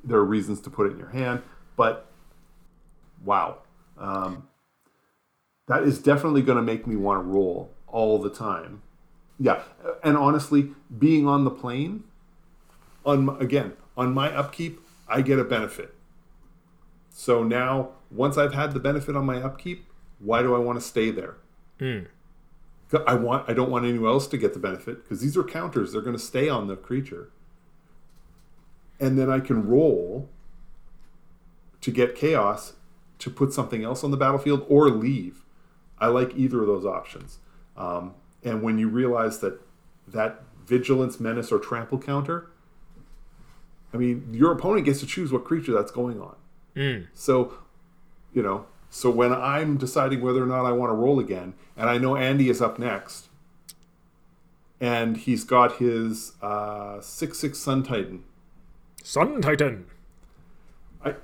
there 0.04 0.18
are 0.18 0.24
reasons 0.24 0.60
to 0.62 0.70
put 0.70 0.88
it 0.88 0.92
in 0.92 0.98
your 0.98 1.10
hand. 1.10 1.42
But 1.76 2.10
wow, 3.24 3.58
um, 3.98 4.48
that 5.68 5.84
is 5.84 6.00
definitely 6.00 6.42
going 6.42 6.56
to 6.56 6.62
make 6.62 6.86
me 6.86 6.96
want 6.96 7.22
to 7.22 7.28
roll 7.28 7.72
all 7.86 8.18
the 8.18 8.30
time. 8.30 8.82
Yeah, 9.38 9.62
and 10.02 10.16
honestly, 10.16 10.70
being 10.98 11.28
on 11.28 11.44
the 11.44 11.50
plane, 11.50 12.02
on 13.06 13.26
my, 13.26 13.38
again 13.38 13.74
on 13.96 14.12
my 14.12 14.34
upkeep, 14.34 14.80
I 15.08 15.22
get 15.22 15.38
a 15.38 15.44
benefit. 15.44 15.94
So 17.10 17.42
now, 17.42 17.90
once 18.10 18.36
I've 18.38 18.54
had 18.54 18.72
the 18.72 18.80
benefit 18.80 19.16
on 19.16 19.26
my 19.26 19.42
upkeep, 19.42 19.86
why 20.18 20.42
do 20.42 20.54
I 20.54 20.58
want 20.58 20.78
to 20.78 20.84
stay 20.84 21.10
there? 21.10 21.36
I 23.06 23.14
want 23.14 23.48
I 23.48 23.52
don't 23.52 23.70
want 23.70 23.84
anyone 23.84 24.10
else 24.10 24.26
to 24.28 24.38
get 24.38 24.54
the 24.54 24.58
benefit 24.58 25.02
because 25.02 25.20
these 25.20 25.36
are 25.36 25.44
counters. 25.44 25.92
They're 25.92 26.00
going 26.00 26.16
to 26.16 26.22
stay 26.22 26.48
on 26.48 26.68
the 26.68 26.76
creature, 26.76 27.30
and 28.98 29.18
then 29.18 29.30
I 29.30 29.40
can 29.40 29.66
roll 29.66 30.30
to 31.80 31.90
get 31.90 32.14
chaos 32.14 32.74
to 33.18 33.30
put 33.30 33.52
something 33.52 33.84
else 33.84 34.02
on 34.02 34.10
the 34.10 34.16
battlefield 34.16 34.64
or 34.68 34.88
leave. 34.90 35.44
I 35.98 36.06
like 36.06 36.34
either 36.36 36.60
of 36.62 36.66
those 36.66 36.86
options. 36.86 37.38
Um, 37.76 38.14
and 38.42 38.62
when 38.62 38.78
you 38.78 38.88
realize 38.88 39.40
that 39.40 39.60
that 40.06 40.42
vigilance, 40.64 41.20
menace, 41.20 41.52
or 41.52 41.58
trample 41.58 41.98
counter, 41.98 42.50
I 43.92 43.96
mean, 43.96 44.28
your 44.32 44.52
opponent 44.52 44.84
gets 44.84 45.00
to 45.00 45.06
choose 45.06 45.32
what 45.32 45.44
creature 45.44 45.72
that's 45.72 45.90
going 45.90 46.20
on. 46.20 46.36
So, 47.14 47.54
you 48.32 48.42
know, 48.42 48.66
so 48.90 49.10
when 49.10 49.32
I'm 49.32 49.76
deciding 49.78 50.20
whether 50.20 50.42
or 50.42 50.46
not 50.46 50.64
I 50.64 50.70
want 50.72 50.90
to 50.90 50.94
roll 50.94 51.18
again, 51.18 51.54
and 51.76 51.90
I 51.90 51.98
know 51.98 52.14
Andy 52.16 52.48
is 52.48 52.62
up 52.62 52.78
next, 52.78 53.26
and 54.80 55.16
he's 55.16 55.42
got 55.42 55.76
his 55.78 56.32
uh, 56.40 57.00
six 57.00 57.38
six 57.38 57.58
Sun 57.58 57.82
Titan. 57.82 58.22
Sun 59.02 59.40
Titan. 59.42 59.86
I, 61.04 61.14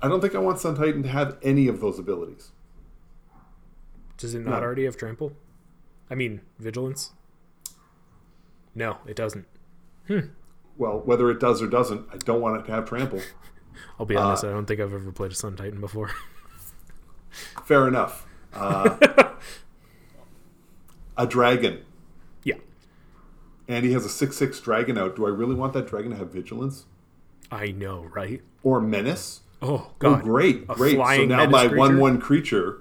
I 0.00 0.08
don't 0.08 0.20
think 0.22 0.34
I 0.34 0.38
want 0.38 0.58
Sun 0.58 0.76
Titan 0.76 1.02
to 1.02 1.08
have 1.10 1.36
any 1.42 1.68
of 1.68 1.80
those 1.80 1.98
abilities. 1.98 2.50
Does 4.16 4.34
it 4.34 4.40
not 4.40 4.60
No. 4.60 4.66
already 4.66 4.84
have 4.84 4.96
trample? 4.96 5.32
I 6.10 6.14
mean, 6.14 6.40
vigilance? 6.58 7.10
No, 8.74 8.98
it 9.06 9.16
doesn't. 9.16 9.46
Well, 10.76 11.00
whether 11.04 11.30
it 11.30 11.38
does 11.40 11.62
or 11.62 11.66
doesn't, 11.66 12.06
I 12.12 12.16
don't 12.18 12.40
want 12.40 12.60
it 12.60 12.66
to 12.66 12.72
have 12.72 12.86
trample. 12.88 13.20
I'll 13.98 14.06
be 14.06 14.16
honest, 14.16 14.44
I 14.44 14.50
don't 14.50 14.66
think 14.66 14.80
I've 14.80 14.92
ever 14.92 15.12
played 15.12 15.32
a 15.32 15.34
Sun 15.34 15.56
Titan 15.56 15.80
before. 15.80 16.10
Fair 17.64 17.86
enough. 17.88 18.26
Uh, 18.52 18.96
a 21.16 21.26
dragon. 21.26 21.82
yeah. 22.42 22.54
And 23.68 23.84
he 23.84 23.92
has 23.92 24.04
a 24.04 24.08
six 24.08 24.36
six 24.36 24.60
dragon 24.60 24.98
out. 24.98 25.16
Do 25.16 25.26
I 25.26 25.30
really 25.30 25.54
want 25.54 25.72
that 25.74 25.86
dragon 25.86 26.10
to 26.10 26.16
have 26.16 26.30
vigilance 26.32 26.84
I 27.50 27.68
know, 27.72 28.08
right? 28.14 28.42
or 28.62 28.80
menace? 28.80 29.40
Oh, 29.62 29.68
Oh, 29.68 29.90
God. 29.98 30.22
great, 30.22 30.64
A 30.68 30.74
great. 30.74 30.96
So 30.96 31.24
now 31.24 31.46
my 31.46 31.66
one 31.68 31.98
one 31.98 32.20
creature 32.20 32.78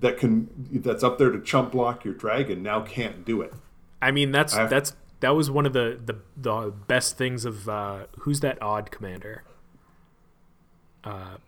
that 0.00 0.18
can 0.18 0.48
that's 0.70 1.02
up 1.02 1.16
there 1.18 1.30
to 1.30 1.40
chump 1.40 1.72
block 1.72 2.04
your 2.04 2.14
dragon 2.14 2.62
now 2.62 2.80
can't 2.82 3.24
do 3.24 3.40
it. 3.40 3.54
I 4.02 4.10
mean, 4.10 4.30
that's 4.32 4.54
I've- 4.54 4.68
that's 4.68 4.94
that 5.26 5.34
was 5.34 5.50
one 5.50 5.66
of 5.66 5.72
the 5.72 5.98
the, 6.04 6.14
the 6.36 6.72
best 6.86 7.18
things 7.18 7.44
of 7.44 7.68
uh, 7.68 8.06
who's 8.20 8.38
that 8.40 8.62
odd 8.62 8.92
commander? 8.92 9.42
Uh, 11.02 11.38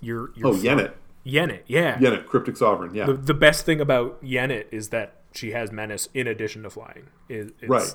your 0.00 0.32
your 0.34 0.48
Oh, 0.48 0.52
Yennet, 0.52 0.94
Yennet, 1.24 1.62
yeah. 1.68 1.96
Yennet, 1.98 2.26
cryptic 2.26 2.56
sovereign. 2.56 2.92
Yeah, 2.92 3.06
The, 3.06 3.12
the 3.12 3.34
best 3.34 3.64
thing 3.64 3.80
about 3.80 4.20
Yennet 4.20 4.66
is 4.72 4.88
that 4.88 5.20
she 5.32 5.52
has 5.52 5.70
menace 5.70 6.08
in 6.12 6.26
addition 6.26 6.64
to 6.64 6.70
flying. 6.70 7.06
It, 7.28 7.54
right. 7.68 7.94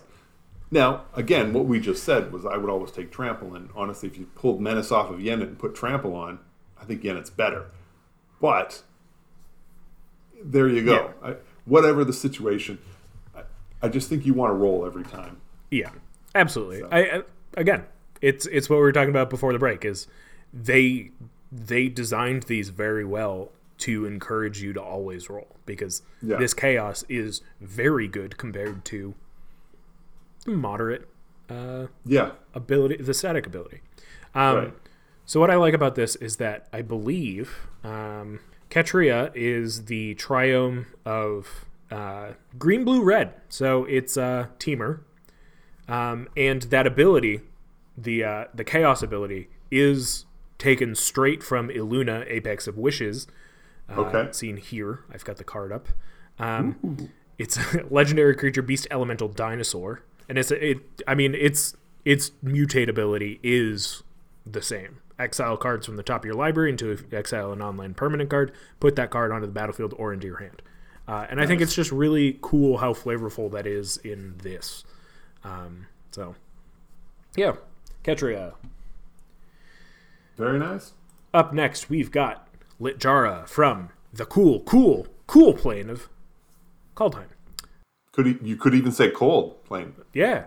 Now, 0.71 1.03
again, 1.15 1.51
what 1.51 1.65
we 1.65 1.81
just 1.81 2.03
said 2.03 2.31
was 2.31 2.45
I 2.45 2.55
would 2.55 2.69
always 2.69 2.91
take 2.91 3.11
trample, 3.11 3.53
and 3.53 3.71
honestly, 3.75 4.07
if 4.07 4.17
you 4.17 4.27
pulled 4.35 4.61
menace 4.61 4.89
off 4.89 5.09
of 5.09 5.19
Yennet 5.19 5.43
and 5.43 5.59
put 5.59 5.75
trample 5.75 6.15
on, 6.15 6.39
I 6.81 6.85
think 6.85 7.03
Yennet's 7.03 7.29
better. 7.29 7.65
But 8.39 8.83
there 10.41 10.69
you 10.69 10.85
go. 10.85 11.13
I, 11.21 11.35
whatever 11.65 12.05
the 12.05 12.13
situation, 12.13 12.79
I, 13.81 13.89
just 13.89 14.09
think 14.09 14.25
you 14.25 14.33
want 14.33 14.51
to 14.51 14.55
roll 14.55 14.85
every 14.85 15.03
time. 15.03 15.37
Yeah, 15.69 15.89
absolutely. 16.35 16.83
I, 16.91 17.17
I 17.17 17.21
again, 17.57 17.85
it's 18.21 18.45
it's 18.47 18.69
what 18.69 18.77
we 18.77 18.81
were 18.81 18.91
talking 18.91 19.09
about 19.09 19.29
before 19.29 19.53
the 19.53 19.59
break. 19.59 19.83
Is 19.85 20.07
they 20.53 21.11
they 21.51 21.87
designed 21.89 22.43
these 22.43 22.69
very 22.69 23.05
well 23.05 23.49
to 23.79 24.05
encourage 24.05 24.61
you 24.61 24.73
to 24.73 24.81
always 24.81 25.29
roll 25.29 25.55
because 25.65 26.03
Yeah. 26.21 26.37
this 26.37 26.53
chaos 26.53 27.03
is 27.09 27.41
very 27.59 28.07
good 28.07 28.37
compared 28.37 28.85
to 28.85 29.15
moderate 30.45 31.07
uh, 31.49 31.87
Yeah, 32.05 32.31
ability, 32.53 32.97
the 32.97 33.13
static 33.13 33.45
ability. 33.45 33.81
Um, 34.33 34.55
right. 34.57 34.73
So 35.25 35.39
what 35.39 35.49
I 35.49 35.55
like 35.55 35.73
about 35.73 35.95
this 35.95 36.15
is 36.17 36.37
that 36.37 36.67
I 36.71 36.81
believe 36.81 37.67
um, 37.83 38.39
Ketria 38.69 39.31
is 39.35 39.85
the 39.85 40.15
triome 40.15 40.85
of 41.05 41.65
uh, 41.91 42.33
green, 42.57 42.83
blue, 42.83 43.03
red. 43.03 43.33
So 43.49 43.85
it's 43.85 44.17
a 44.17 44.49
Temur, 44.59 45.01
um, 45.87 46.27
and 46.37 46.63
that 46.63 46.87
ability, 46.87 47.41
the 47.97 48.23
uh, 48.23 48.45
the 48.53 48.63
chaos 48.63 49.03
ability, 49.03 49.49
is 49.69 50.25
taken 50.57 50.95
straight 50.95 51.43
from 51.43 51.69
Illuna, 51.69 52.23
Apex 52.27 52.67
of 52.67 52.77
Wishes. 52.77 53.27
Uh, 53.89 54.01
Okay. 54.01 54.31
Seen 54.31 54.57
here, 54.57 54.99
I've 55.13 55.25
got 55.25 55.35
the 55.37 55.43
card 55.43 55.71
up. 55.71 55.89
Um, 56.39 57.09
it's 57.37 57.57
a 57.73 57.85
legendary 57.89 58.35
creature, 58.35 58.61
beast, 58.61 58.87
elemental, 58.89 59.27
dinosaur, 59.27 60.03
and 60.29 60.37
it's 60.37 60.49
a, 60.51 60.71
it. 60.71 60.77
I 61.07 61.13
mean, 61.15 61.35
its 61.35 61.75
its 62.05 62.31
mutate 62.43 62.87
ability 62.89 63.39
is 63.43 64.03
the 64.45 64.61
same. 64.61 64.99
Exile 65.19 65.57
cards 65.57 65.85
from 65.85 65.97
the 65.97 66.03
top 66.03 66.21
of 66.21 66.25
your 66.25 66.33
library 66.33 66.71
into 66.71 66.97
exile 67.11 67.51
an 67.51 67.61
online 67.61 67.93
permanent 67.93 68.29
card. 68.29 68.51
Put 68.79 68.95
that 68.95 69.11
card 69.11 69.31
onto 69.31 69.45
the 69.45 69.51
battlefield 69.53 69.93
or 69.97 70.13
into 70.13 70.25
your 70.25 70.37
hand. 70.37 70.61
Uh, 71.11 71.27
and 71.29 71.41
I 71.41 71.45
think 71.45 71.59
it's 71.59 71.75
just 71.75 71.91
really 71.91 72.39
cool 72.41 72.77
how 72.77 72.93
flavorful 72.93 73.51
that 73.51 73.67
is 73.67 73.97
in 73.97 74.35
this. 74.37 74.85
Um, 75.43 75.87
so, 76.11 76.35
yeah, 77.35 77.55
Ketria. 78.01 78.53
Very 80.37 80.57
nice. 80.57 80.93
Up 81.33 81.53
next, 81.53 81.89
we've 81.89 82.11
got 82.11 82.47
Littjara 82.79 83.45
from 83.45 83.89
the 84.13 84.25
cool, 84.25 84.61
cool, 84.61 85.05
cool 85.27 85.51
plane 85.51 85.89
of 85.89 86.07
Kaldheim. 86.95 87.27
Could 88.13 88.39
you 88.41 88.55
could 88.55 88.73
even 88.73 88.93
say 88.93 89.09
cold 89.09 89.65
plane? 89.65 89.93
Yeah. 90.13 90.45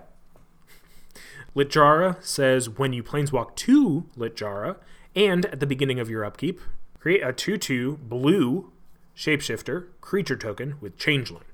Littjara 1.54 2.24
says 2.24 2.70
when 2.70 2.94
you 2.94 3.02
planeswalk 3.02 3.54
to 3.56 4.06
Littjara 4.16 4.76
and 5.14 5.44
at 5.44 5.60
the 5.60 5.66
beginning 5.66 6.00
of 6.00 6.08
your 6.08 6.24
upkeep, 6.24 6.58
create 6.98 7.22
a 7.22 7.34
2 7.34 7.58
2 7.58 7.98
blue 7.98 8.72
shapeshifter 9.16 9.86
creature 10.00 10.36
token 10.36 10.76
with 10.80 10.96
Changeling. 10.98 11.44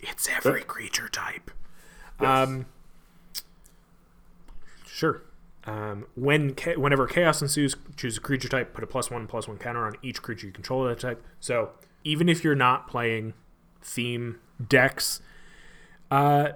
It's 0.00 0.28
every 0.28 0.52
Okay. 0.60 0.64
creature 0.64 1.08
type. 1.08 1.50
Yes. 2.20 2.48
Um, 2.48 2.66
sure. 4.86 5.22
Um, 5.66 6.06
when 6.14 6.54
cha- 6.54 6.74
whenever 6.74 7.06
chaos 7.06 7.40
ensues, 7.40 7.74
choose 7.96 8.18
a 8.18 8.20
creature 8.20 8.48
type. 8.48 8.74
Put 8.74 8.84
a 8.84 8.86
plus 8.86 9.10
one 9.10 9.26
plus 9.26 9.48
one 9.48 9.56
counter 9.58 9.86
on 9.86 9.94
each 10.02 10.20
creature 10.22 10.46
you 10.46 10.52
control 10.52 10.82
of 10.86 10.88
that 10.90 11.00
type. 11.00 11.22
So 11.40 11.70
even 12.04 12.28
if 12.28 12.44
you're 12.44 12.54
not 12.54 12.86
playing 12.86 13.32
theme 13.80 14.40
decks, 14.68 15.20
uh, 16.10 16.50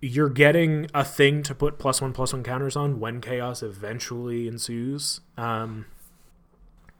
you're 0.00 0.28
getting 0.28 0.88
a 0.94 1.04
thing 1.04 1.42
to 1.42 1.54
put 1.54 1.78
plus 1.78 2.00
one 2.00 2.12
plus 2.12 2.32
one 2.32 2.44
counters 2.44 2.76
on 2.76 3.00
when 3.00 3.20
chaos 3.20 3.62
eventually 3.62 4.46
ensues. 4.46 5.20
Um, 5.36 5.86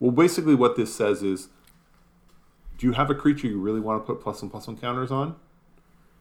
Well, 0.01 0.11
basically, 0.11 0.55
what 0.57 0.77
this 0.77 0.95
says 0.95 1.23
is, 1.23 1.49
do 2.77 2.87
you 2.87 2.93
have 2.93 3.11
a 3.11 3.15
creature 3.15 3.47
you 3.47 3.61
really 3.61 3.81
want 3.81 4.03
to 4.03 4.07
put 4.07 4.23
plus 4.23 4.43
one 4.43 4.51
plus 4.51 4.67
one 4.67 4.77
counters 4.77 5.11
on? 5.11 5.37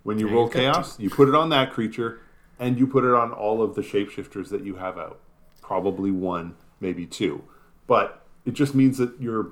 When 0.04 0.20
you 0.20 0.28
Yeah, 0.28 0.34
roll 0.34 0.48
chaos, 0.50 1.00
you 1.00 1.10
put 1.10 1.28
it 1.28 1.36
on 1.36 1.50
that 1.50 1.72
creature, 1.74 2.20
and 2.60 2.78
you 2.78 2.86
put 2.88 3.04
it 3.04 3.14
on 3.14 3.32
all 3.32 3.62
of 3.62 3.76
the 3.76 3.82
shapeshifters 3.82 4.50
that 4.50 4.64
you 4.64 4.76
have 4.76 4.98
out. 4.98 5.20
Probably 5.62 6.12
one, 6.12 6.56
maybe 6.80 7.06
two, 7.08 7.44
but 7.88 8.24
it 8.46 8.52
just 8.54 8.76
means 8.76 8.98
that 9.00 9.20
your 9.20 9.52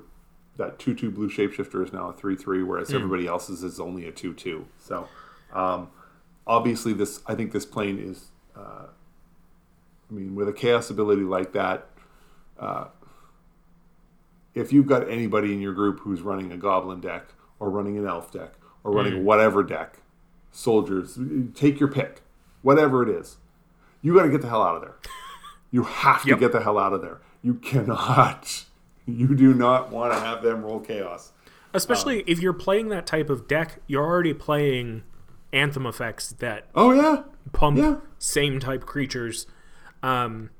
that 0.56 0.78
two 0.78 0.94
two 0.94 1.10
blue 1.10 1.28
shapeshifter 1.28 1.84
is 1.84 1.92
now 1.92 2.08
a 2.10 2.12
three 2.12 2.36
three, 2.36 2.62
whereas 2.62 2.88
Hmm. 2.88 2.96
everybody 2.96 3.26
else's 3.26 3.64
is 3.64 3.80
only 3.80 4.06
a 4.06 4.12
two 4.12 4.32
two. 4.32 4.66
So, 4.78 5.08
um, 5.52 5.88
obviously, 6.46 6.92
this 6.92 7.20
I 7.26 7.34
think 7.34 7.52
this 7.52 7.66
plane 7.66 7.98
is. 7.98 8.26
Uh, 8.56 8.86
I 10.08 10.14
mean, 10.14 10.36
with 10.36 10.48
a 10.48 10.52
chaos 10.52 10.90
ability 10.90 11.22
like 11.22 11.52
that, 11.54 11.88
if 14.54 14.72
you've 14.72 14.86
got 14.86 15.08
anybody 15.08 15.52
in 15.52 15.60
your 15.60 15.72
group 15.74 16.00
who's 16.00 16.20
running 16.22 16.52
a 16.52 16.56
goblin 16.56 17.00
deck 17.00 17.26
or 17.58 17.70
running 17.70 17.96
an 17.98 18.06
elf 18.06 18.32
deck 18.32 18.52
or 18.84 18.92
running 18.92 19.14
Mm. 19.14 19.22
whatever 19.22 19.62
deck, 19.62 19.98
soldiers, 20.52 21.18
take 21.54 21.80
your 21.80 21.88
pick, 21.88 22.22
whatever 22.62 23.02
it 23.02 23.08
is, 23.08 23.36
you 24.02 24.14
got 24.14 24.22
to 24.24 24.30
get 24.30 24.42
the 24.42 24.48
hell 24.48 24.62
out 24.62 24.76
of 24.76 24.82
there. 24.82 24.96
You 25.70 25.82
have 25.82 26.22
to 26.22 26.28
Yep. 26.28 26.38
get 26.38 26.52
the 26.52 26.60
hell 26.60 26.78
out 26.78 26.92
of 26.92 27.02
there. 27.02 27.20
You 27.42 27.54
cannot, 27.54 28.64
you 29.06 29.34
do 29.34 29.52
not 29.52 29.90
want 29.90 30.12
to 30.12 30.20
have 30.20 30.40
them 30.44 30.62
roll 30.62 30.78
chaos. 30.78 31.32
especially 31.72 32.22
if 32.28 32.38
you're 32.40 32.52
playing 32.52 32.90
that 32.90 33.04
type 33.06 33.28
of 33.28 33.48
deck, 33.48 33.80
you're 33.88 34.04
already 34.04 34.32
playing 34.32 35.02
anthem 35.52 35.84
effects 35.84 36.30
that 36.38 36.66
Oh 36.76 36.92
yeah, 36.92 37.24
pump 37.52 37.78
Yeah. 37.78 37.96
same 38.18 38.60
type 38.60 38.86
creatures 38.86 39.48
um 40.02 40.50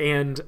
and 0.00 0.40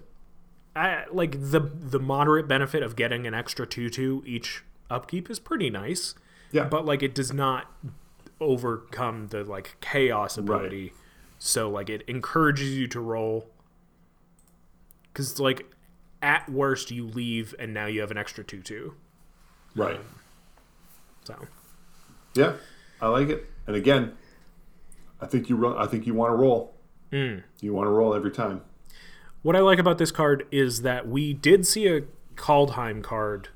I, 0.79 1.05
like 1.11 1.33
the 1.33 1.61
the 1.61 1.99
moderate 1.99 2.47
benefit 2.49 2.83
of 2.83 2.95
getting 2.97 3.27
an 3.27 3.35
extra 3.35 3.67
2-2 3.67 4.25
each 4.27 4.63
upkeep 4.91 5.29
is 5.31 5.39
pretty 5.39 5.71
nice 5.71 6.15
yeah. 6.53 6.65
but 6.65 6.85
like 6.87 7.03
it 7.03 7.15
does 7.15 7.33
not 7.33 7.71
overcome 8.41 9.27
the 9.29 9.45
like 9.45 9.77
chaos 9.81 10.39
ability 10.39 10.85
Right. 10.85 10.93
so 11.39 11.69
like 11.71 11.91
it 11.91 12.03
encourages 12.07 12.77
you 12.77 12.87
to 12.89 13.01
roll 13.01 13.49
because 15.13 15.41
like 15.41 15.67
at 16.23 16.49
worst 16.49 16.91
you 16.91 17.07
leave 17.07 17.55
and 17.59 17.75
now 17.75 17.87
you 17.87 18.01
have 18.01 18.11
an 18.11 18.19
extra 18.19 18.45
2-2 18.45 18.93
right. 19.77 20.01
so 21.25 21.35
Yeah, 22.35 22.53
I 23.01 23.09
like 23.09 23.29
it. 23.29 23.47
And 23.67 23.75
again, 23.77 24.13
I 25.21 25.27
think 25.27 25.49
you 25.49 25.57
ro- 25.57 25.77
I 25.79 25.87
think 25.87 26.07
you 26.07 26.15
want 26.15 26.31
to 26.33 26.37
roll. 26.37 26.75
Hmm. 27.11 27.39
You 27.61 27.73
want 27.75 27.87
to 27.87 27.91
roll 27.91 28.15
every 28.15 28.31
time. 28.31 28.63
What 29.49 29.57
I 29.57 29.61
like 29.61 29.79
about 29.79 29.97
this 29.97 30.11
card 30.11 30.47
is 30.51 30.83
that 30.83 31.09
we 31.09 31.33
did 31.33 31.67
see 31.67 31.87
a 31.87 32.03
Kaldheim 32.37 33.03
card 33.03 33.49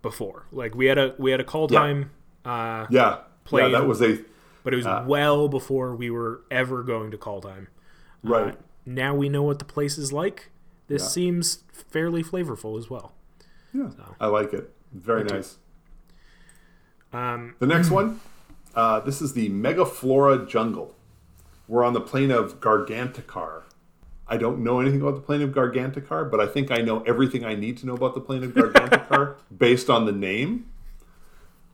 before. 0.00 0.46
Like 0.52 0.76
we 0.76 0.86
had 0.86 0.96
a 0.96 1.16
we 1.18 1.32
had 1.32 1.40
a 1.40 1.44
Kaldheim, 1.44 2.10
uh, 2.44 2.86
Yeah, 2.88 3.18
yeah. 3.50 3.68
That 3.70 3.88
was 3.88 4.00
a 4.00 4.20
but 4.62 4.74
it 4.74 4.76
was 4.76 4.86
well 5.08 5.48
before 5.48 5.96
we 5.96 6.08
were 6.08 6.42
ever 6.52 6.84
going 6.84 7.10
to 7.10 7.18
Kaldheim. 7.18 7.66
right. 8.22 8.54
Uh, 8.54 8.58
now 8.86 9.12
we 9.12 9.28
know 9.28 9.42
what 9.42 9.58
the 9.58 9.64
place 9.64 9.98
is 9.98 10.12
like. 10.12 10.52
This 10.86 11.02
Yeah. 11.02 11.08
seems 11.08 11.64
fairly 11.72 12.22
flavorful 12.22 12.78
as 12.78 12.88
well. 12.88 13.12
Yeah, 13.74 13.90
I 14.20 14.28
like 14.28 14.52
it. 14.52 14.72
Very 14.92 15.24
nice. 15.24 15.58
Um, 17.12 17.56
The 17.58 17.66
next 17.66 17.90
one, 17.90 18.20
uh, 18.72 19.00
this 19.00 19.20
is 19.20 19.32
the 19.32 19.50
Megaflora 19.50 20.48
Jungle. 20.48 20.94
We're 21.66 21.82
on 21.82 21.92
the 21.92 22.00
plane 22.00 22.30
of 22.30 22.60
Gargantikar. 22.60 23.62
I 24.28 24.36
don't 24.36 24.62
know 24.62 24.80
anything 24.80 25.00
about 25.00 25.14
the 25.14 25.22
plane 25.22 25.40
of 25.40 25.50
Gargantikar, 25.50 26.30
but 26.30 26.40
I 26.40 26.46
think 26.46 26.70
I 26.70 26.78
know 26.78 27.02
everything 27.02 27.44
I 27.44 27.54
need 27.54 27.78
to 27.78 27.86
know 27.86 27.94
about 27.94 28.14
the 28.14 28.20
plane 28.20 28.44
of 28.44 28.52
Gargantikar 28.52 29.36
based 29.56 29.88
on 29.88 30.04
the 30.04 30.12
name. 30.12 30.70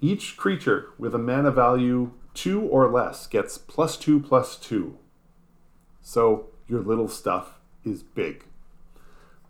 Each 0.01 0.37
creature 0.37 0.91
with 0.99 1.15
a 1.15 1.19
mana 1.19 1.51
value 1.51 2.13
two 2.33 2.61
or 2.61 2.91
less 2.91 3.27
gets 3.27 3.59
plus 3.59 3.97
two 3.97 4.21
plus 4.21 4.57
two. 4.57 4.99
So 6.01 6.51
your 6.69 6.81
little 6.81 7.09
stuff 7.09 7.59
is 7.85 8.03
big. 8.03 8.45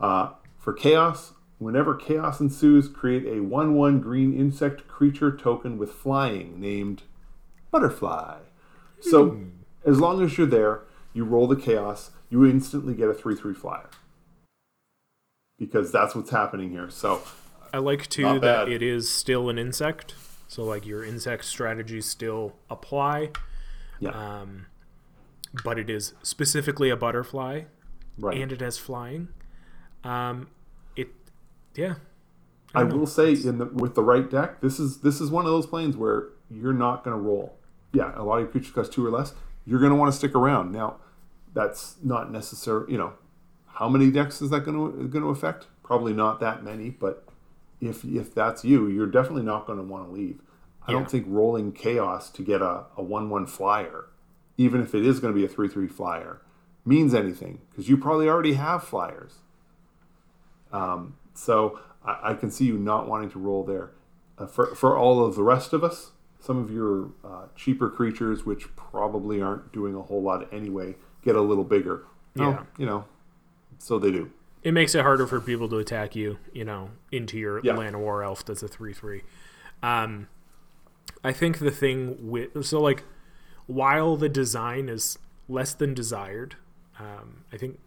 Uh, 0.00 0.30
for 0.58 0.72
chaos, 0.72 1.32
whenever 1.58 1.94
chaos 1.94 2.40
ensues, 2.40 2.88
create 2.88 3.26
a 3.26 3.42
1 3.42 3.74
1 3.74 4.00
green 4.00 4.38
insect 4.38 4.88
creature 4.88 5.36
token 5.36 5.76
with 5.76 5.92
flying 5.92 6.60
named 6.60 7.02
Butterfly. 7.70 8.38
So 9.00 9.38
as 9.84 10.00
long 10.00 10.22
as 10.22 10.38
you're 10.38 10.46
there, 10.46 10.82
you 11.12 11.24
roll 11.24 11.46
the 11.46 11.56
chaos, 11.56 12.10
you 12.34 12.44
instantly 12.44 12.94
get 12.94 13.08
a 13.08 13.14
3 13.14 13.36
3 13.36 13.54
flyer. 13.54 13.88
Because 15.56 15.92
that's 15.92 16.16
what's 16.16 16.30
happening 16.30 16.70
here. 16.70 16.90
So, 16.90 17.22
I 17.72 17.78
like 17.78 18.08
too 18.08 18.40
that 18.40 18.68
it 18.68 18.82
is 18.82 19.08
still 19.08 19.48
an 19.48 19.56
insect, 19.56 20.16
so 20.48 20.64
like 20.64 20.84
your 20.84 21.04
insect 21.04 21.44
strategies 21.44 22.06
still 22.06 22.56
apply, 22.68 23.30
yeah, 24.00 24.10
um, 24.10 24.66
but 25.62 25.78
it 25.78 25.88
is 25.88 26.14
specifically 26.24 26.90
a 26.90 26.96
butterfly. 26.96 27.62
right. 28.18 28.36
and 28.36 28.50
it 28.50 28.60
has 28.60 28.78
flying. 28.78 29.28
Um, 30.02 30.48
it, 30.96 31.08
yeah, 31.76 31.94
I 32.74 32.82
will 32.82 33.06
say, 33.06 33.32
in 33.32 33.58
the, 33.58 33.66
with 33.66 33.94
the 33.94 34.02
right 34.02 34.28
deck, 34.28 34.60
this 34.60 34.80
is 34.80 34.98
this 34.98 35.20
is 35.20 35.30
one 35.30 35.44
of 35.44 35.52
those 35.52 35.66
planes 35.66 35.96
where 35.96 36.30
you're 36.50 36.72
not 36.72 37.04
going 37.04 37.16
to 37.16 37.22
roll. 37.22 37.56
Yeah, 37.92 38.12
a 38.16 38.24
lot 38.24 38.38
of 38.38 38.40
your 38.40 38.48
creatures 38.48 38.72
cost 38.72 38.92
two 38.92 39.06
or 39.06 39.10
less. 39.10 39.34
You're 39.64 39.78
going 39.78 39.92
to 39.92 39.96
want 39.96 40.12
to 40.12 40.18
stick 40.18 40.34
around. 40.34 40.72
Now, 40.72 40.96
that's 41.54 41.96
not 42.02 42.30
necessary. 42.30 42.90
You 42.92 42.98
know, 42.98 43.12
how 43.66 43.88
many 43.88 44.10
decks 44.10 44.42
is 44.42 44.50
that 44.50 44.60
going 44.64 44.76
to 44.76 45.08
going 45.08 45.22
to 45.24 45.30
affect? 45.30 45.66
Probably 45.82 46.12
not 46.12 46.40
that 46.40 46.62
many, 46.64 46.90
but 46.90 47.24
if 47.80 48.04
if 48.04 48.34
that's 48.34 48.64
you, 48.64 48.88
you're 48.88 49.06
definitely 49.06 49.42
not 49.42 49.66
going 49.66 49.78
to 49.78 49.84
want 49.84 50.06
to 50.06 50.12
leave. 50.12 50.40
I 50.86 50.92
Yeah. 50.92 50.98
don't 50.98 51.10
think 51.10 51.26
rolling 51.28 51.72
chaos 51.72 52.30
to 52.30 52.42
get 52.42 52.60
a, 52.60 52.84
a 52.96 53.02
one 53.02 53.30
one 53.30 53.46
flyer, 53.46 54.06
even 54.58 54.80
if 54.82 54.94
it 54.94 55.04
is 55.06 55.20
going 55.20 55.32
to 55.32 55.38
be 55.38 55.44
a 55.44 55.48
three 55.48 55.68
three 55.68 55.88
flyer, 55.88 56.40
means 56.84 57.14
anything 57.14 57.60
because 57.70 57.88
you 57.88 57.96
probably 57.96 58.28
already 58.28 58.54
have 58.54 58.82
flyers. 58.84 59.38
Um, 60.72 61.16
so 61.34 61.78
I, 62.04 62.30
I 62.30 62.34
can 62.34 62.50
see 62.50 62.64
you 62.66 62.78
not 62.78 63.08
wanting 63.08 63.30
to 63.30 63.38
roll 63.38 63.64
there. 63.64 63.92
Uh, 64.38 64.46
for 64.46 64.74
for 64.74 64.96
all 64.96 65.24
of 65.24 65.36
the 65.36 65.42
rest 65.42 65.72
of 65.72 65.84
us, 65.84 66.10
some 66.40 66.58
of 66.58 66.70
your 66.70 67.10
uh, 67.24 67.46
cheaper 67.54 67.88
creatures, 67.88 68.44
which 68.44 68.74
probably 68.76 69.40
aren't 69.40 69.72
doing 69.72 69.94
a 69.94 70.02
whole 70.02 70.22
lot 70.22 70.52
anyway, 70.52 70.96
get 71.24 71.36
a 71.36 71.40
little 71.40 71.64
bigger. 71.64 72.04
Well, 72.36 72.50
Yeah. 72.50 72.62
you 72.78 72.86
know, 72.86 73.04
so 73.78 73.98
they 73.98 74.10
do. 74.10 74.30
It 74.62 74.72
makes 74.72 74.94
it 74.94 75.02
harder 75.02 75.26
for 75.26 75.40
people 75.40 75.68
to 75.68 75.76
attack 75.78 76.16
you, 76.16 76.38
you 76.52 76.64
know, 76.64 76.90
into 77.12 77.38
your 77.38 77.60
Yeah. 77.62 77.74
Llanowar 77.74 78.24
Elf 78.24 78.44
that's 78.44 78.62
a 78.62 78.68
3 78.68 78.92
3. 78.92 79.22
Um, 79.82 80.28
I 81.22 81.32
think 81.32 81.58
the 81.58 81.70
thing 81.70 82.30
with. 82.30 82.64
So, 82.64 82.80
like, 82.80 83.04
while 83.66 84.16
the 84.16 84.28
design 84.28 84.88
is 84.88 85.18
less 85.48 85.74
than 85.74 85.94
desired, 85.94 86.56
um, 86.98 87.44
I 87.52 87.56
think 87.58 87.78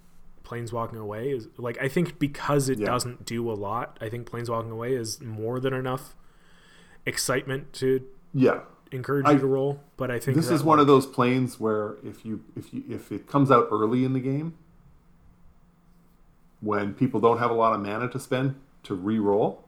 Planes 0.44 0.72
Walking 0.72 0.98
Away 1.00 1.32
is. 1.32 1.48
Like, 1.58 1.78
I 1.82 1.88
think 1.88 2.20
because 2.20 2.70
it 2.70 2.80
Yeah. 2.80 2.86
doesn't 2.88 3.26
do 3.26 3.50
a 3.52 3.54
lot, 3.54 3.98
I 4.02 4.10
think 4.10 4.28
Planes 4.28 4.50
Walking 4.50 4.72
Away 4.72 4.94
is 4.94 5.20
more 5.22 5.60
than 5.60 5.74
enough 5.74 6.16
excitement 7.06 7.74
to 7.74 8.02
Yeah, 8.34 8.62
encourage 8.92 9.26
I- 9.26 9.34
you 9.34 9.40
to 9.40 9.48
roll. 9.48 9.80
But 9.98 10.12
I 10.12 10.20
think 10.20 10.36
this 10.38 10.50
is 10.50 10.64
one 10.64 10.78
like, 10.78 10.82
of 10.84 10.88
those 10.88 11.06
planes 11.06 11.60
where 11.60 11.96
if 12.04 12.26
you 12.26 12.44
if 12.56 12.74
you 12.74 12.84
if 12.90 13.12
it 13.12 13.28
comes 13.28 13.50
out 13.52 13.68
early 13.72 14.04
in 14.06 14.14
the 14.14 14.20
game, 14.20 14.54
when 16.62 16.94
people 16.94 17.20
don't 17.20 17.38
have 17.40 17.52
a 17.52 17.54
lot 17.54 17.74
of 17.74 17.82
mana 17.82 18.10
to 18.10 18.20
spend 18.20 18.56
to 18.84 18.96
re-roll, 18.96 19.64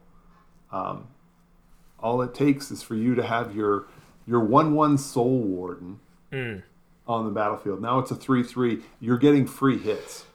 um, 0.72 1.06
all 1.98 2.22
it 2.22 2.34
takes 2.34 2.70
is 2.70 2.82
for 2.82 2.94
you 2.94 3.14
to 3.14 3.22
have 3.22 3.54
your 3.54 3.86
your 4.26 4.40
one 4.40 4.74
one 4.74 4.96
Soul 4.98 5.40
Warden 5.40 6.00
Mm. 6.32 6.62
on 7.08 7.24
the 7.24 7.30
battlefield. 7.32 7.82
Now 7.82 7.98
it's 7.98 8.10
a 8.12 8.14
three 8.14 8.42
three. 8.44 8.82
You're 9.00 9.18
getting 9.18 9.46
free 9.46 9.78
hits. 9.78 10.26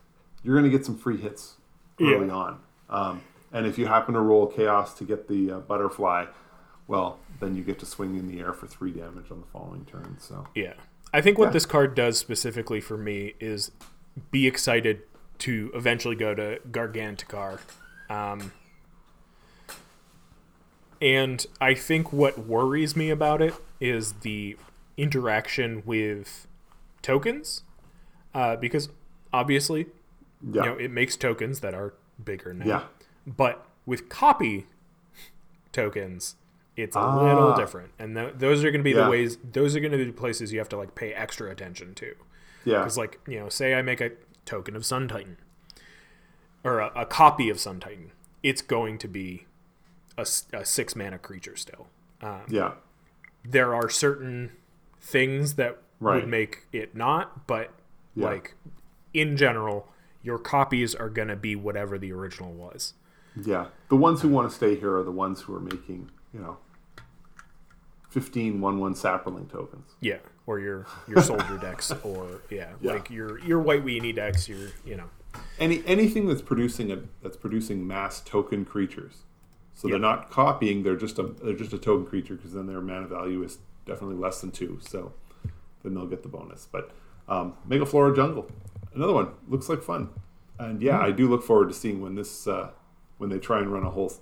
You're 0.43 0.55
going 0.55 0.69
to 0.69 0.75
get 0.77 0.85
some 0.85 0.97
free 0.97 1.17
hits 1.17 1.55
early 2.01 2.27
Yeah. 2.27 2.33
on. 2.33 2.59
Um, 2.89 3.21
and 3.53 3.65
if 3.65 3.77
you 3.77 3.87
happen 3.87 4.13
to 4.13 4.19
roll 4.19 4.45
chaos 4.47 4.93
to 4.95 5.05
get 5.05 5.27
the 5.29 5.51
uh, 5.51 5.59
butterfly, 5.61 6.25
well, 6.87 7.19
then 7.39 7.55
you 7.55 7.63
get 7.63 7.79
to 7.79 7.85
swing 7.85 8.15
in 8.15 8.27
the 8.27 8.39
air 8.39 8.53
for 8.53 8.67
three 8.67 8.91
damage 8.91 9.31
on 9.31 9.39
the 9.41 9.47
following 9.47 9.85
turn. 9.85 10.17
So 10.19 10.47
Yeah. 10.55 10.73
I 11.13 11.21
think 11.21 11.37
what 11.37 11.45
Yeah. 11.47 11.51
this 11.53 11.65
card 11.65 11.95
does 11.95 12.17
specifically 12.19 12.81
for 12.81 12.97
me 12.97 13.33
is 13.39 13.71
be 14.31 14.47
excited 14.47 15.03
to 15.39 15.71
eventually 15.73 16.15
go 16.15 16.33
to 16.35 16.59
Gargantikar. 16.71 17.59
Um, 18.09 18.51
and 21.01 21.45
I 21.59 21.73
think 21.73 22.13
what 22.13 22.37
worries 22.39 22.95
me 22.95 23.09
about 23.09 23.41
it 23.41 23.53
is 23.79 24.13
the 24.21 24.57
interaction 24.97 25.83
with 25.85 26.47
tokens. 27.01 27.63
Uh, 28.33 28.55
because 28.55 28.89
obviously, 29.33 29.87
yeah, 30.41 30.63
you 30.63 30.69
know, 30.69 30.75
it 30.77 30.91
makes 30.91 31.15
tokens 31.15 31.59
that 31.61 31.73
are 31.73 31.93
bigger 32.23 32.53
now. 32.53 32.65
yeah, 32.65 32.83
But 33.25 33.65
with 33.85 34.09
copy 34.09 34.67
tokens, 35.71 36.35
it's 36.77 36.95
a 36.95 36.99
Ah. 36.99 37.23
little 37.23 37.55
different, 37.55 37.91
and 37.99 38.15
th- 38.15 38.33
those 38.37 38.63
are 38.63 38.71
going 38.71 38.81
to 38.81 38.83
be 38.83 38.91
Yeah. 38.91 39.05
the 39.05 39.09
ways. 39.09 39.37
Those 39.37 39.75
are 39.75 39.79
going 39.79 39.91
to 39.93 39.97
be 39.97 40.05
the 40.05 40.11
places 40.13 40.51
you 40.51 40.59
have 40.59 40.69
to 40.69 40.77
like 40.77 40.95
pay 40.95 41.13
extra 41.13 41.49
attention 41.49 41.93
to. 41.95 42.15
yeah, 42.65 42.79
Because, 42.79 42.97
like, 42.97 43.19
you 43.27 43.39
know, 43.39 43.47
say 43.49 43.73
I 43.75 43.81
make 43.81 44.01
a 44.01 44.11
token 44.45 44.75
of 44.75 44.85
Sun 44.85 45.07
Titan 45.07 45.37
or 46.63 46.79
a, 46.79 46.91
a 46.95 47.05
copy 47.05 47.49
of 47.49 47.59
Sun 47.59 47.79
Titan, 47.79 48.11
it's 48.43 48.61
going 48.61 48.97
to 48.99 49.07
be 49.07 49.45
a 50.17 50.25
six 50.25 50.95
mana 50.95 51.17
creature 51.19 51.55
still. 51.55 51.87
Um, 52.21 52.41
yeah, 52.49 52.73
there 53.43 53.75
are 53.75 53.89
certain 53.89 54.51
things 55.01 55.55
that 55.55 55.77
Right. 55.99 56.21
would 56.21 56.29
make 56.29 56.65
it 56.73 56.95
not, 56.95 57.45
but 57.47 57.71
Yeah. 58.15 58.25
like 58.27 58.55
in 59.13 59.37
general, 59.37 59.91
your 60.23 60.37
copies 60.39 60.95
are 60.95 61.09
going 61.09 61.27
to 61.29 61.35
be 61.35 61.55
whatever 61.55 61.97
the 61.97 62.11
original 62.11 62.51
was. 62.53 62.93
yeah. 63.35 63.67
The 63.89 63.95
ones 63.97 64.21
who 64.21 64.29
want 64.29 64.49
to 64.49 64.55
stay 64.55 64.75
here 64.75 64.95
are 64.95 65.03
the 65.03 65.11
ones 65.11 65.41
who 65.41 65.53
are 65.55 65.59
making, 65.59 66.09
you 66.33 66.39
know, 66.39 66.57
15 68.19 68.61
1 68.61 68.79
1 68.79 68.93
saproling 68.93 69.51
tokens. 69.51 69.91
Yeah, 69.99 70.19
or 70.47 70.57
your 70.61 70.87
your 71.05 71.21
soldier 71.21 71.57
decks, 71.57 71.91
or 72.03 72.39
yeah, 72.49 72.71
Yeah. 72.79 72.93
like 72.93 73.09
your 73.09 73.39
your 73.39 73.59
white 73.59 73.83
weenie 73.83 74.15
decks. 74.15 74.47
Your 74.47 74.69
you 74.85 74.95
know, 74.95 75.09
Any 75.59 75.83
anything 75.85 76.25
that's 76.25 76.41
producing 76.41 76.93
a 76.93 76.99
that's 77.21 77.35
producing 77.35 77.85
mass 77.85 78.21
token 78.21 78.63
creatures. 78.63 79.23
So 79.73 79.89
Yeah. 79.89 79.91
they're 79.95 79.99
not 79.99 80.31
copying; 80.31 80.83
they're 80.83 80.95
just 80.95 81.19
a 81.19 81.23
they're 81.23 81.57
just 81.57 81.73
a 81.73 81.77
token 81.77 82.05
creature 82.05 82.35
because 82.35 82.53
then 82.53 82.67
their 82.67 82.79
mana 82.79 83.07
value 83.07 83.43
is 83.43 83.57
definitely 83.85 84.15
less 84.15 84.39
than 84.39 84.51
two. 84.51 84.79
So 84.81 85.11
then 85.83 85.93
they'll 85.93 86.07
get 86.07 86.23
the 86.23 86.29
bonus. 86.29 86.69
But 86.71 86.91
um, 87.27 87.55
Mega 87.67 87.85
Flora 87.85 88.15
Jungle, 88.15 88.49
another 88.93 89.11
one 89.13 89.27
looks 89.49 89.67
like 89.67 89.83
fun, 89.83 90.07
and 90.57 90.81
yeah, 90.81 91.01
I 91.01 91.11
do 91.11 91.27
look 91.27 91.43
forward 91.43 91.67
to 91.67 91.73
seeing 91.73 91.99
when 91.99 92.15
this 92.15 92.47
uh, 92.47 92.69
when 93.17 93.29
they 93.29 93.39
try 93.39 93.59
and 93.59 93.73
run 93.73 93.83
a 93.83 93.89
whole 93.89 94.13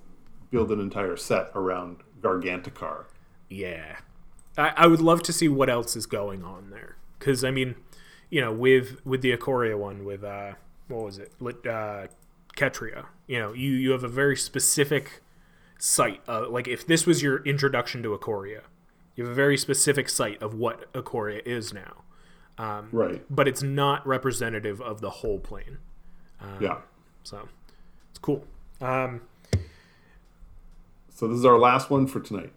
build 0.50 0.72
an 0.72 0.80
entire 0.80 1.16
set 1.16 1.52
around 1.54 1.98
Gargantikar. 2.22 3.06
Yeah, 3.54 3.98
I, 4.58 4.74
I 4.76 4.88
would 4.88 5.02
love 5.02 5.24
to 5.24 5.34
see 5.34 5.48
what 5.48 5.70
else 5.70 5.96
is 5.96 6.06
going 6.06 6.44
on 6.44 6.70
there. 6.70 6.96
Because 7.20 7.44
I 7.44 7.52
mean, 7.52 7.76
you 8.30 8.42
know, 8.42 8.52
with 8.52 9.06
with 9.06 9.22
the 9.22 9.36
Ikoria 9.36 9.78
one, 9.78 10.06
with 10.06 10.24
uh, 10.24 10.54
what 10.88 11.04
was 11.06 11.18
it, 11.20 11.32
uh, 11.42 12.08
Ketria. 12.56 13.06
You 13.28 13.40
know, 13.40 13.54
you 13.54 13.72
you 13.72 13.92
have 13.92 14.04
a 14.04 14.08
very 14.10 14.36
specific 14.36 15.22
site. 15.78 16.22
Uh, 16.28 16.50
like 16.50 16.68
if 16.68 16.86
this 16.86 17.06
was 17.06 17.22
your 17.22 17.44
introduction 17.44 18.04
to 18.04 18.18
Ikoria, 18.18 18.62
you 19.16 19.24
have 19.24 19.32
a 19.32 19.36
very 19.36 19.58
specific 19.58 20.10
site 20.10 20.42
of 20.42 20.54
what 20.54 20.92
Ikoria 20.94 21.46
is 21.46 21.74
now. 21.74 22.04
Um, 22.58 22.90
Right. 22.92 23.24
But 23.30 23.48
it's 23.48 23.64
not 23.64 24.06
representative 24.06 24.80
of 24.82 25.02
the 25.02 25.10
whole 25.10 25.40
plane. 25.40 25.80
yeah. 26.60 26.80
So 27.24 27.48
it's 28.10 28.20
cool. 28.20 28.46
Um, 28.82 29.22
So 31.10 31.28
this 31.28 31.38
is 31.38 31.46
our 31.46 31.58
last 31.58 31.90
one 31.90 32.06
for 32.08 32.20
tonight. 32.20 32.52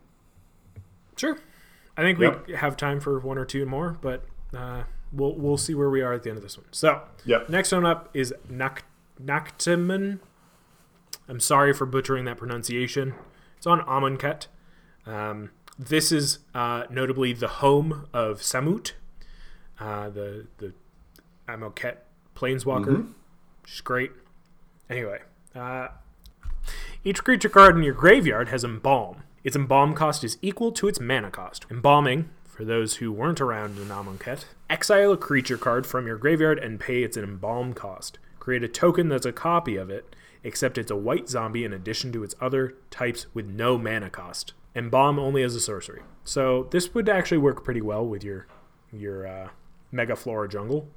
Sure. 1.16 1.38
I 1.96 2.02
think 2.02 2.18
Yep. 2.18 2.46
we 2.46 2.54
have 2.54 2.76
time 2.76 3.00
for 3.00 3.18
one 3.18 3.38
or 3.38 3.44
two 3.44 3.64
more, 3.66 3.96
but 4.00 4.24
uh, 4.54 4.82
we'll 5.12 5.34
we'll 5.34 5.56
see 5.56 5.74
where 5.74 5.88
we 5.90 6.02
are 6.02 6.12
at 6.12 6.22
the 6.22 6.28
end 6.30 6.36
of 6.36 6.42
this 6.42 6.56
one. 6.58 6.66
So 6.72 7.02
Yep. 7.24 7.48
next 7.48 7.72
one 7.72 7.86
up 7.86 8.10
is 8.14 8.34
Nak- 8.48 8.84
Naktiman. 9.22 10.18
I'm 11.28 11.40
sorry 11.40 11.72
for 11.72 11.86
butchering 11.86 12.24
that 12.26 12.36
pronunciation. 12.36 13.14
It's 13.56 13.66
on 13.66 13.80
Amonkhet. 13.80 14.46
Um, 15.06 15.50
this 15.78 16.12
is 16.12 16.40
uh, 16.54 16.84
notably 16.90 17.32
the 17.32 17.48
home 17.48 18.06
of 18.12 18.40
Samut, 18.40 18.92
uh, 19.80 20.10
the 20.10 20.46
the 20.58 20.72
Amonkhet 21.48 21.96
planeswalker. 22.34 23.08
She's 23.64 23.80
great. 23.80 24.12
Anyway, 24.90 25.20
uh, 25.54 25.88
each 27.04 27.24
creature 27.24 27.48
card 27.48 27.76
in 27.76 27.82
your 27.82 27.94
graveyard 27.94 28.48
has 28.50 28.62
Embalm. 28.64 29.22
Its 29.46 29.54
Embalm 29.54 29.94
cost 29.94 30.24
is 30.24 30.38
equal 30.42 30.72
to 30.72 30.88
its 30.88 30.98
mana 30.98 31.30
cost. 31.30 31.66
Embalming, 31.70 32.28
for 32.44 32.64
those 32.64 32.96
who 32.96 33.12
weren't 33.12 33.40
around 33.40 33.78
in 33.78 33.86
Amonkhet, 33.90 34.44
exile 34.68 35.12
a 35.12 35.16
creature 35.16 35.56
card 35.56 35.86
from 35.86 36.04
your 36.04 36.16
graveyard 36.16 36.58
and 36.58 36.80
pay 36.80 37.04
its 37.04 37.16
Embalm 37.16 37.72
cost. 37.72 38.18
Create 38.40 38.64
a 38.64 38.68
token 38.68 39.08
that's 39.08 39.24
a 39.24 39.30
copy 39.30 39.76
of 39.76 39.88
it, 39.88 40.16
except 40.42 40.76
it's 40.76 40.90
a 40.90 40.96
white 40.96 41.28
zombie 41.28 41.62
in 41.62 41.72
addition 41.72 42.10
to 42.10 42.24
its 42.24 42.34
other 42.40 42.74
types 42.90 43.32
with 43.34 43.46
no 43.46 43.78
mana 43.78 44.10
cost. 44.10 44.52
Embalm 44.74 45.16
only 45.16 45.44
as 45.44 45.54
a 45.54 45.60
sorcery. 45.60 46.02
So 46.24 46.66
this 46.72 46.92
would 46.92 47.08
actually 47.08 47.38
work 47.38 47.62
pretty 47.62 47.80
well 47.80 48.04
with 48.04 48.24
your 48.24 48.48
your 48.92 49.28
uh, 49.28 49.48
Mega 49.92 50.16
Flora 50.16 50.48
Jungle. 50.48 50.88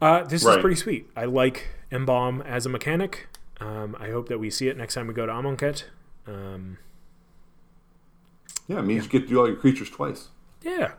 Uh, 0.00 0.24
this 0.24 0.44
is 0.44 0.56
pretty 0.56 0.74
sweet. 0.74 1.08
I 1.14 1.26
like 1.26 1.68
Embalm 1.92 2.42
as 2.42 2.66
a 2.66 2.68
mechanic. 2.68 3.28
Um, 3.60 3.96
I 4.00 4.10
hope 4.10 4.28
that 4.28 4.40
we 4.40 4.50
see 4.50 4.66
it 4.66 4.76
next 4.76 4.94
time 4.94 5.06
we 5.06 5.14
go 5.14 5.26
to 5.26 5.32
Amonkhet. 5.32 5.84
Um, 6.26 6.78
Yeah, 8.68 8.78
it 8.78 8.82
means 8.82 9.04
you 9.04 9.10
get 9.10 9.22
to 9.22 9.26
do 9.28 9.40
all 9.40 9.46
your 9.48 9.56
creatures 9.56 9.90
twice. 9.90 10.28
yeah, 10.62 10.92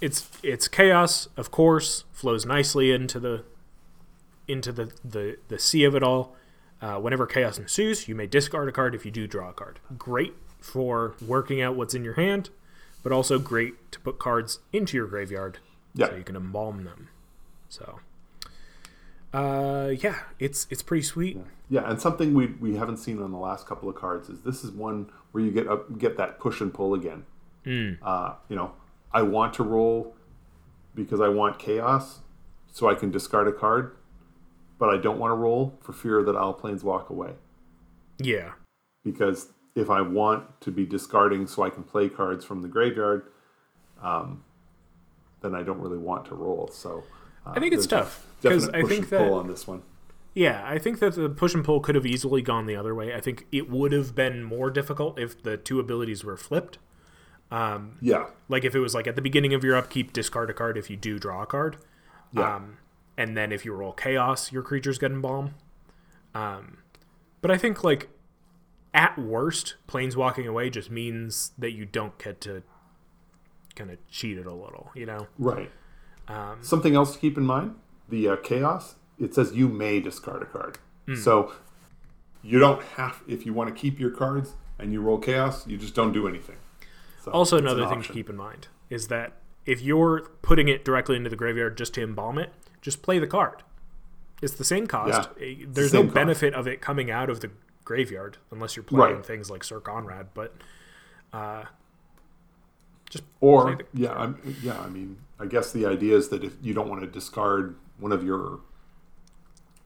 it's 0.00 0.28
it's 0.42 0.66
chaos, 0.68 1.28
of 1.36 1.50
course, 1.50 2.04
flows 2.12 2.46
nicely 2.46 2.90
into 2.92 3.20
the 3.20 3.44
into 4.48 4.72
the 4.72 4.92
the, 5.04 5.36
the 5.48 5.58
sea 5.58 5.84
of 5.84 5.94
it 5.94 6.02
all. 6.02 6.34
Uh, 6.82 6.96
whenever 6.98 7.26
chaos 7.26 7.58
ensues, 7.58 8.08
you 8.08 8.14
may 8.14 8.26
discard 8.26 8.66
a 8.66 8.72
card 8.72 8.94
if 8.94 9.04
you 9.04 9.10
do 9.10 9.26
draw 9.26 9.50
a 9.50 9.52
card. 9.52 9.78
Great 9.98 10.32
for 10.60 11.14
working 11.26 11.60
out 11.60 11.76
what's 11.76 11.92
in 11.94 12.02
your 12.04 12.14
hand, 12.14 12.48
but 13.02 13.12
also 13.12 13.38
great 13.38 13.92
to 13.92 14.00
put 14.00 14.18
cards 14.18 14.60
into 14.72 14.96
your 14.96 15.06
graveyard 15.06 15.58
Yeah. 15.94 16.08
so 16.08 16.14
you 16.16 16.24
can 16.24 16.36
embalm 16.36 16.84
them. 16.84 17.08
So, 17.68 18.00
uh, 19.34 19.92
yeah, 19.98 20.20
it's 20.38 20.66
it's 20.70 20.82
pretty 20.82 21.02
sweet. 21.02 21.36
Yeah, 21.36 21.42
and 21.70 22.00
something 22.00 22.34
we 22.34 22.46
we 22.46 22.76
haven't 22.76 22.96
seen 22.96 23.22
on 23.22 23.30
the 23.30 23.38
last 23.38 23.66
couple 23.66 23.88
of 23.88 23.94
cards 23.94 24.28
is 24.28 24.40
this 24.40 24.64
is 24.64 24.72
one 24.72 25.10
where 25.32 25.44
you 25.44 25.50
get 25.52 25.68
up, 25.68 25.98
get 25.98 26.16
that 26.16 26.40
push 26.40 26.60
and 26.60 26.74
pull 26.74 26.94
again. 26.94 27.24
Uh, 28.02 28.34
you 28.48 28.56
know, 28.56 28.72
I 29.12 29.22
want 29.22 29.54
to 29.54 29.62
roll 29.62 30.14
because 30.94 31.20
I 31.20 31.28
want 31.28 31.58
chaos, 31.58 32.20
so 32.72 32.88
I 32.88 32.94
can 32.94 33.10
discard 33.10 33.46
a 33.46 33.52
card, 33.52 33.96
but 34.78 34.88
I 34.88 34.96
don't 34.96 35.18
want 35.18 35.30
to 35.30 35.36
roll 35.36 35.78
for 35.80 35.92
fear 35.92 36.22
that 36.24 36.36
I'll 36.36 36.54
planeswalk 36.54 37.08
away. 37.08 37.34
Yeah. 38.18 38.52
Because 39.04 39.52
if 39.74 39.88
I 39.90 40.00
want 40.00 40.60
to 40.62 40.70
be 40.70 40.84
discarding 40.84 41.46
so 41.46 41.62
I 41.62 41.70
can 41.70 41.84
play 41.84 42.08
cards 42.08 42.44
from 42.44 42.62
the 42.62 42.68
graveyard, 42.68 43.30
um, 44.02 44.44
then 45.40 45.54
I 45.54 45.62
don't 45.62 45.78
really 45.78 45.98
want 45.98 46.26
to 46.26 46.34
roll. 46.34 46.68
So 46.72 47.04
uh, 47.46 47.52
I 47.54 47.60
think 47.60 47.74
it's 47.74 47.86
tough 47.86 48.26
because 48.40 48.68
I 48.70 48.82
think 48.82 49.08
that 49.10 49.18
pull 49.28 49.34
on 49.34 49.48
this 49.48 49.66
one. 49.66 49.82
Yeah, 50.34 50.62
I 50.64 50.78
think 50.78 50.98
that 51.00 51.14
the 51.14 51.28
push 51.28 51.54
and 51.54 51.64
pull 51.64 51.80
could 51.80 51.94
have 51.94 52.06
easily 52.06 52.42
gone 52.42 52.66
the 52.66 52.76
other 52.76 52.94
way. 52.94 53.14
I 53.14 53.20
think 53.20 53.46
it 53.52 53.68
would 53.70 53.92
have 53.92 54.14
been 54.14 54.42
more 54.44 54.70
difficult 54.70 55.18
if 55.18 55.42
the 55.42 55.56
two 55.56 55.80
abilities 55.80 56.24
were 56.24 56.36
flipped. 56.36 56.78
Yeah, 58.00 58.26
Like 58.48 58.64
if 58.64 58.74
it 58.74 58.80
was 58.80 58.94
like 58.94 59.06
at 59.08 59.16
the 59.16 59.22
beginning 59.22 59.54
of 59.54 59.64
your 59.64 59.76
upkeep, 59.76 60.12
discard 60.12 60.50
a 60.50 60.54
card 60.54 60.78
if 60.78 60.88
you 60.88 60.96
do 60.96 61.18
draw 61.18 61.42
a 61.42 61.46
card. 61.46 61.78
yeah, 62.32 62.56
Um, 62.56 62.78
and 63.16 63.36
then 63.36 63.50
if 63.50 63.64
you 63.64 63.72
roll 63.72 63.92
chaos, 63.92 64.52
your 64.52 64.62
creatures 64.62 64.98
get 64.98 65.10
embalm. 65.10 65.54
Um, 66.32 66.78
but 67.40 67.50
I 67.50 67.58
think 67.58 67.82
like 67.82 68.08
at 68.94 69.18
worst, 69.18 69.74
planes 69.88 70.16
walking 70.16 70.46
away 70.46 70.70
just 70.70 70.90
means 70.90 71.50
that 71.58 71.72
you 71.72 71.84
don't 71.84 72.16
get 72.18 72.40
to 72.42 72.62
kind 73.74 73.90
of 73.90 73.98
cheat 74.08 74.38
it 74.38 74.46
a 74.46 74.54
little, 74.54 74.90
you 74.94 75.06
know? 75.06 75.26
right. 75.38 75.70
Um, 76.28 76.58
Something 76.62 76.94
else 76.94 77.14
to 77.14 77.18
keep 77.18 77.36
in 77.36 77.44
mind: 77.44 77.74
the 78.08 78.28
uh, 78.28 78.36
chaos. 78.36 78.94
It 79.20 79.34
says 79.34 79.52
you 79.52 79.68
may 79.68 80.00
discard 80.00 80.42
a 80.42 80.46
card, 80.46 80.78
Hmm. 81.06 81.14
so 81.14 81.52
you 82.42 82.58
don't 82.58 82.82
have. 82.96 83.22
If 83.28 83.44
you 83.46 83.52
want 83.52 83.68
to 83.74 83.78
keep 83.78 84.00
your 84.00 84.10
cards 84.10 84.54
and 84.78 84.92
you 84.92 85.00
roll 85.02 85.18
chaos, 85.18 85.66
you 85.66 85.76
just 85.76 85.94
don't 85.94 86.12
do 86.12 86.26
anything. 86.26 86.56
So 87.22 87.30
Also, 87.32 87.56
it's 87.56 87.62
an 87.62 87.68
another 87.68 87.86
thing 87.92 88.02
to 88.02 88.12
keep 88.12 88.30
in 88.30 88.36
mind 88.36 88.68
is 88.88 89.08
that 89.08 89.34
if 89.66 89.82
you're 89.82 90.22
putting 90.42 90.68
it 90.68 90.84
directly 90.84 91.16
into 91.16 91.28
the 91.28 91.36
graveyard 91.36 91.76
just 91.76 91.92
to 91.94 92.02
embalm 92.02 92.38
it, 92.38 92.50
just 92.80 93.02
play 93.02 93.18
the 93.18 93.26
card. 93.26 93.62
It's 94.40 94.54
the 94.54 94.64
same 94.64 94.86
cost. 94.86 95.28
Yeah, 95.38 95.44
Eh, 95.46 95.64
There's 95.68 95.90
same 95.90 96.00
no 96.00 96.06
cost. 96.06 96.14
benefit 96.14 96.54
of 96.54 96.66
it 96.66 96.80
coming 96.80 97.10
out 97.10 97.28
of 97.28 97.40
the 97.40 97.50
graveyard 97.84 98.38
unless 98.50 98.74
you're 98.74 98.82
playing 98.84 99.16
Right. 99.16 99.26
things 99.26 99.50
like 99.50 99.62
Syr 99.62 99.80
Konrad. 99.80 100.28
But 100.32 100.54
uh, 101.34 101.64
just 103.10 103.24
Or 103.40 103.78
yeah, 103.92 104.12
I'm, 104.14 104.38
yeah. 104.62 104.80
I 104.80 104.88
mean, 104.88 105.18
I 105.38 105.44
guess 105.46 105.72
the 105.72 105.84
idea 105.84 106.16
is 106.16 106.30
that 106.30 106.42
if 106.42 106.54
you 106.62 106.72
don't 106.72 106.88
want 106.88 107.02
to 107.02 107.06
discard 107.06 107.76
one 107.98 108.12
of 108.12 108.24
your 108.24 108.60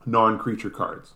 non-creature 0.05 0.69
cards, 0.69 1.13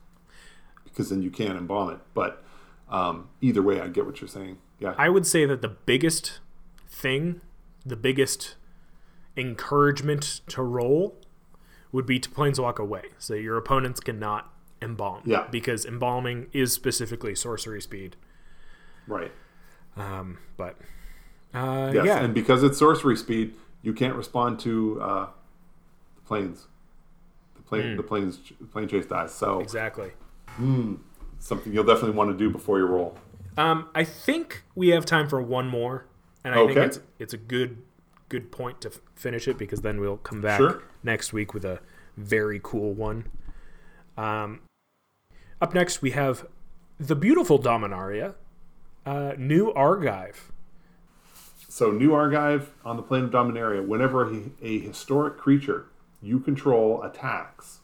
because 0.83 1.09
then 1.09 1.21
you 1.21 1.29
can 1.29 1.55
embalm 1.57 1.89
it. 1.91 1.99
But 2.13 2.43
um, 2.89 3.29
either 3.41 3.61
way, 3.61 3.79
I 3.81 3.87
get 3.87 4.05
what 4.05 4.21
you're 4.21 4.27
saying. 4.27 4.57
Yeah, 4.79 4.95
I 4.97 5.09
would 5.09 5.25
say 5.25 5.45
that 5.45 5.61
the 5.61 5.67
biggest 5.69 6.39
thing, 6.89 7.41
the 7.85 7.95
biggest 7.95 8.55
encouragement 9.37 10.41
to 10.47 10.61
roll 10.63 11.15
would 11.91 12.05
be 12.05 12.19
to 12.19 12.29
planeswalk 12.29 12.77
away 12.77 13.03
so 13.17 13.33
your 13.33 13.57
opponents 13.57 13.99
cannot 13.99 14.51
embalm. 14.81 15.21
Yeah. 15.25 15.47
Because 15.49 15.85
embalming 15.85 16.47
is 16.53 16.73
specifically 16.73 17.35
sorcery 17.35 17.81
speed. 17.81 18.15
right. 19.07 19.31
Um, 19.97 20.37
but 20.55 20.77
uh, 21.53 21.91
Yes, 21.93 22.05
yeah, 22.05 22.23
and 22.23 22.33
because 22.33 22.63
it's 22.63 22.77
sorcery 22.77 23.17
speed, 23.17 23.53
you 23.81 23.91
can't 23.91 24.15
respond 24.15 24.59
to 24.61 25.01
uh, 25.01 25.27
planes. 26.25 26.67
The 27.69 27.81
plane, 27.81 27.97
the 27.97 28.03
planes, 28.03 28.39
plane 28.71 28.87
chase 28.87 29.05
dies. 29.05 29.33
So 29.33 29.59
exactly. 29.59 30.11
something 31.39 31.71
you'll 31.71 31.83
definitely 31.83 32.11
want 32.17 32.31
to 32.31 32.37
do 32.37 32.49
before 32.49 32.79
you 32.79 32.85
roll. 32.85 33.17
Um, 33.57 33.89
I 33.93 34.03
think 34.03 34.63
we 34.75 34.89
have 34.89 35.05
time 35.05 35.27
for 35.27 35.41
one 35.41 35.67
more, 35.67 36.05
and 36.43 36.55
I 36.55 36.65
think 36.65 36.77
it's 36.77 36.99
it's 37.19 37.33
a 37.33 37.37
good 37.37 37.83
good 38.29 38.51
point 38.51 38.81
to 38.81 38.89
f- 38.89 39.01
finish 39.15 39.47
it 39.47 39.57
because 39.57 39.81
then 39.81 39.99
we'll 39.99 40.17
come 40.17 40.41
back 40.41 40.59
Sure. 40.59 40.81
next 41.03 41.33
week 41.33 41.53
with 41.53 41.65
a 41.65 41.79
very 42.15 42.59
cool 42.63 42.93
one. 42.93 43.25
Um, 44.17 44.61
up 45.61 45.73
next 45.73 46.01
we 46.01 46.11
have 46.11 46.45
the 46.99 47.15
beautiful 47.15 47.59
Dominaria, 47.59 48.35
uh, 49.05 49.33
new 49.37 49.71
Argive. 49.73 50.51
So, 51.67 51.91
new 51.91 52.11
Argive 52.11 52.71
on 52.83 52.97
the 52.97 53.03
plane 53.03 53.25
of 53.25 53.31
Dominaria. 53.31 53.85
Whenever 53.85 54.29
a, 54.29 54.41
a 54.61 54.79
historic 54.79 55.37
creature 55.37 55.85
you 56.21 56.39
control 56.39 57.01
attacks, 57.03 57.79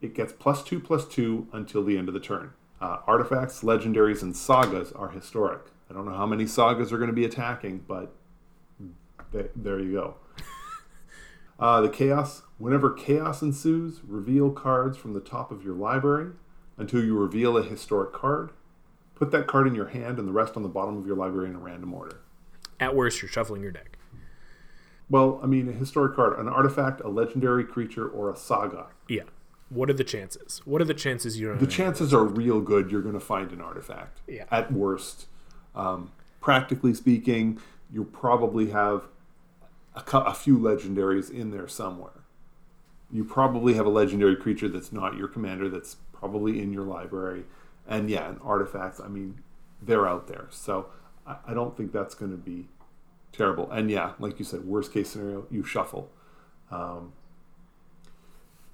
it 0.00 0.14
gets 0.14 0.32
plus 0.32 0.62
two 0.62 0.80
plus 0.80 1.06
two 1.06 1.48
until 1.52 1.84
the 1.84 1.98
end 1.98 2.08
of 2.08 2.14
the 2.14 2.20
turn. 2.20 2.52
Uh, 2.80 2.98
artifacts, 3.06 3.62
legendaries, 3.62 4.22
and 4.22 4.36
sagas 4.36 4.92
are 4.92 5.10
historic. 5.10 5.62
I 5.88 5.94
don't 5.94 6.04
know 6.04 6.16
how 6.16 6.26
many 6.26 6.46
sagas 6.46 6.92
are 6.92 6.98
going 6.98 7.10
to 7.10 7.14
be 7.14 7.24
attacking, 7.24 7.84
but 7.86 8.12
th- 9.32 9.50
there 9.54 9.78
you 9.78 9.92
go. 9.92 10.16
Uh, 11.58 11.80
the 11.80 11.88
chaos. 11.88 12.42
Whenever 12.58 12.90
chaos 12.90 13.40
ensues, 13.40 14.00
reveal 14.04 14.50
cards 14.50 14.98
from 14.98 15.12
the 15.12 15.20
top 15.20 15.52
of 15.52 15.62
your 15.62 15.74
library 15.74 16.32
until 16.76 17.04
you 17.04 17.16
reveal 17.16 17.56
a 17.56 17.62
historic 17.62 18.12
card. 18.12 18.50
Put 19.14 19.30
that 19.30 19.46
card 19.46 19.68
in 19.68 19.74
your 19.76 19.88
hand 19.88 20.18
and 20.18 20.26
the 20.26 20.32
rest 20.32 20.56
on 20.56 20.64
the 20.64 20.68
bottom 20.68 20.96
of 20.96 21.06
your 21.06 21.14
library 21.14 21.50
in 21.50 21.54
a 21.54 21.60
random 21.60 21.94
order. 21.94 22.18
At 22.80 22.96
worst, 22.96 23.22
you're 23.22 23.28
shuffling 23.28 23.62
your 23.62 23.70
deck. 23.70 23.96
Well, 25.12 25.40
I 25.42 25.46
mean, 25.46 25.68
a 25.68 25.72
historic 25.72 26.16
card, 26.16 26.38
an 26.38 26.48
artifact, 26.48 27.02
a 27.02 27.08
legendary 27.08 27.64
creature, 27.64 28.08
or 28.08 28.30
a 28.30 28.36
saga. 28.36 28.86
Yeah. 29.08 29.24
What 29.68 29.90
are 29.90 29.92
the 29.92 30.04
chances? 30.04 30.62
What 30.64 30.80
are 30.80 30.86
the 30.86 30.94
chances 30.94 31.38
you 31.38 31.48
don't? 31.48 31.60
The 31.60 31.66
chances 31.66 32.14
are 32.14 32.24
real 32.24 32.62
good 32.62 32.90
you're 32.90 33.02
going 33.02 33.12
to 33.12 33.20
find 33.20 33.52
an 33.52 33.60
artifact. 33.60 34.22
Yeah. 34.26 34.44
At 34.50 34.72
worst, 34.72 35.26
um, 35.74 36.12
practically 36.40 36.94
speaking, 36.94 37.60
you 37.92 38.04
probably 38.04 38.70
have 38.70 39.02
a, 39.94 40.00
cou- 40.00 40.20
a 40.20 40.32
few 40.32 40.56
legendaries 40.58 41.30
in 41.30 41.50
there 41.50 41.68
somewhere. 41.68 42.24
You 43.10 43.22
probably 43.22 43.74
have 43.74 43.84
a 43.84 43.90
legendary 43.90 44.36
creature 44.36 44.70
that's 44.70 44.92
not 44.92 45.18
your 45.18 45.28
commander 45.28 45.68
that's 45.68 45.96
probably 46.14 46.58
in 46.62 46.72
your 46.72 46.84
library, 46.84 47.44
and 47.86 48.08
yeah, 48.08 48.30
and 48.30 48.38
artifacts. 48.42 48.98
I 48.98 49.08
mean, 49.08 49.42
they're 49.82 50.08
out 50.08 50.26
there, 50.26 50.46
so 50.48 50.86
I, 51.26 51.36
I 51.48 51.52
don't 51.52 51.76
think 51.76 51.92
that's 51.92 52.14
going 52.14 52.30
to 52.30 52.38
be 52.38 52.68
terrible. 53.32 53.70
And 53.70 53.90
yeah, 53.90 54.12
like 54.18 54.38
you 54.38 54.44
said, 54.44 54.64
worst 54.64 54.92
case 54.92 55.10
scenario, 55.10 55.46
you 55.50 55.64
shuffle. 55.64 56.10
Um, 56.70 57.12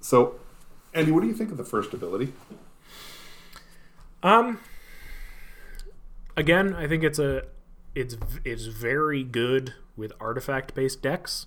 so, 0.00 0.36
Andy, 0.94 1.10
what 1.12 1.22
do 1.22 1.26
you 1.28 1.34
think 1.34 1.50
of 1.50 1.56
the 1.56 1.64
first 1.64 1.92
ability? 1.94 2.32
Um. 4.22 4.58
Again, 6.36 6.74
I 6.74 6.86
think 6.86 7.02
it's 7.02 7.18
a 7.18 7.42
it's 7.94 8.16
it's 8.44 8.66
very 8.66 9.24
good 9.24 9.74
with 9.96 10.12
artifact 10.20 10.74
based 10.74 11.02
decks. 11.02 11.46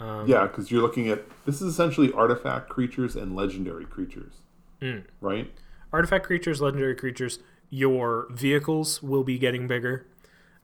Um, 0.00 0.26
Yeah, 0.26 0.46
because 0.46 0.70
you're 0.72 0.82
looking 0.82 1.08
at 1.08 1.22
this 1.46 1.62
is 1.62 1.68
essentially 1.72 2.12
artifact 2.12 2.68
creatures 2.68 3.14
and 3.14 3.36
legendary 3.36 3.84
creatures, 3.84 4.32
Mm. 4.80 5.04
right? 5.20 5.52
Artifact 5.92 6.26
creatures, 6.26 6.60
legendary 6.60 6.96
creatures. 6.96 7.38
Your 7.70 8.26
vehicles 8.30 9.02
will 9.02 9.22
be 9.22 9.38
getting 9.38 9.68
bigger. 9.68 10.06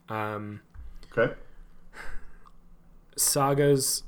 Um, 0.09 0.61
Okay. 1.17 1.33
Sagas. 3.19 4.03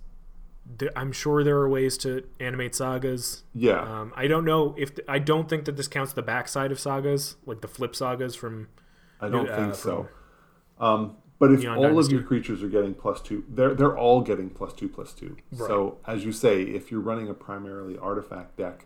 I'm 0.95 1.11
sure 1.11 1.43
there 1.43 1.57
are 1.57 1.69
ways 1.69 1.97
to 1.99 2.23
animate 2.39 2.75
sagas. 2.75 3.43
Yeah, 3.53 3.81
Um, 3.81 4.13
I 4.15 4.27
don't 4.27 4.45
know 4.45 4.75
if 4.77 4.91
I 5.07 5.19
don't 5.19 5.49
think 5.49 5.65
that 5.65 5.75
this 5.75 5.87
counts 5.87 6.13
the 6.13 6.21
backside 6.21 6.71
of 6.71 6.79
sagas, 6.79 7.35
like 7.45 7.61
the 7.61 7.67
flip 7.67 7.95
sagas 7.95 8.35
from. 8.35 8.69
I 9.19 9.29
don't 9.29 9.49
uh, 9.49 9.55
think 9.55 9.75
so. 9.75 10.07
Um, 10.79 11.17
but 11.39 11.51
if 11.51 11.61
Neon 11.61 11.77
all 11.77 11.99
of 11.99 12.11
your 12.11 12.21
creatures 12.21 12.61
are 12.61 12.69
getting 12.69 12.93
plus 12.93 13.19
two, 13.21 13.43
they're 13.49 13.73
they're 13.73 13.97
all 13.97 14.21
getting 14.21 14.49
plus 14.49 14.73
two 14.73 14.87
plus 14.87 15.13
two. 15.13 15.37
So 15.57 15.97
as 16.05 16.23
you 16.23 16.31
say, 16.31 16.61
if 16.61 16.91
you're 16.91 17.01
running 17.01 17.29
a 17.29 17.33
primarily 17.33 17.97
artifact 17.97 18.57
deck, 18.57 18.85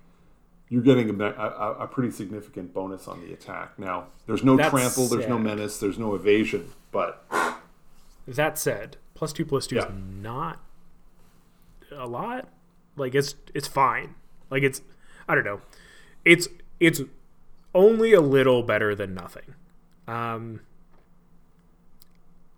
you're 0.69 0.82
getting 0.82 1.21
a, 1.21 1.26
a, 1.26 1.76
a 1.82 1.88
pretty 1.88 2.11
significant 2.11 2.73
bonus 2.73 3.07
on 3.07 3.21
the 3.21 3.34
attack. 3.34 3.78
Now, 3.78 4.07
there's 4.26 4.43
no 4.43 4.55
That's 4.55 4.69
trample, 4.69 5.07
there's 5.07 5.28
no 5.28 5.38
menace, 5.38 5.80
there's 5.80 5.99
no 5.99 6.15
evasion, 6.15 6.71
but 6.91 7.26
That 8.28 8.57
said, 8.57 8.97
plus 9.16 9.34
two 9.34 9.45
plus 9.45 9.66
two 9.68 9.78
is 9.80 9.86
not 10.22 10.59
a 11.91 12.07
lot. 12.07 12.47
Like 12.95 13.16
it's 13.16 13.36
it's 13.53 13.68
fine. 13.68 14.13
Like 14.51 14.61
it's 14.63 14.82
I 15.28 15.34
don't 15.36 15.43
know. 15.45 15.61
It's 16.24 16.47
it's 16.80 17.01
only 17.74 18.13
a 18.13 18.22
little 18.22 18.61
better 18.63 18.93
than 18.93 19.13
nothing. 19.16 19.55
Um 20.07 20.61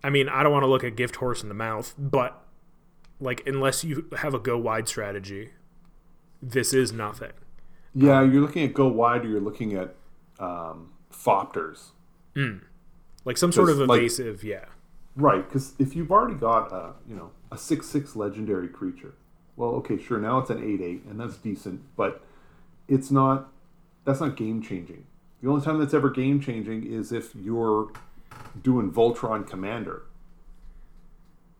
I 0.03 0.09
mean, 0.09 0.29
I 0.29 0.43
don't 0.43 0.51
want 0.51 0.63
to 0.63 0.67
look 0.67 0.83
a 0.83 0.91
gift 0.91 1.17
horse 1.17 1.41
in 1.43 1.49
the 1.49 1.55
mouth, 1.55 1.93
but 1.97 2.43
like 3.19 3.41
unless 3.47 3.83
you 3.83 4.07
have 4.17 4.33
a 4.33 4.39
go 4.39 4.57
wide 4.57 4.87
strategy, 4.87 5.49
this 6.41 6.73
is 6.73 6.91
nothing. 6.91 7.31
yeah, 7.95 8.21
you're 8.21 8.41
looking 8.41 8.63
at 8.63 8.73
go 8.73 8.87
wide 8.87 9.25
or 9.25 9.29
you're 9.29 9.39
looking 9.41 9.73
at 9.73 9.95
um, 10.39 10.91
Thopters. 11.11 11.91
Like 13.25 13.37
some 13.37 13.51
sort 13.51 13.69
of 13.69 13.77
'Cause, 13.79 13.87
like- 13.87 13.99
evasive, 14.01 14.43
yeah. 14.43 14.65
Right, 15.17 15.45
because 15.47 15.73
if 15.79 15.95
you've 15.95 16.11
already 16.11 16.35
got 16.35 16.71
a 16.71 16.93
you 17.09 17.15
know 17.15 17.31
a 17.51 17.57
six 17.57 17.87
six 17.87 18.15
legendary 18.15 18.67
creature, 18.67 19.15
well, 19.55 19.71
okay, 19.71 19.97
sure, 20.01 20.19
now 20.19 20.37
it's 20.37 20.51
an 20.51 20.63
eight 20.63 20.79
eight, 20.81 21.03
and 21.09 21.19
that's 21.19 21.37
decent, 21.37 21.81
but 21.97 22.21
it's 22.87 23.09
not. 23.11 23.49
That's 24.05 24.21
not 24.21 24.37
game 24.37 24.61
changing. 24.61 25.05
The 25.41 25.49
only 25.49 25.65
time 25.65 25.79
that's 25.79 25.93
ever 25.93 26.09
game 26.09 26.39
changing 26.39 26.85
is 26.85 27.11
if 27.11 27.35
you're 27.35 27.91
doing 28.61 28.91
Voltron 28.91 29.45
Commander. 29.45 30.03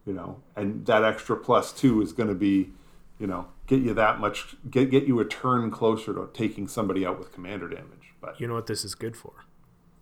You 0.05 0.13
know, 0.13 0.39
and 0.55 0.85
that 0.85 1.03
extra 1.03 1.35
plus 1.35 1.73
two 1.73 2.01
is 2.01 2.13
going 2.13 2.29
to 2.29 2.35
be, 2.35 2.69
you 3.19 3.27
know, 3.27 3.47
get 3.65 3.81
you 3.81 3.93
that 3.95 4.19
much 4.19 4.55
get 4.69 4.89
get 4.89 5.05
you 5.05 5.19
a 5.19 5.25
turn 5.25 5.69
closer 5.71 6.13
to 6.13 6.29
taking 6.33 6.67
somebody 6.67 7.05
out 7.05 7.19
with 7.19 7.33
commander 7.33 7.67
damage. 7.67 8.13
But 8.21 8.39
You 8.39 8.47
know 8.47 8.53
what 8.53 8.67
this 8.67 8.85
is 8.85 8.95
good 8.95 9.17
for? 9.17 9.33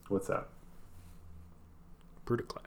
what's 0.10 0.28
that? 0.28 0.48
Brudiclad. 2.26 2.65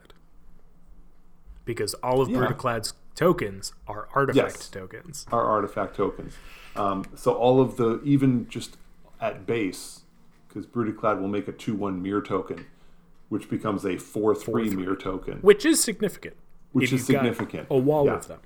Because 1.65 1.93
all 1.95 2.21
of 2.21 2.29
Yeah. 2.29 2.39
Brudiclad's 2.39 2.93
tokens 3.15 3.73
are 3.87 4.07
artifact 4.15 4.53
Yes. 4.57 4.69
tokens. 4.69 5.25
Are 5.31 5.43
artifact 5.45 5.95
tokens. 5.95 6.33
Um, 6.75 7.03
so 7.15 7.33
all 7.33 7.59
of 7.61 7.77
the 7.77 8.01
even 8.03 8.47
just 8.49 8.77
at 9.19 9.45
base, 9.45 10.01
because 10.47 10.65
Brudiclad 10.65 11.19
will 11.19 11.27
make 11.27 11.47
a 11.47 11.51
two 11.51 11.75
one 11.75 12.01
mirror 12.01 12.21
token, 12.21 12.65
which 13.29 13.49
becomes 13.49 13.85
a 13.85 13.97
four 13.97 14.33
three 14.33 14.69
mirror 14.69 14.95
token. 14.95 15.39
Which 15.41 15.65
is 15.65 15.83
significant. 15.83 16.35
Which 16.71 16.93
is 16.93 17.05
significant. 17.05 17.67
A 17.69 17.77
wall 17.77 18.05
Yeah. 18.05 18.15
of 18.15 18.27
them. 18.27 18.39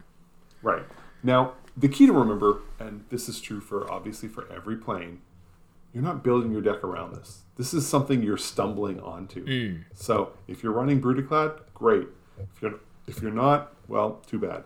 Right. 0.61 0.83
Now, 1.21 1.53
the 1.77 1.87
key 1.89 2.05
to 2.07 2.13
remember, 2.13 2.59
and 2.79 3.03
this 3.09 3.27
is 3.29 3.39
true 3.41 3.59
for 3.59 3.89
obviously 3.91 4.29
for 4.29 4.47
every 4.51 4.75
plane, 4.75 5.21
you're 5.93 6.03
not 6.03 6.23
building 6.23 6.51
your 6.51 6.61
deck 6.61 6.83
around 6.83 7.13
this. 7.15 7.43
This 7.57 7.73
is 7.73 7.85
something 7.87 8.23
you're 8.23 8.37
stumbling 8.37 8.99
onto. 8.99 9.77
So 9.93 10.31
if 10.47 10.63
you're 10.63 10.71
running 10.73 10.99
Brudiclad, 11.01 11.59
great. 11.75 12.07
If 12.39 12.61
you're 12.61 12.79
if 13.07 13.21
you're 13.21 13.31
not, 13.31 13.73
well, 13.87 14.21
too 14.27 14.39
bad. 14.39 14.63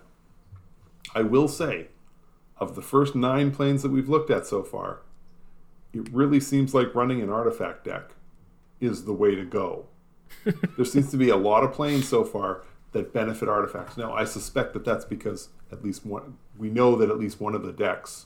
I 1.16 1.22
will 1.24 1.48
say, 1.48 1.88
of 2.58 2.76
the 2.76 2.82
first 2.82 3.16
nine 3.16 3.52
planes 3.52 3.82
that 3.84 3.92
we've 3.92 4.10
looked 4.10 4.30
at 4.30 4.46
so 4.46 4.64
far, 4.64 5.02
it 5.94 6.10
really 6.12 6.40
seems 6.40 6.74
like 6.74 6.94
running 6.94 7.22
an 7.22 7.30
artifact 7.30 7.84
deck 7.86 8.12
is 8.80 9.06
the 9.06 9.14
way 9.14 9.36
to 9.36 9.46
go. 9.46 9.86
there 10.76 10.86
seems 10.86 11.10
to 11.12 11.18
be 11.18 11.30
a 11.30 11.38
lot 11.38 11.64
of 11.64 11.72
planes 11.72 12.08
so 12.08 12.24
far 12.24 12.64
that 12.92 13.14
benefit 13.14 13.48
artifacts. 13.50 13.98
Now, 13.98 14.14
I 14.14 14.26
suspect 14.26 14.74
that 14.74 14.86
that's 14.86 15.06
because 15.06 15.50
at 15.72 15.84
least 15.84 16.06
one, 16.06 16.38
we 16.58 16.70
know 16.70 16.96
that 16.96 17.10
at 17.10 17.18
least 17.18 17.40
one 17.40 17.56
of 17.56 17.64
the 17.64 17.72
decks, 17.72 18.26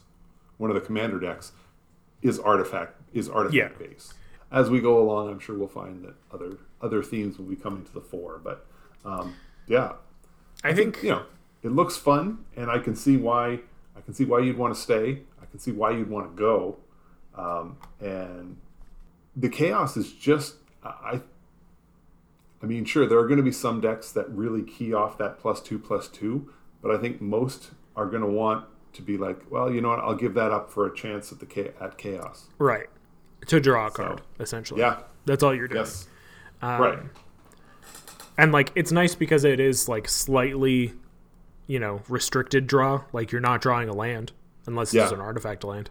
one 0.58 0.70
of 0.70 0.74
the 0.74 0.80
commander 0.80 1.18
decks, 1.20 1.52
is 2.20 2.38
artifact 2.38 3.00
is 3.12 3.28
artifact 3.28 3.54
Yeah. 3.80 3.86
based. 3.88 4.14
As 4.50 4.70
we 4.70 4.80
go 4.80 5.00
along, 5.00 5.28
I'm 5.30 5.38
sure 5.38 5.56
we'll 5.58 5.66
find 5.68 6.04
that 6.04 6.14
other 6.32 6.58
other 6.80 7.02
themes 7.02 7.38
will 7.38 7.46
be 7.46 7.56
coming 7.56 7.84
to 7.84 7.92
the 7.92 8.00
fore. 8.00 8.40
But 8.42 8.66
um, 9.04 9.34
yeah, 9.66 9.92
I 10.64 10.72
think 10.72 11.02
you 11.02 11.10
know, 11.10 11.24
it 11.62 11.72
looks 11.72 11.96
fun, 11.96 12.44
and 12.56 12.70
I 12.70 12.78
can 12.78 12.94
see 12.94 13.16
why 13.16 13.60
I 13.96 14.00
can 14.00 14.14
see 14.14 14.24
why 14.24 14.40
you'd 14.40 14.58
want 14.58 14.74
to 14.74 14.80
stay. 14.80 15.22
I 15.40 15.46
can 15.46 15.58
see 15.58 15.72
why 15.72 15.90
you'd 15.90 16.10
want 16.10 16.34
to 16.34 16.40
go, 16.40 16.78
um, 17.34 17.76
and 18.00 18.56
the 19.36 19.48
chaos 19.48 19.96
is 19.96 20.12
just 20.12 20.56
I. 20.84 21.20
I 22.62 22.66
mean, 22.66 22.84
sure, 22.84 23.08
there 23.08 23.18
are 23.18 23.26
going 23.26 23.38
to 23.38 23.42
be 23.42 23.50
some 23.50 23.80
decks 23.80 24.12
that 24.12 24.30
really 24.30 24.62
key 24.62 24.94
off 24.94 25.18
that 25.18 25.40
plus 25.40 25.60
two 25.60 25.80
plus 25.80 26.06
two, 26.06 26.52
but 26.80 26.94
I 26.94 26.98
think 26.98 27.20
most 27.20 27.72
are 27.96 28.06
going 28.06 28.22
to 28.22 28.28
want 28.28 28.66
to 28.92 29.02
be 29.02 29.16
like, 29.16 29.50
well, 29.50 29.72
you 29.72 29.80
know 29.80 29.88
what? 29.88 29.98
I'll 29.98 30.14
give 30.14 30.34
that 30.34 30.52
up 30.52 30.70
for 30.70 30.86
a 30.86 30.94
chance 30.94 31.32
at 31.32 31.40
the 31.40 31.72
at 31.80 31.98
chaos. 31.98 32.48
right. 32.58 32.86
To 33.46 33.58
draw 33.58 33.88
a 33.88 33.90
card, 33.90 34.22
essentially. 34.38 34.80
Yeah. 34.80 35.00
That's 35.24 35.42
all 35.42 35.52
you're 35.52 35.66
doing. 35.66 35.80
Yes. 35.80 36.06
Um, 36.60 36.80
right. 36.80 36.98
And 38.38 38.52
like 38.52 38.72
it's 38.74 38.92
nice 38.92 39.14
because 39.14 39.44
it 39.44 39.60
is 39.60 39.88
like 39.88 40.08
slightly, 40.08 40.92
you 41.66 41.78
know, 41.78 42.02
restricted 42.08 42.66
draw. 42.66 43.02
Like 43.12 43.32
you're 43.32 43.40
not 43.40 43.60
drawing 43.60 43.88
a 43.88 43.92
land 43.92 44.32
unless 44.66 44.94
it's 44.94 45.12
an 45.12 45.20
artifact 45.20 45.64
land. 45.64 45.90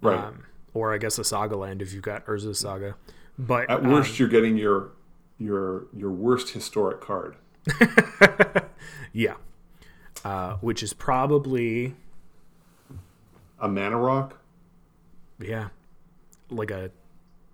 Right. 0.00 0.18
Um, 0.18 0.44
or 0.74 0.92
I 0.94 0.98
guess 0.98 1.18
a 1.18 1.24
saga 1.24 1.56
land 1.56 1.80
if 1.82 1.92
you've 1.92 2.02
got 2.02 2.26
Urza's 2.26 2.58
saga. 2.60 2.96
But 3.38 3.70
At 3.70 3.80
um, 3.80 3.90
worst, 3.90 4.18
you're 4.18 4.28
getting 4.28 4.56
your 4.56 4.90
your 5.38 5.86
your 5.94 6.10
worst 6.10 6.50
historic 6.50 7.00
card. 7.00 7.36
yeah. 9.12 9.34
Uh, 10.24 10.54
which 10.56 10.82
is 10.82 10.92
probably 10.92 11.94
A 13.60 13.68
mana 13.68 13.96
rock, 13.98 14.38
yeah, 15.38 15.68
like 16.50 16.70
a 16.70 16.90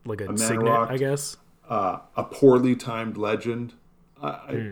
like 0.05 0.21
a, 0.21 0.27
mana 0.27 0.39
signet, 0.39 0.65
rock. 0.65 0.91
I 0.91 0.97
guess. 0.97 1.37
uh, 1.69 1.99
a 2.17 2.25
poorly 2.25 2.75
timed 2.75 3.17
legend. 3.17 3.75
I, 4.23 4.29
I, 4.29 4.53
Hmm. 4.55 4.71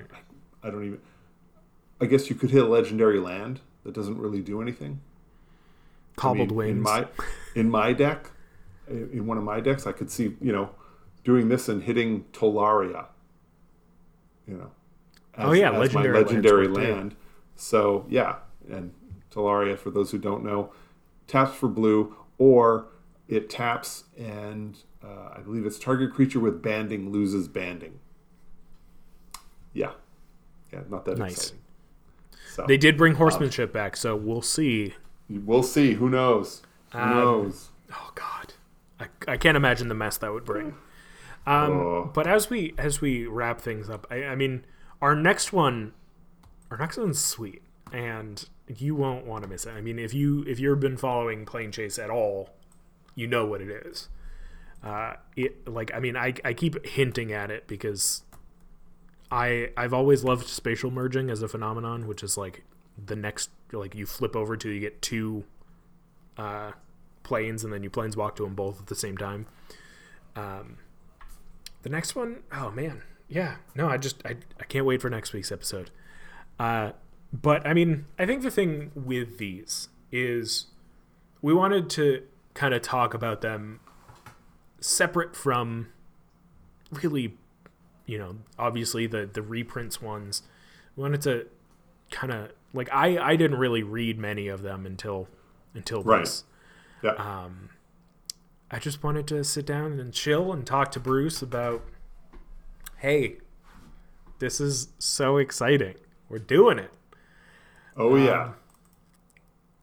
I 0.63 0.71
don't 0.71 0.85
even. 0.85 0.99
I 2.01 2.07
guess 2.07 2.31
you 2.31 2.37
could 2.37 2.51
hit 2.51 2.63
a 2.63 2.67
legendary 2.67 3.19
land 3.19 3.61
that 3.85 3.93
doesn't 3.95 4.19
really 4.19 4.41
do 4.41 4.63
anything. 4.63 5.01
I 6.17 6.21
Cobbled 6.21 6.49
mean, 6.49 6.57
wings. 6.57 6.77
in 6.77 6.83
my 6.83 7.07
in 7.55 7.71
my 7.71 7.93
deck, 7.93 8.31
in 8.89 9.27
one 9.27 9.39
of 9.39 9.45
my 9.45 9.61
decks, 9.61 9.87
I 9.87 9.93
could 9.93 10.11
see 10.11 10.37
you 10.41 10.53
know 10.53 10.71
doing 11.25 11.49
this 11.49 11.69
and 11.69 11.83
hitting 11.83 12.25
Tolaria. 12.33 13.07
You 14.47 14.55
know. 14.57 14.71
As, 15.35 15.49
Oh, 15.49 15.53
yeah, 15.53 15.71
legendary 15.71 16.13
my 16.13 16.21
legendary 16.21 16.69
land. 16.69 17.15
So 17.57 18.05
yeah, 18.09 18.37
and 18.71 18.93
Tolaria, 19.31 19.79
for 19.79 19.91
those 19.91 20.11
who 20.11 20.19
don't 20.19 20.43
know, 20.45 20.73
taps 21.27 21.55
for 21.55 21.69
blue, 21.69 22.17
or 22.39 22.87
it 23.29 23.49
taps 23.49 24.05
and 24.19 24.77
uh, 25.05 25.35
I 25.37 25.41
believe 25.41 25.65
it's 25.65 25.79
target 25.79 26.13
creature 26.13 26.41
with 26.41 26.61
banding 26.63 27.11
loses 27.13 27.49
banding. 27.49 28.01
Yeah, 29.73 29.93
yeah, 30.73 30.81
not 30.89 31.05
that 31.05 31.19
Nice. 31.19 31.33
exciting. 31.37 31.59
So 32.55 32.65
they 32.67 32.77
did 32.77 32.97
bring 32.97 33.15
horsemanship 33.15 33.73
back, 33.73 33.97
so 33.97 34.17
we'll 34.17 34.43
see. 34.43 34.95
we'll 35.29 35.63
see. 35.63 35.93
Who 35.95 36.09
knows? 36.11 36.63
Who 36.93 36.99
Um, 36.99 37.11
knows? 37.11 37.69
Oh 37.93 38.11
God, 38.15 38.55
I, 38.99 39.07
I 39.29 39.37
can't 39.37 39.57
imagine 39.57 39.89
the 39.89 39.95
mess 39.95 40.19
that 40.19 40.33
would 40.33 40.45
bring. 40.45 40.75
Um, 41.47 41.71
Oh. 41.73 42.11
But 42.13 42.27
as 42.27 42.51
we 42.51 42.75
as 42.77 43.01
we 43.01 43.27
wrap 43.27 43.61
things 43.61 43.89
up, 43.89 44.07
I, 44.11 44.25
I 44.25 44.35
mean, 44.35 44.65
our 45.01 45.15
next 45.15 45.53
one, 45.53 45.93
our 46.71 46.77
next 46.77 46.97
one's 46.99 47.23
sweet, 47.23 47.63
and 47.93 48.45
you 48.67 48.95
won't 48.95 49.27
want 49.27 49.43
to 49.45 49.49
miss 49.49 49.65
it. 49.67 49.71
I 49.71 49.81
mean, 49.81 49.99
if 49.99 50.13
you 50.13 50.45
if 50.47 50.59
you've 50.61 50.81
been 50.81 50.97
following 50.97 51.47
Plane 51.47 51.73
Chase 51.73 51.99
at 51.99 52.11
all, 52.11 52.51
you 53.15 53.27
know 53.27 53.47
what 53.47 53.61
it 53.61 53.71
is. 53.87 54.09
Uh, 54.83 55.15
it 55.37 55.67
like 55.69 55.93
I 55.95 56.01
mean, 56.01 56.17
I 56.17 56.35
I 56.45 56.53
keep 56.53 56.85
hinting 56.85 57.33
at 57.33 57.51
it 57.51 57.67
because 57.69 58.23
I 59.31 59.71
I've 59.77 59.93
always 59.93 60.25
loved 60.25 60.47
spatial 60.49 60.91
merging 60.91 61.31
as 61.31 61.43
a 61.43 61.49
phenomenon, 61.49 62.07
which 62.07 62.23
is 62.23 62.37
like 62.37 62.65
the 63.05 63.17
next 63.17 63.51
like 63.73 63.95
you 63.95 64.07
flip 64.07 64.35
over 64.35 64.57
to 64.57 64.69
you 64.69 64.81
get 64.81 65.01
two 65.01 65.45
uh, 66.37 66.73
planes 67.23 67.65
and 67.65 67.73
then 67.73 67.83
you 67.83 67.91
planeswalk 67.91 68.37
to 68.37 68.45
them 68.45 68.55
both 68.55 68.81
at 68.81 68.87
the 68.87 68.95
same 68.95 69.17
time. 69.17 69.47
Um, 70.37 70.79
the 71.83 71.89
next 71.89 72.15
one, 72.15 72.43
oh 72.53 72.71
man, 72.71 73.03
yeah, 73.29 73.57
no, 73.75 73.89
I 73.89 73.97
just 73.97 74.25
I, 74.25 74.37
I 74.59 74.65
can't 74.65 74.85
wait 74.85 75.01
for 75.01 75.09
next 75.09 75.33
week's 75.33 75.53
episode. 75.53 75.91
Uh, 76.59 76.93
but 77.33 77.67
I 77.67 77.75
mean, 77.75 78.07
I 78.19 78.27
think 78.27 78.43
the 78.43 78.51
thing 78.51 78.91
with 78.95 79.39
these 79.39 79.89
is 80.11 80.67
we 81.41 81.55
wanted 81.55 81.89
to 81.91 82.23
kind 82.55 82.75
of 82.75 82.83
talk 82.83 83.15
about 83.15 83.41
them 83.41 83.81
separate 84.81 85.37
from 85.37 85.89
really, 86.91 87.37
you 88.11 88.19
know, 88.19 88.37
obviously 88.59 89.07
the 89.07 89.25
the 89.33 89.43
reprints 89.43 90.03
ones. 90.03 90.43
We 90.97 91.03
wanted 91.03 91.23
to 91.23 91.47
kind 92.11 92.33
of 92.33 92.51
like 92.73 92.89
I 92.93 93.19
I 93.19 93.37
didn't 93.37 93.59
really 93.59 93.83
read 93.83 94.19
many 94.19 94.49
of 94.49 94.63
them 94.63 94.85
until 94.85 95.29
until 95.75 96.03
Right. 96.03 96.21
this. 96.21 96.45
Yeah, 97.03 97.13
Um, 97.13 97.71
I 98.71 98.79
just 98.79 99.03
wanted 99.03 99.27
to 99.29 99.43
sit 99.45 99.65
down 99.65 99.99
and 100.01 100.13
chill 100.13 100.53
and 100.53 100.67
talk 100.67 100.91
to 100.93 101.01
Bruce 101.01 101.41
about, 101.41 101.83
hey, 102.99 103.39
this 104.39 104.61
is 104.61 104.89
so 104.99 105.37
exciting. 105.39 105.95
We're 106.29 106.41
doing 106.41 106.79
it. 106.79 106.93
oh 107.97 108.17
yeah, 108.17 108.53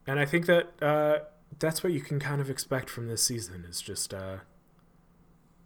And 0.06 0.18
I 0.20 0.24
think 0.26 0.46
that 0.46 0.80
uh, 0.82 1.18
that's 1.58 1.82
what 1.82 1.92
you 1.92 2.00
can 2.00 2.18
kind 2.20 2.40
of 2.40 2.48
expect 2.50 2.88
from 2.90 3.08
this 3.08 3.22
season 3.24 3.64
is 3.68 3.80
just 3.80 4.12
uh, 4.14 4.38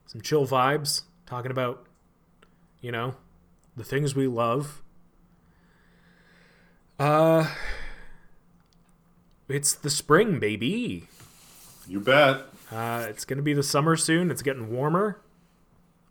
some 0.06 0.20
chill 0.20 0.46
vibes, 0.46 1.02
talking 1.26 1.50
about, 1.50 1.86
you 2.82 2.92
know, 2.92 3.14
the 3.76 3.84
things 3.84 4.14
we 4.14 4.26
love. 4.26 4.82
Uh, 6.98 7.46
it's 9.48 9.72
the 9.74 9.88
spring, 9.90 10.38
baby. 10.38 11.08
you 11.88 12.00
bet. 12.00 12.42
Uh, 12.70 13.06
it's 13.08 13.24
gonna 13.24 13.42
be 13.42 13.54
the 13.54 13.62
summer 13.62 13.96
soon. 13.96 14.30
It's 14.30 14.42
getting 14.42 14.70
warmer. 14.70 15.20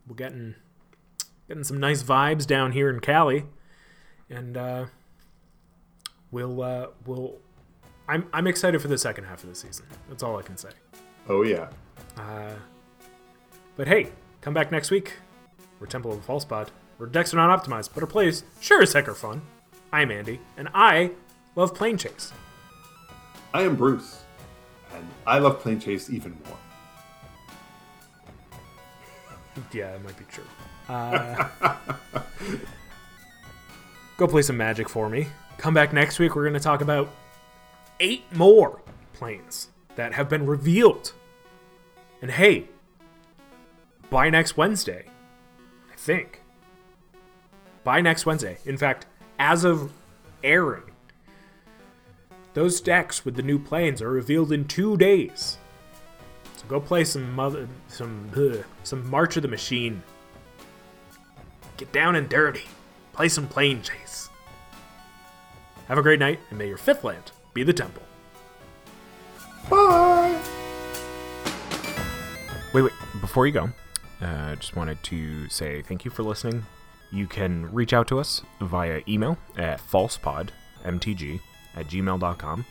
We're 0.08 0.16
getting 0.16 0.56
getting 1.48 1.64
some 1.64 1.80
nice 1.80 2.02
vibes 2.04 2.48
down 2.48 2.72
here 2.72 2.90
in 2.90 3.00
Cali, 3.00 3.46
and 4.30 4.58
uh, 4.58 4.86
we'll 6.32 6.62
uh, 6.62 6.88
we'll. 7.06 7.38
I'm 8.08 8.28
I'm 8.34 8.48
excited 8.48 8.82
for 8.82 8.88
the 8.88 8.98
second 8.98 9.26
half 9.26 9.44
of 9.44 9.50
the 9.50 9.56
season. 9.56 9.86
That's 10.10 10.24
all 10.24 10.38
I 10.38 10.42
can 10.42 10.58
say. 10.58 10.70
Oh 11.30 11.44
yeah. 11.44 11.70
Uh, 12.18 12.54
but 13.76 13.88
hey, 13.88 14.10
come 14.42 14.54
back 14.54 14.72
next 14.72 14.92
week. 14.92 15.14
We're 15.82 15.88
Temple 15.88 16.12
of 16.12 16.18
the 16.18 16.24
False 16.24 16.46
Pod. 16.46 16.70
Where 16.98 17.10
decks 17.10 17.34
are 17.34 17.38
not 17.38 17.64
optimized, 17.64 17.90
but 17.96 18.04
our 18.04 18.08
plays 18.08 18.44
sure 18.62 18.84
as 18.84 18.94
heck 18.94 19.08
are 19.08 19.16
fun. 19.16 19.42
I'm 19.92 20.12
Andy, 20.12 20.40
and 20.56 20.70
I 20.76 21.10
love 21.56 21.74
plane 21.74 21.98
chase. 21.98 22.32
I 23.52 23.64
am 23.64 23.76
Bruce, 23.76 24.22
and 24.94 25.04
I 25.26 25.40
love 25.40 25.60
plane 25.60 25.80
chase 25.80 26.10
even 26.10 26.38
more. 26.48 26.58
Yeah, 29.74 29.92
that 29.92 30.04
might 30.04 30.18
be 30.18 30.24
true. 30.26 30.46
Uh, 30.88 31.50
go 34.18 34.26
play 34.26 34.44
some 34.44 34.56
magic 34.56 34.88
for 34.88 35.10
me. 35.10 35.28
Come 35.58 35.74
back 35.74 35.92
next 35.92 36.20
week. 36.20 36.36
We're 36.36 36.44
going 36.44 36.54
to 36.54 36.60
talk 36.60 36.80
about 36.80 37.10
eight 38.00 38.24
more 38.34 38.82
planes 39.12 39.68
that 39.98 40.14
have 40.14 40.30
been 40.30 40.46
revealed. 40.46 41.12
And 42.22 42.32
hey, 42.32 42.70
by 44.10 44.30
next 44.30 44.56
Wednesday, 44.56 45.06
think. 46.02 46.42
By 47.84 48.02
next 48.02 48.26
Wednesday. 48.26 48.58
In 48.66 48.78
fact, 48.78 49.06
as 49.40 49.64
of 49.64 49.92
airing, 50.44 50.84
those 52.54 52.82
decks 52.82 53.24
with 53.24 53.36
the 53.36 53.44
new 53.44 53.60
planes 53.60 54.02
are 54.02 54.10
revealed 54.10 54.52
in 54.52 54.66
two 54.66 54.98
days. 54.98 55.58
So 56.58 56.66
go 56.68 56.80
play 56.80 57.04
some 57.04 57.34
mother, 57.34 57.68
some 57.88 58.30
ugh, 58.36 58.66
some 58.84 59.10
March 59.10 59.36
of 59.38 59.44
the 59.44 59.48
Machine. 59.48 60.04
Get 61.78 61.92
down 61.92 62.16
and 62.16 62.28
dirty. 62.28 62.66
Play 63.14 63.30
some 63.30 63.48
Planechase. 63.48 64.30
Have 65.88 65.98
a 65.98 66.02
great 66.02 66.20
night, 66.20 66.40
and 66.50 66.60
may 66.60 66.68
your 66.68 66.78
fifth 66.78 67.04
land 67.04 67.32
be 67.54 67.64
the 67.64 67.74
temple. 67.74 68.04
Bye. 69.70 70.40
Wait, 72.74 72.82
wait. 72.82 72.94
Before 73.20 73.46
you 73.46 73.54
go, 73.54 73.70
I 74.22 74.26
uh, 74.26 74.56
just 74.56 74.76
wanted 74.76 75.02
to 75.04 75.50
say 75.50 75.82
thank 75.82 76.06
you 76.06 76.12
for 76.12 76.24
listening. 76.24 76.66
You 77.12 77.28
can 77.28 77.72
reach 77.74 77.92
out 77.94 78.08
to 78.10 78.20
us 78.20 78.42
via 78.62 79.02
email 79.08 79.38
at 79.58 79.80
falsepodmtg 79.82 81.40
at 81.76 81.88
gmail.com 81.88 82.66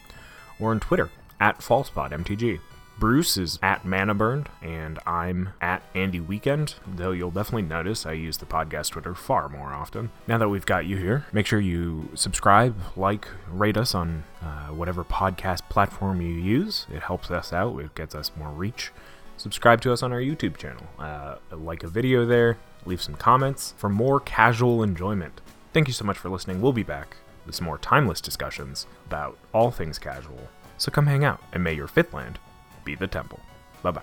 or 0.59 0.71
on 0.71 0.81
Twitter 0.81 1.11
at 1.41 1.59
falsepodmtg. 1.59 2.61
Bruce 3.01 3.39
is 3.39 3.59
at 3.63 3.83
Manaburned, 3.83 4.49
and 4.61 4.99
I'm 5.07 5.55
at 5.63 5.83
Andy 5.95 6.21
Weekend, 6.21 6.75
though 6.87 7.13
you'll 7.13 7.31
definitely 7.31 7.63
notice 7.63 8.05
I 8.05 8.13
use 8.13 8.37
the 8.37 8.45
podcast 8.45 8.91
Twitter 8.91 9.15
far 9.15 9.49
more 9.49 9.73
often. 9.73 10.11
Now 10.27 10.37
that 10.37 10.51
we've 10.51 10.67
got 10.67 10.85
you 10.85 10.99
here, 10.99 11.25
make 11.33 11.47
sure 11.47 11.59
you 11.59 12.11
subscribe, 12.15 12.79
like, 12.97 13.27
rate 13.51 13.79
us 13.79 13.95
on 13.95 14.25
uh, 14.43 14.67
whatever 14.67 15.03
podcast 15.03 15.67
platform 15.71 16.21
you 16.21 16.35
use. 16.35 16.87
It 16.93 17.01
helps 17.01 17.31
us 17.31 17.55
out, 17.55 17.79
it 17.79 17.95
gets 17.95 18.15
us 18.15 18.33
more 18.37 18.51
reach. 18.51 18.93
Subscribe 19.41 19.81
to 19.81 19.91
us 19.91 20.03
on 20.03 20.13
our 20.13 20.21
YouTube 20.21 20.59
channel, 20.59 20.85
uh, 20.99 21.37
like 21.51 21.83
a 21.83 21.89
video 21.89 22.27
there, 22.27 22.59
leave 22.85 23.01
some 23.01 23.15
comments 23.15 23.73
for 23.79 23.89
more 23.89 24.21
casual 24.21 24.83
enjoyment. 24.83 25.41
Thank 25.73 25.87
you 25.89 25.95
so 25.95 26.05
much 26.05 26.19
for 26.19 26.29
listening. 26.29 26.61
We'll 26.61 26.75
be 26.75 26.83
back 26.83 27.17
with 27.47 27.55
some 27.55 27.65
more 27.65 27.79
timeless 27.79 28.21
discussions 28.21 28.87
about 29.07 29.39
all 29.55 29.71
things 29.71 29.99
casual. 29.99 30.47
So 30.77 30.91
come 30.91 31.07
hang 31.07 31.25
out, 31.25 31.41
and 31.55 31.65
may 31.65 31.73
your 31.73 31.89
fifth 31.89 32.13
land 32.13 32.39
be 32.85 32.95
the 32.95 33.07
temple. 33.07 33.41
Bye 33.83 33.93
bye. 33.93 34.03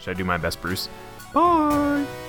Should 0.00 0.16
I 0.16 0.18
do 0.18 0.24
my 0.24 0.38
best, 0.38 0.60
Bruce? 0.60 0.88
Bye! 1.32 2.25